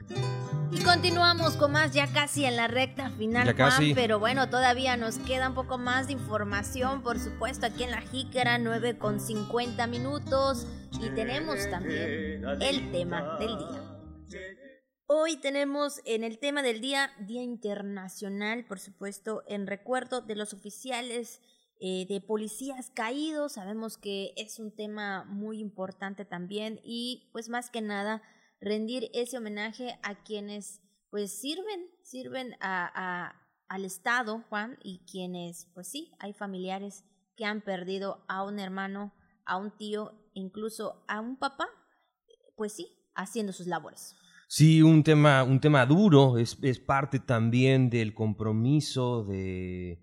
Y 0.70 0.82
continuamos 0.82 1.56
con 1.56 1.72
más 1.72 1.92
ya 1.92 2.06
casi 2.12 2.44
en 2.44 2.56
la 2.56 2.66
recta 2.66 3.10
final, 3.10 3.54
Juan, 3.56 3.94
pero 3.94 4.18
bueno, 4.18 4.50
todavía 4.50 4.96
nos 4.96 5.18
queda 5.18 5.48
un 5.48 5.54
poco 5.54 5.78
más 5.78 6.08
de 6.08 6.14
información, 6.14 7.02
por 7.02 7.18
supuesto, 7.18 7.66
aquí 7.66 7.84
en 7.84 7.92
la 7.92 8.00
Jícara, 8.00 8.58
9 8.58 8.98
con 8.98 9.20
50 9.20 9.86
minutos, 9.86 10.66
y 11.00 11.10
tenemos 11.10 11.68
también 11.70 12.44
el 12.60 12.92
tema 12.92 13.38
del 13.38 13.58
día. 13.58 14.67
Hoy 15.10 15.38
tenemos 15.38 16.02
en 16.04 16.22
el 16.22 16.38
tema 16.38 16.60
del 16.60 16.82
día, 16.82 17.10
Día 17.18 17.42
Internacional, 17.42 18.66
por 18.66 18.78
supuesto, 18.78 19.42
en 19.46 19.66
recuerdo 19.66 20.20
de 20.20 20.36
los 20.36 20.52
oficiales 20.52 21.40
eh, 21.80 22.04
de 22.06 22.20
policías 22.20 22.90
caídos. 22.90 23.52
Sabemos 23.52 23.96
que 23.96 24.34
es 24.36 24.58
un 24.58 24.70
tema 24.70 25.24
muy 25.24 25.60
importante 25.60 26.26
también 26.26 26.78
y 26.84 27.30
pues 27.32 27.48
más 27.48 27.70
que 27.70 27.80
nada 27.80 28.22
rendir 28.60 29.08
ese 29.14 29.38
homenaje 29.38 29.98
a 30.02 30.22
quienes 30.24 30.82
pues 31.08 31.40
sirven, 31.40 31.88
sirven 32.02 32.54
a, 32.60 33.34
al 33.66 33.86
Estado, 33.86 34.44
Juan, 34.50 34.76
y 34.82 35.06
quienes 35.10 35.70
pues 35.72 35.88
sí, 35.88 36.12
hay 36.18 36.34
familiares 36.34 37.06
que 37.34 37.46
han 37.46 37.62
perdido 37.62 38.26
a 38.28 38.44
un 38.44 38.58
hermano, 38.58 39.14
a 39.46 39.56
un 39.56 39.74
tío, 39.74 40.12
incluso 40.34 41.02
a 41.08 41.22
un 41.22 41.38
papá, 41.38 41.66
pues 42.56 42.74
sí, 42.74 43.10
haciendo 43.14 43.54
sus 43.54 43.66
labores. 43.66 44.14
Sí, 44.50 44.80
un 44.80 45.02
tema, 45.02 45.44
un 45.44 45.60
tema 45.60 45.84
duro, 45.84 46.38
es, 46.38 46.56
es 46.62 46.80
parte 46.80 47.18
también 47.18 47.90
del 47.90 48.14
compromiso 48.14 49.22
de, 49.22 50.00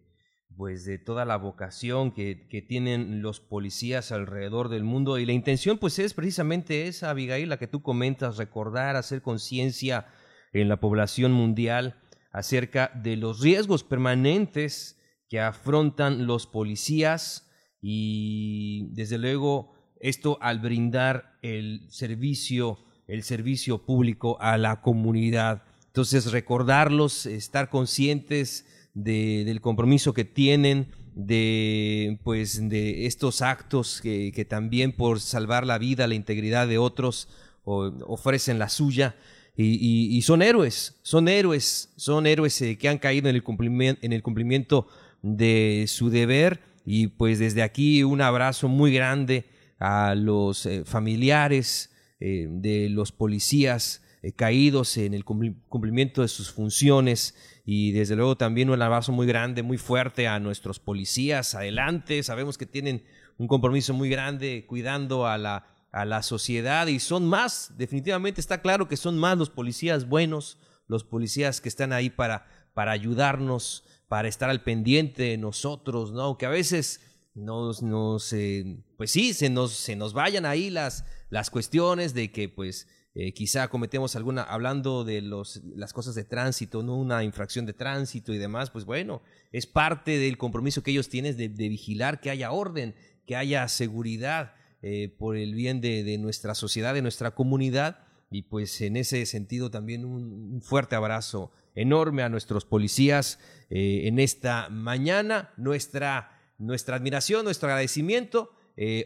pues, 0.55 0.85
de 0.85 0.99
toda 0.99 1.25
la 1.25 1.37
vocación 1.37 2.11
que, 2.11 2.47
que, 2.47 2.61
tienen 2.61 3.23
los 3.23 3.39
policías 3.39 4.11
alrededor 4.11 4.69
del 4.69 4.83
mundo. 4.83 5.17
Y 5.17 5.25
la 5.25 5.33
intención, 5.33 5.79
pues, 5.79 5.97
es 5.97 6.13
precisamente 6.13 6.87
esa, 6.87 7.09
Abigail, 7.09 7.49
la 7.49 7.57
que 7.57 7.65
tú 7.65 7.81
comentas, 7.81 8.37
recordar, 8.37 8.95
hacer 8.95 9.23
conciencia 9.23 10.05
en 10.53 10.69
la 10.69 10.79
población 10.79 11.31
mundial 11.31 11.99
acerca 12.31 12.91
de 12.93 13.17
los 13.17 13.41
riesgos 13.41 13.83
permanentes 13.83 15.01
que 15.27 15.39
afrontan 15.39 16.27
los 16.27 16.45
policías 16.45 17.49
y, 17.81 18.93
desde 18.93 19.17
luego, 19.17 19.73
esto 19.99 20.37
al 20.39 20.59
brindar 20.59 21.39
el 21.41 21.87
servicio 21.89 22.77
el 23.07 23.23
servicio 23.23 23.85
público 23.85 24.37
a 24.41 24.57
la 24.57 24.81
comunidad. 24.81 25.63
Entonces, 25.87 26.31
recordarlos, 26.31 27.25
estar 27.25 27.69
conscientes 27.69 28.65
del 28.93 29.61
compromiso 29.61 30.13
que 30.13 30.25
tienen, 30.25 30.87
de, 31.15 32.19
pues, 32.23 32.69
de 32.69 33.05
estos 33.05 33.41
actos 33.41 34.01
que, 34.01 34.45
también 34.49 34.91
por 34.91 35.19
salvar 35.19 35.65
la 35.65 35.77
vida, 35.77 36.07
la 36.07 36.15
integridad 36.15 36.67
de 36.67 36.77
otros, 36.77 37.29
ofrecen 37.63 38.59
la 38.59 38.69
suya. 38.69 39.15
Y, 39.57 40.21
son 40.23 40.41
héroes, 40.41 40.99
son 41.01 41.27
héroes, 41.29 41.93
son 41.95 42.27
héroes 42.27 42.61
eh, 42.61 42.77
que 42.77 42.89
han 42.89 42.97
caído 42.97 43.29
en 43.29 43.35
el, 43.35 43.43
cumplimiento, 43.43 44.05
en 44.05 44.11
el 44.11 44.21
cumplimiento 44.21 44.87
de 45.21 45.85
su 45.87 46.09
deber. 46.09 46.61
Y 46.85 47.07
pues 47.07 47.39
desde 47.39 47.63
aquí 47.63 48.03
un 48.03 48.21
abrazo 48.21 48.67
muy 48.67 48.93
grande 48.93 49.45
a 49.79 50.13
los 50.13 50.65
eh, 50.65 50.83
familiares, 50.85 51.89
eh, 52.19 52.47
de 52.49 52.89
los 52.89 53.11
policías 53.11 54.03
eh, 54.21 54.31
caídos 54.31 54.97
en 54.97 55.13
el 55.13 55.23
cumplimiento 55.25 56.21
de 56.21 56.27
sus 56.27 56.51
funciones 56.51 57.35
y 57.65 57.91
desde 57.91 58.15
luego 58.15 58.37
también 58.37 58.69
un 58.69 58.81
abrazo 58.81 59.11
muy 59.11 59.27
grande, 59.27 59.63
muy 59.63 59.77
fuerte 59.77 60.27
a 60.27 60.39
nuestros 60.39 60.79
policías. 60.79 61.55
Adelante, 61.55 62.23
sabemos 62.23 62.57
que 62.57 62.65
tienen 62.65 63.03
un 63.37 63.47
compromiso 63.47 63.93
muy 63.93 64.09
grande 64.09 64.65
cuidando 64.67 65.27
a 65.27 65.37
la, 65.37 65.67
a 65.91 66.05
la 66.05 66.23
sociedad 66.23 66.87
y 66.87 66.99
son 66.99 67.27
más, 67.27 67.73
definitivamente 67.77 68.41
está 68.41 68.61
claro 68.61 68.87
que 68.87 68.97
son 68.97 69.17
más 69.17 69.37
los 69.37 69.49
policías 69.49 70.07
buenos, 70.07 70.57
los 70.87 71.03
policías 71.03 71.61
que 71.61 71.69
están 71.69 71.93
ahí 71.93 72.09
para, 72.09 72.47
para 72.73 72.91
ayudarnos, 72.91 73.83
para 74.07 74.27
estar 74.27 74.49
al 74.49 74.63
pendiente 74.63 75.23
de 75.23 75.37
nosotros, 75.37 76.11
¿no? 76.11 76.37
Que 76.37 76.45
a 76.45 76.49
veces 76.49 77.01
nos, 77.33 77.81
nos 77.81 78.31
eh, 78.33 78.77
pues 78.97 79.11
sí, 79.11 79.33
se 79.33 79.49
nos, 79.49 79.73
se 79.73 79.95
nos 79.95 80.13
vayan 80.13 80.45
ahí 80.45 80.69
las, 80.69 81.05
las 81.29 81.49
cuestiones 81.49 82.13
de 82.13 82.31
que 82.31 82.49
pues 82.49 82.87
eh, 83.17 83.33
quizá 83.33 83.69
cometemos 83.69 84.17
alguna, 84.17 84.43
hablando 84.43 85.05
de 85.05 85.21
los, 85.21 85.61
las 85.73 85.93
cosas 85.93 86.15
de 86.15 86.25
tránsito, 86.25 86.83
no 86.83 86.97
una 86.97 87.23
infracción 87.23 87.65
de 87.65 87.71
tránsito 87.71 88.33
y 88.33 88.37
demás, 88.37 88.71
pues 88.71 88.83
bueno, 88.83 89.21
es 89.53 89.65
parte 89.65 90.17
del 90.17 90.37
compromiso 90.37 90.83
que 90.83 90.91
ellos 90.91 91.07
tienen 91.07 91.37
de, 91.37 91.47
vigilar 91.47 92.19
que 92.19 92.29
haya 92.29 92.51
orden, 92.51 92.93
que 93.25 93.37
haya 93.37 93.69
seguridad 93.69 94.53
eh, 94.81 95.15
por 95.17 95.37
el 95.37 95.55
bien 95.55 95.79
de, 95.79 96.17
nuestra 96.17 96.55
sociedad, 96.55 96.93
de 96.93 97.01
nuestra 97.01 97.31
comunidad. 97.31 97.99
Y 98.29 98.41
pues 98.43 98.81
en 98.81 98.97
ese 98.97 99.25
sentido 99.25 99.71
también 99.71 100.03
un, 100.03 100.61
fuerte 100.61 100.97
abrazo 100.97 101.51
enorme 101.73 102.21
a 102.21 102.27
nuestros 102.27 102.65
policías 102.65 103.39
eh, 103.69 104.07
en 104.07 104.19
esta 104.19 104.67
mañana, 104.69 105.53
nuestra, 105.55 106.53
nuestra 106.57 106.97
admiración, 106.97 107.45
nuestro 107.45 107.69
agradecimiento 107.69 108.51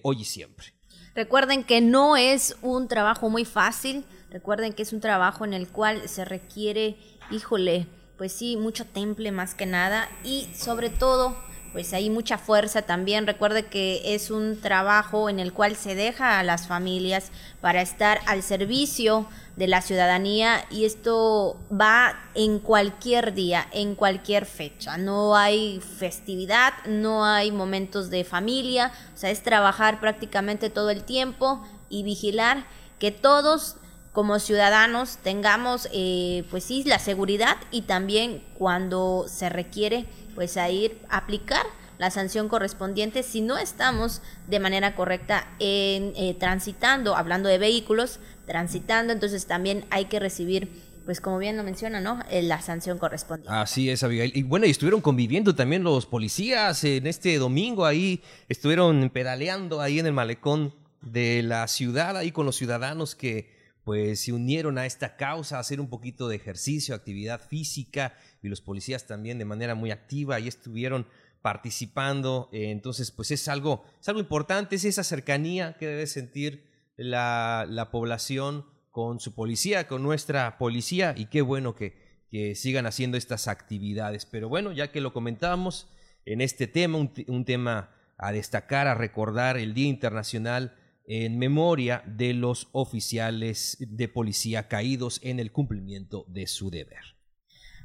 hoy 0.01 0.21
y 0.21 0.25
siempre. 0.25 0.78
Recuerden 1.19 1.65
que 1.65 1.81
no 1.81 2.15
es 2.15 2.55
un 2.61 2.87
trabajo 2.87 3.29
muy 3.29 3.43
fácil, 3.43 4.05
recuerden 4.31 4.71
que 4.71 4.83
es 4.83 4.93
un 4.93 5.01
trabajo 5.01 5.43
en 5.43 5.53
el 5.53 5.67
cual 5.67 6.07
se 6.07 6.23
requiere, 6.23 6.95
híjole, 7.29 7.87
pues 8.17 8.31
sí, 8.31 8.55
mucho 8.55 8.85
temple 8.85 9.33
más 9.33 9.53
que 9.53 9.65
nada. 9.65 10.07
Y 10.23 10.47
sobre 10.55 10.89
todo 10.89 11.35
pues 11.71 11.93
hay 11.93 12.09
mucha 12.09 12.37
fuerza 12.37 12.81
también. 12.81 13.27
Recuerde 13.27 13.65
que 13.65 14.15
es 14.15 14.31
un 14.31 14.59
trabajo 14.59 15.29
en 15.29 15.39
el 15.39 15.53
cual 15.53 15.75
se 15.75 15.95
deja 15.95 16.39
a 16.39 16.43
las 16.43 16.67
familias 16.67 17.31
para 17.61 17.81
estar 17.81 18.19
al 18.25 18.43
servicio 18.43 19.27
de 19.55 19.67
la 19.67 19.81
ciudadanía 19.81 20.65
y 20.71 20.85
esto 20.85 21.57
va 21.69 22.17
en 22.33 22.59
cualquier 22.59 23.33
día, 23.33 23.67
en 23.71 23.95
cualquier 23.95 24.45
fecha. 24.45 24.97
No 24.97 25.35
hay 25.35 25.81
festividad, 25.81 26.73
no 26.85 27.25
hay 27.25 27.51
momentos 27.51 28.09
de 28.09 28.23
familia, 28.23 28.91
o 29.13 29.17
sea, 29.17 29.29
es 29.29 29.43
trabajar 29.43 29.99
prácticamente 29.99 30.69
todo 30.69 30.89
el 30.89 31.03
tiempo 31.03 31.65
y 31.89 32.03
vigilar 32.03 32.65
que 32.99 33.11
todos 33.11 33.75
como 34.13 34.39
ciudadanos 34.39 35.17
tengamos 35.17 35.87
eh, 35.93 36.43
pues 36.49 36.63
sí 36.63 36.83
la 36.83 36.99
seguridad 36.99 37.57
y 37.71 37.83
también 37.83 38.43
cuando 38.57 39.25
se 39.27 39.49
requiere 39.49 40.05
pues 40.39 40.55
a 40.55 40.69
ir 40.69 41.01
a 41.09 41.17
aplicar 41.17 41.65
la 41.97 42.11
sanción 42.11 42.47
correspondiente 42.47 43.23
si 43.23 43.41
no 43.41 43.57
estamos 43.57 44.21
de 44.47 44.61
manera 44.61 44.95
correcta 44.95 45.53
en 45.59 46.13
eh, 46.15 46.33
transitando, 46.39 47.17
hablando 47.17 47.49
de 47.49 47.57
vehículos, 47.57 48.21
transitando, 48.47 49.11
entonces 49.11 49.47
también 49.47 49.83
hay 49.89 50.05
que 50.05 50.17
recibir 50.17 50.69
pues 51.03 51.19
como 51.19 51.39
bien 51.39 51.57
lo 51.57 51.63
menciona, 51.65 51.99
¿no? 51.99 52.23
Eh, 52.29 52.41
la 52.41 52.61
sanción 52.61 52.99
correspondiente. 52.99 53.53
Así 53.53 53.89
es, 53.89 54.01
Abigail. 54.01 54.31
Y 54.33 54.43
bueno, 54.43 54.65
y 54.65 54.69
estuvieron 54.69 55.01
conviviendo 55.01 55.55
también 55.55 55.83
los 55.83 56.05
policías 56.05 56.85
en 56.85 57.05
este 57.05 57.37
domingo 57.37 57.85
ahí, 57.85 58.21
estuvieron 58.47 59.09
pedaleando 59.09 59.81
ahí 59.81 59.99
en 59.99 60.05
el 60.05 60.13
malecón 60.13 60.73
de 61.01 61.43
la 61.43 61.67
ciudad, 61.67 62.15
ahí 62.15 62.31
con 62.31 62.45
los 62.45 62.55
ciudadanos 62.55 63.13
que 63.13 63.59
pues 63.83 64.21
se 64.21 64.31
unieron 64.31 64.77
a 64.77 64.85
esta 64.85 65.17
causa, 65.17 65.57
a 65.57 65.59
hacer 65.59 65.81
un 65.81 65.89
poquito 65.89 66.29
de 66.29 66.35
ejercicio, 66.35 66.93
actividad 66.95 67.41
física, 67.41 68.13
y 68.41 68.49
los 68.49 68.61
policías 68.61 69.07
también 69.07 69.37
de 69.37 69.45
manera 69.45 69.75
muy 69.75 69.91
activa, 69.91 70.39
y 70.39 70.47
estuvieron 70.47 71.07
participando. 71.41 72.49
Eh, 72.51 72.71
entonces, 72.71 73.11
pues 73.11 73.31
es 73.31 73.47
algo, 73.47 73.83
es 73.99 74.07
algo 74.07 74.19
importante, 74.19 74.75
es 74.75 74.85
esa 74.85 75.03
cercanía 75.03 75.77
que 75.77 75.87
debe 75.87 76.07
sentir 76.07 76.65
la, 76.97 77.65
la, 77.69 77.91
población 77.91 78.65
con 78.91 79.19
su 79.19 79.33
policía, 79.33 79.87
con 79.87 80.03
nuestra 80.03 80.57
policía, 80.57 81.13
y 81.15 81.27
qué 81.27 81.41
bueno 81.41 81.75
que, 81.75 82.25
que, 82.29 82.55
sigan 82.55 82.85
haciendo 82.85 83.17
estas 83.17 83.47
actividades. 83.47 84.25
Pero 84.25 84.49
bueno, 84.49 84.71
ya 84.71 84.91
que 84.91 85.01
lo 85.01 85.13
comentábamos 85.13 85.87
en 86.25 86.41
este 86.41 86.67
tema, 86.67 86.97
un, 86.97 87.13
un 87.27 87.45
tema 87.45 87.95
a 88.17 88.31
destacar, 88.31 88.87
a 88.87 88.95
recordar 88.95 89.57
el 89.57 89.73
Día 89.73 89.87
Internacional 89.87 90.75
en 91.07 91.39
memoria 91.39 92.03
de 92.05 92.33
los 92.33 92.67
oficiales 92.71 93.77
de 93.79 94.07
policía 94.07 94.67
caídos 94.67 95.19
en 95.23 95.39
el 95.39 95.51
cumplimiento 95.51 96.25
de 96.27 96.45
su 96.45 96.69
deber. 96.69 97.18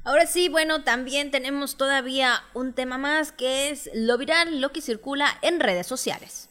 Ahora 0.05 0.27
sí, 0.27 0.49
bueno, 0.49 0.83
también 0.83 1.31
tenemos 1.31 1.77
todavía 1.77 2.43
un 2.53 2.73
tema 2.73 2.99
más 2.99 3.31
que 3.31 3.69
es 3.69 3.89
lo 3.95 4.19
viral, 4.19 4.61
lo 4.61 4.71
que 4.71 4.79
circula 4.79 5.27
en 5.41 5.59
redes 5.59 5.87
sociales. 5.87 6.49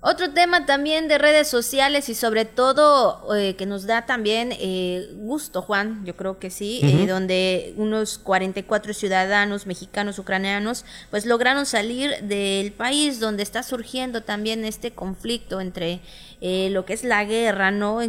Otro 0.00 0.30
tema 0.30 0.64
también 0.64 1.08
de 1.08 1.18
redes 1.18 1.48
sociales 1.48 2.08
y 2.08 2.14
sobre 2.14 2.44
todo 2.44 3.34
eh, 3.34 3.56
que 3.56 3.66
nos 3.66 3.84
da 3.84 4.06
también 4.06 4.50
eh, 4.52 5.08
gusto, 5.14 5.60
Juan, 5.60 6.04
yo 6.04 6.16
creo 6.16 6.38
que 6.38 6.50
sí, 6.50 6.80
eh, 6.84 7.06
donde 7.08 7.74
unos 7.76 8.18
44 8.18 8.94
ciudadanos 8.94 9.66
mexicanos, 9.66 10.20
ucranianos, 10.20 10.84
pues 11.10 11.26
lograron 11.26 11.66
salir 11.66 12.12
del 12.22 12.72
país 12.72 13.18
donde 13.18 13.42
está 13.42 13.64
surgiendo 13.64 14.22
también 14.22 14.64
este 14.64 14.92
conflicto 14.92 15.60
entre 15.60 16.00
lo 16.40 16.84
que 16.84 16.92
es 16.92 17.04
la 17.04 17.24
guerra, 17.24 17.70
¿no? 17.70 18.00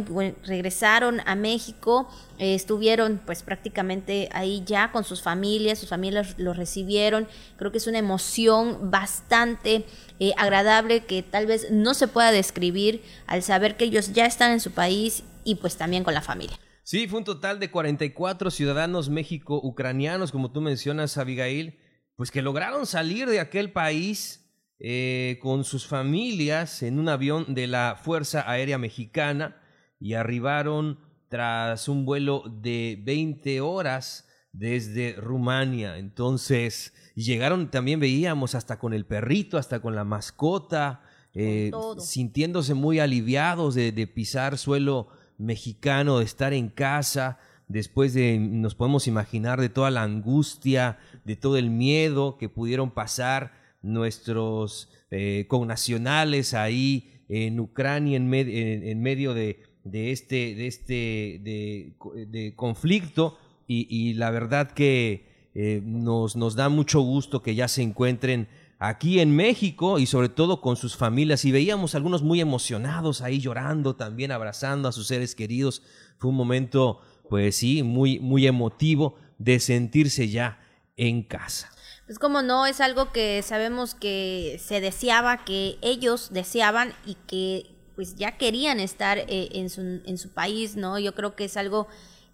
regresaron 0.44 1.20
a 1.26 1.34
México, 1.34 2.08
estuvieron 2.38 3.20
pues 3.24 3.42
prácticamente 3.42 4.28
ahí 4.32 4.62
ya 4.64 4.92
con 4.92 5.04
sus 5.04 5.22
familias, 5.22 5.78
sus 5.78 5.88
familias 5.88 6.34
los 6.38 6.56
recibieron, 6.56 7.26
creo 7.56 7.72
que 7.72 7.78
es 7.78 7.86
una 7.86 7.98
emoción 7.98 8.90
bastante 8.90 9.84
eh, 10.20 10.32
agradable 10.36 11.04
que 11.04 11.22
tal 11.22 11.46
vez 11.46 11.70
no 11.70 11.94
se 11.94 12.08
pueda 12.08 12.30
describir 12.32 13.02
al 13.26 13.42
saber 13.42 13.76
que 13.76 13.84
ellos 13.84 14.12
ya 14.12 14.26
están 14.26 14.52
en 14.52 14.60
su 14.60 14.70
país 14.70 15.24
y 15.44 15.56
pues 15.56 15.76
también 15.76 16.04
con 16.04 16.14
la 16.14 16.22
familia. 16.22 16.58
Sí, 16.82 17.06
fue 17.08 17.18
un 17.18 17.24
total 17.24 17.60
de 17.60 17.70
44 17.70 18.50
ciudadanos 18.50 19.10
México-ucranianos, 19.10 20.32
como 20.32 20.50
tú 20.50 20.60
mencionas, 20.60 21.16
Abigail, 21.18 21.78
pues 22.16 22.30
que 22.30 22.42
lograron 22.42 22.86
salir 22.86 23.28
de 23.28 23.40
aquel 23.40 23.72
país 23.72 24.39
eh, 24.82 25.38
con 25.42 25.64
sus 25.64 25.86
familias 25.86 26.82
en 26.82 26.98
un 26.98 27.10
avión 27.10 27.54
de 27.54 27.66
la 27.66 27.98
Fuerza 28.02 28.50
Aérea 28.50 28.78
Mexicana 28.78 29.60
y 30.00 30.14
arribaron 30.14 30.98
tras 31.28 31.86
un 31.86 32.06
vuelo 32.06 32.44
de 32.50 32.98
20 33.04 33.60
horas 33.60 34.26
desde 34.52 35.12
Rumania. 35.12 35.98
Entonces, 35.98 36.94
llegaron 37.14 37.70
también, 37.70 38.00
veíamos, 38.00 38.54
hasta 38.54 38.78
con 38.78 38.94
el 38.94 39.04
perrito, 39.04 39.58
hasta 39.58 39.80
con 39.80 39.94
la 39.94 40.04
mascota, 40.04 41.02
eh, 41.34 41.70
sintiéndose 41.98 42.72
muy 42.72 43.00
aliviados 43.00 43.74
de, 43.74 43.92
pisar 44.06 44.56
suelo 44.56 45.08
mexicano, 45.36 46.20
de 46.20 46.24
estar 46.24 46.54
en 46.54 46.70
casa, 46.70 47.38
después 47.68 48.14
de, 48.14 48.38
nos 48.38 48.74
podemos 48.74 49.06
imaginar, 49.06 49.60
de 49.60 49.68
toda 49.68 49.90
la 49.90 50.02
angustia, 50.02 50.98
de 51.24 51.36
todo 51.36 51.58
el 51.58 51.68
miedo 51.68 52.38
que 52.38 52.48
pudieron 52.48 52.90
pasar 52.90 53.59
nuestros 53.82 54.90
eh, 55.10 55.46
connacionales 55.48 56.54
ahí 56.54 57.24
en 57.28 57.60
Ucrania, 57.60 58.16
en, 58.16 58.28
medio 58.28 59.34
de, 59.34 59.62
este, 59.92 60.54
de 60.54 60.66
este 60.66 61.40
de 61.42 62.52
conflicto 62.56 63.38
y, 63.72 64.14
la 64.14 64.30
verdad 64.30 64.72
que 64.72 65.50
eh, 65.54 65.80
nos, 65.84 66.34
nos 66.34 66.56
da 66.56 66.68
mucho 66.68 67.00
gusto 67.00 67.42
que 67.42 67.54
ya 67.54 67.68
se 67.68 67.82
encuentren 67.82 68.48
aquí 68.80 69.20
en 69.20 69.36
México 69.36 70.00
y 70.00 70.06
sobre 70.06 70.28
todo 70.28 70.60
con 70.60 70.76
sus 70.76 70.96
familias. 70.96 71.44
Y 71.44 71.52
veíamos 71.52 71.94
algunos 71.94 72.22
muy 72.22 72.40
emocionados 72.40 73.22
ahí 73.22 73.38
llorando, 73.38 73.94
también 73.94 74.32
abrazando 74.32 74.88
a 74.88 74.92
sus 74.92 75.06
seres 75.06 75.36
queridos. 75.36 75.82
Fue 76.18 76.30
un 76.30 76.36
momento, 76.36 77.00
pues 77.28 77.56
sí, 77.56 77.84
muy, 77.84 78.18
muy 78.18 78.48
emotivo 78.48 79.14
de 79.38 79.60
sentirse 79.60 80.28
ya 80.28 80.58
en 80.96 81.22
casa. 81.22 81.70
Pues 82.10 82.18
como 82.18 82.42
no, 82.42 82.66
es 82.66 82.80
algo 82.80 83.12
que 83.12 83.40
sabemos 83.40 83.94
que 83.94 84.60
se 84.60 84.80
deseaba, 84.80 85.44
que 85.44 85.78
ellos 85.80 86.30
deseaban 86.32 86.92
y 87.06 87.14
que 87.28 87.70
pues 87.94 88.16
ya 88.16 88.36
querían 88.36 88.80
estar 88.80 89.18
eh, 89.18 89.50
en, 89.52 89.70
su, 89.70 89.80
en 89.80 90.18
su 90.18 90.30
país, 90.30 90.74
¿no? 90.74 90.98
Yo 90.98 91.14
creo 91.14 91.36
que 91.36 91.44
es 91.44 91.56
algo 91.56 91.86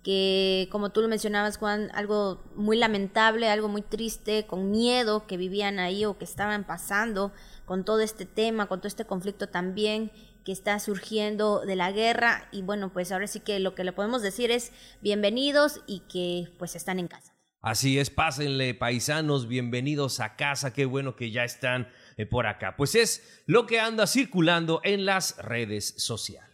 que 0.03 0.71
como 0.73 0.93
tú 0.93 1.03
lo 1.03 1.09
mencionabas 1.09 1.59
Juan, 1.59 1.91
algo 1.93 2.43
muy 2.55 2.79
lamentable, 2.79 3.51
algo 3.51 3.69
muy 3.69 3.83
triste, 3.83 4.47
con 4.47 4.71
miedo 4.71 5.27
que 5.27 5.37
vivían 5.37 5.79
ahí 5.79 6.07
o 6.07 6.17
que 6.17 6.25
estaban 6.25 6.65
pasando 6.65 7.35
con 7.67 7.85
todo 7.85 8.01
este 8.01 8.25
tema, 8.25 8.69
con 8.69 8.81
todo 8.81 8.89
este 8.89 9.05
conflicto 9.05 9.51
también 9.51 10.11
que 10.43 10.53
está 10.53 10.81
surgiendo 10.81 11.67
de 11.67 11.77
la 11.77 11.93
guerra 11.93 12.49
y 12.51 12.63
bueno, 12.63 12.95
pues 12.95 13.13
ahora 13.13 13.27
sí 13.27 13.41
que 13.41 13.61
lo 13.61 13.75
que 13.75 13.85
le 13.85 13.93
podemos 13.93 14.23
decir 14.23 14.51
es 14.51 14.73
bienvenidos 15.03 15.83
y 15.87 16.01
que 16.09 16.51
pues 16.57 16.77
están 16.77 16.99
en 16.99 17.09
casa. 17.09 17.36
Así 17.61 17.99
es, 17.99 18.11
pásenle 18.11 18.75
paisanos, 18.75 19.49
bienvenidos 19.49 20.21
a 20.21 20.37
casa, 20.37 20.73
qué 20.73 20.85
bueno 20.85 21.17
que 21.17 21.31
ya 21.31 21.45
están 21.45 21.89
eh, 22.17 22.27
por 22.27 22.47
acá. 22.47 22.77
Pues 22.77 22.95
es 22.95 23.43
lo 23.47 23.67
que 23.67 23.81
anda 23.81 24.07
circulando 24.07 24.81
en 24.85 25.05
las 25.05 25.37
redes 25.39 25.95
sociales. 25.97 26.47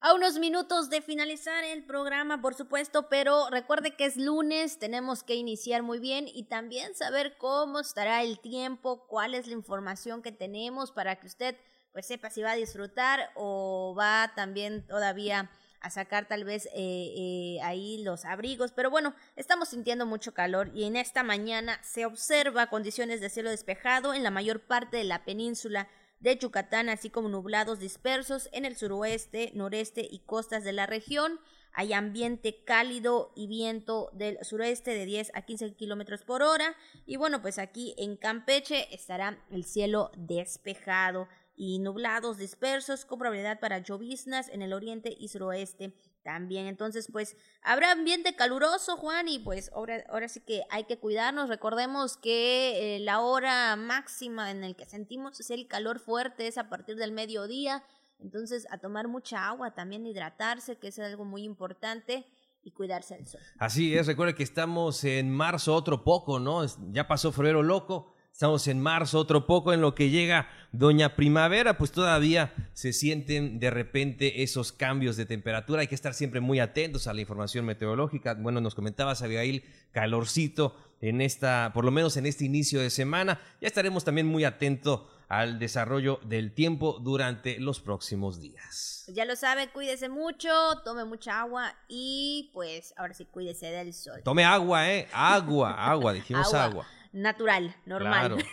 A 0.00 0.12
unos 0.12 0.38
minutos 0.38 0.90
de 0.90 1.00
finalizar 1.00 1.64
el 1.64 1.86
programa, 1.86 2.42
por 2.42 2.52
supuesto, 2.52 3.08
pero 3.08 3.48
recuerde 3.48 3.96
que 3.96 4.04
es 4.04 4.18
lunes, 4.18 4.78
tenemos 4.78 5.22
que 5.22 5.34
iniciar 5.34 5.82
muy 5.82 5.98
bien 5.98 6.28
y 6.28 6.42
también 6.42 6.94
saber 6.94 7.38
cómo 7.38 7.80
estará 7.80 8.22
el 8.22 8.38
tiempo, 8.38 9.06
cuál 9.06 9.34
es 9.34 9.46
la 9.46 9.54
información 9.54 10.20
que 10.20 10.30
tenemos 10.30 10.92
para 10.92 11.18
que 11.18 11.26
usted 11.26 11.56
pues 11.92 12.06
sepa 12.06 12.28
si 12.28 12.42
va 12.42 12.50
a 12.50 12.56
disfrutar 12.56 13.30
o 13.34 13.94
va 13.98 14.32
también 14.36 14.86
todavía 14.86 15.50
a 15.84 15.90
sacar 15.90 16.26
tal 16.26 16.44
vez 16.44 16.66
eh, 16.66 16.70
eh, 16.74 17.58
ahí 17.62 18.02
los 18.02 18.24
abrigos, 18.24 18.72
pero 18.72 18.90
bueno, 18.90 19.14
estamos 19.36 19.68
sintiendo 19.68 20.06
mucho 20.06 20.32
calor 20.32 20.70
y 20.74 20.84
en 20.84 20.96
esta 20.96 21.22
mañana 21.22 21.78
se 21.82 22.06
observa 22.06 22.68
condiciones 22.68 23.20
de 23.20 23.28
cielo 23.28 23.50
despejado 23.50 24.14
en 24.14 24.22
la 24.22 24.30
mayor 24.30 24.60
parte 24.60 24.96
de 24.96 25.04
la 25.04 25.26
península 25.26 25.88
de 26.20 26.38
Yucatán, 26.38 26.88
así 26.88 27.10
como 27.10 27.28
nublados 27.28 27.78
dispersos 27.78 28.48
en 28.52 28.64
el 28.64 28.76
suroeste, 28.76 29.50
noreste 29.54 30.08
y 30.10 30.20
costas 30.20 30.64
de 30.64 30.72
la 30.72 30.86
región. 30.86 31.38
Hay 31.74 31.92
ambiente 31.92 32.64
cálido 32.64 33.32
y 33.36 33.46
viento 33.46 34.08
del 34.14 34.38
sureste 34.42 34.94
de 34.94 35.04
10 35.04 35.32
a 35.34 35.42
15 35.42 35.74
kilómetros 35.74 36.22
por 36.22 36.42
hora. 36.42 36.76
Y 37.04 37.16
bueno, 37.16 37.42
pues 37.42 37.58
aquí 37.58 37.94
en 37.98 38.16
Campeche 38.16 38.94
estará 38.94 39.38
el 39.50 39.64
cielo 39.64 40.12
despejado 40.16 41.28
y 41.56 41.78
nublados 41.78 42.36
dispersos 42.36 43.04
con 43.04 43.18
probabilidad 43.18 43.60
para 43.60 43.78
lloviznas 43.78 44.48
en 44.48 44.62
el 44.62 44.72
oriente 44.72 45.14
y 45.16 45.28
suroeste 45.28 45.94
también. 46.22 46.66
Entonces, 46.66 47.08
pues 47.12 47.36
habrá 47.62 47.92
ambiente 47.92 48.34
caluroso, 48.34 48.96
Juan, 48.96 49.28
y 49.28 49.38
pues 49.38 49.70
ahora, 49.72 50.04
ahora 50.08 50.28
sí 50.28 50.40
que 50.40 50.62
hay 50.70 50.84
que 50.84 50.98
cuidarnos. 50.98 51.48
Recordemos 51.48 52.16
que 52.16 52.96
eh, 52.96 53.00
la 53.00 53.20
hora 53.20 53.76
máxima 53.76 54.50
en 54.50 54.64
el 54.64 54.74
que 54.74 54.86
sentimos 54.86 55.38
es 55.38 55.50
el 55.50 55.68
calor 55.68 56.00
fuerte, 56.00 56.46
es 56.46 56.58
a 56.58 56.68
partir 56.68 56.96
del 56.96 57.12
mediodía. 57.12 57.84
Entonces, 58.18 58.66
a 58.70 58.78
tomar 58.78 59.06
mucha 59.06 59.46
agua, 59.46 59.74
también 59.74 60.06
hidratarse, 60.06 60.76
que 60.78 60.88
es 60.88 60.98
algo 60.98 61.24
muy 61.24 61.42
importante, 61.42 62.26
y 62.64 62.70
cuidarse 62.70 63.14
del 63.16 63.26
sol. 63.26 63.40
Así 63.58 63.96
es, 63.96 64.06
recuerde 64.06 64.34
que 64.34 64.42
estamos 64.42 65.04
en 65.04 65.30
marzo 65.30 65.74
otro 65.74 66.02
poco, 66.02 66.40
¿no? 66.40 66.64
Ya 66.90 67.06
pasó 67.06 67.30
febrero 67.30 67.62
loco. 67.62 68.13
Estamos 68.34 68.66
en 68.66 68.80
marzo, 68.80 69.20
otro 69.20 69.46
poco 69.46 69.72
en 69.72 69.80
lo 69.80 69.94
que 69.94 70.10
llega 70.10 70.48
Doña 70.72 71.14
Primavera, 71.14 71.78
pues 71.78 71.92
todavía 71.92 72.52
se 72.72 72.92
sienten 72.92 73.60
de 73.60 73.70
repente 73.70 74.42
esos 74.42 74.72
cambios 74.72 75.16
de 75.16 75.24
temperatura. 75.24 75.82
Hay 75.82 75.86
que 75.86 75.94
estar 75.94 76.14
siempre 76.14 76.40
muy 76.40 76.58
atentos 76.58 77.06
a 77.06 77.14
la 77.14 77.20
información 77.20 77.64
meteorológica. 77.64 78.34
Bueno, 78.34 78.60
nos 78.60 78.74
comentabas, 78.74 79.22
Abigail, 79.22 79.62
calorcito 79.92 80.74
en 81.00 81.20
esta, 81.20 81.70
por 81.72 81.84
lo 81.84 81.92
menos 81.92 82.16
en 82.16 82.26
este 82.26 82.44
inicio 82.44 82.80
de 82.80 82.90
semana. 82.90 83.40
Ya 83.60 83.68
estaremos 83.68 84.02
también 84.02 84.26
muy 84.26 84.42
atentos 84.42 85.02
al 85.28 85.60
desarrollo 85.60 86.18
del 86.24 86.54
tiempo 86.54 86.98
durante 86.98 87.60
los 87.60 87.78
próximos 87.78 88.40
días. 88.40 89.04
Ya 89.14 89.26
lo 89.26 89.36
sabe, 89.36 89.68
cuídese 89.68 90.08
mucho, 90.08 90.50
tome 90.84 91.04
mucha 91.04 91.38
agua 91.38 91.72
y 91.86 92.50
pues 92.52 92.94
ahora 92.96 93.14
sí 93.14 93.26
cuídese 93.26 93.66
del 93.66 93.94
sol. 93.94 94.22
Tome 94.24 94.44
agua, 94.44 94.90
¿eh? 94.90 95.06
Agua, 95.12 95.72
agua, 95.88 96.12
dijimos 96.12 96.52
agua 96.52 96.84
natural, 97.14 97.74
normal. 97.86 98.44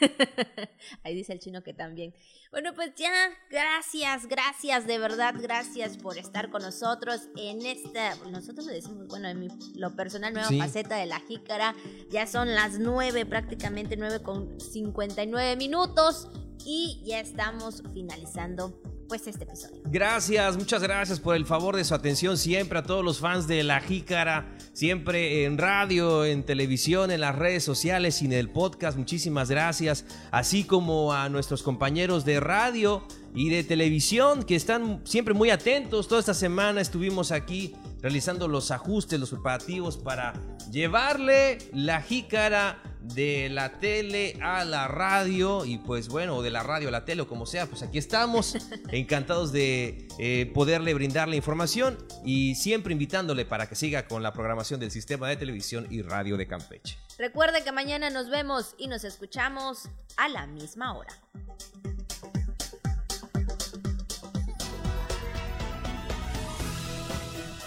Ahí 1.03 1.15
dice 1.15 1.33
el 1.33 1.39
chino 1.39 1.63
que 1.63 1.73
también. 1.73 2.13
Bueno, 2.51 2.73
pues 2.73 2.93
ya, 2.95 3.11
gracias, 3.49 4.27
gracias, 4.27 4.85
de 4.85 4.99
verdad, 4.99 5.35
gracias 5.37 5.97
por 5.97 6.17
estar 6.17 6.49
con 6.49 6.61
nosotros 6.61 7.29
en 7.37 7.65
esta, 7.65 8.15
nosotros 8.29 8.65
le 8.65 8.73
decimos, 8.73 9.07
bueno, 9.07 9.27
en 9.29 9.39
mi, 9.39 9.47
lo 9.75 9.95
personal, 9.95 10.33
nueva 10.33 10.49
faceta 10.49 10.95
de 10.97 11.05
la 11.05 11.19
jícara. 11.21 11.75
Ya 12.09 12.27
son 12.27 12.53
las 12.53 12.79
nueve, 12.79 13.25
prácticamente 13.25 13.97
nueve 13.97 14.21
con 14.21 14.59
59 14.59 15.55
minutos 15.55 16.29
y 16.65 17.01
ya 17.05 17.19
estamos 17.19 17.83
finalizando 17.93 18.79
pues 19.11 19.27
este 19.27 19.43
episodio. 19.43 19.81
Gracias, 19.87 20.55
muchas 20.55 20.81
gracias 20.81 21.19
por 21.19 21.35
el 21.35 21.45
favor 21.45 21.75
de 21.75 21.83
su 21.83 21.93
atención 21.93 22.37
siempre 22.37 22.79
a 22.79 22.83
todos 22.83 23.03
los 23.03 23.19
fans 23.19 23.45
de 23.45 23.61
La 23.61 23.81
Jícara, 23.81 24.55
siempre 24.71 25.43
en 25.43 25.57
radio, 25.57 26.23
en 26.23 26.43
televisión, 26.43 27.11
en 27.11 27.19
las 27.19 27.35
redes 27.35 27.61
sociales 27.61 28.21
y 28.21 28.25
en 28.27 28.31
el 28.31 28.49
podcast. 28.49 28.97
Muchísimas 28.97 29.49
gracias, 29.49 30.05
así 30.31 30.63
como 30.63 31.11
a 31.11 31.27
nuestros 31.27 31.61
compañeros 31.61 32.23
de 32.23 32.39
radio 32.39 33.05
y 33.35 33.49
de 33.49 33.65
televisión 33.65 34.43
que 34.43 34.55
están 34.55 35.01
siempre 35.03 35.33
muy 35.33 35.49
atentos. 35.49 36.07
Toda 36.07 36.21
esta 36.21 36.33
semana 36.33 36.79
estuvimos 36.79 37.33
aquí 37.33 37.73
realizando 38.01 38.47
los 38.47 38.71
ajustes, 38.71 39.19
los 39.19 39.29
preparativos 39.29 39.97
para 39.97 40.33
llevarle 40.71 41.57
la 41.73 42.01
jícara 42.01 42.81
de 43.01 43.49
la 43.49 43.79
tele 43.79 44.37
a 44.41 44.63
la 44.63 44.87
radio 44.87 45.65
y 45.65 45.77
pues 45.79 46.07
bueno, 46.07 46.41
de 46.41 46.51
la 46.51 46.63
radio 46.63 46.89
a 46.89 46.91
la 46.91 47.05
tele 47.05 47.23
o 47.23 47.27
como 47.27 47.45
sea, 47.45 47.65
pues 47.65 47.81
aquí 47.81 47.97
estamos, 47.97 48.55
encantados 48.91 49.51
de 49.51 50.07
eh, 50.19 50.51
poderle 50.53 50.93
brindar 50.93 51.27
la 51.27 51.35
información 51.35 51.97
y 52.23 52.55
siempre 52.55 52.93
invitándole 52.93 53.45
para 53.45 53.67
que 53.67 53.75
siga 53.75 54.07
con 54.07 54.21
la 54.23 54.33
programación 54.33 54.79
del 54.79 54.91
sistema 54.91 55.27
de 55.29 55.37
televisión 55.37 55.87
y 55.89 56.01
radio 56.01 56.37
de 56.37 56.47
Campeche. 56.47 56.97
Recuerde 57.17 57.63
que 57.63 57.71
mañana 57.71 58.09
nos 58.09 58.29
vemos 58.29 58.75
y 58.77 58.87
nos 58.87 59.03
escuchamos 59.03 59.89
a 60.17 60.29
la 60.29 60.47
misma 60.47 60.93
hora. 60.93 61.13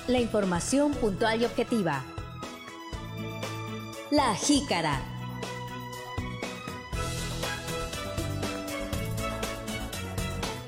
La 0.07 0.21
información 0.21 0.93
puntual 0.93 1.41
y 1.41 1.47
objetiva. 1.47 2.05
La 4.11 4.35
jícara. 4.35 5.01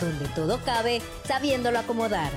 Donde 0.01 0.27
todo 0.29 0.59
cabe, 0.65 1.03
sabiéndolo 1.27 1.79
acomodar. 1.79 2.33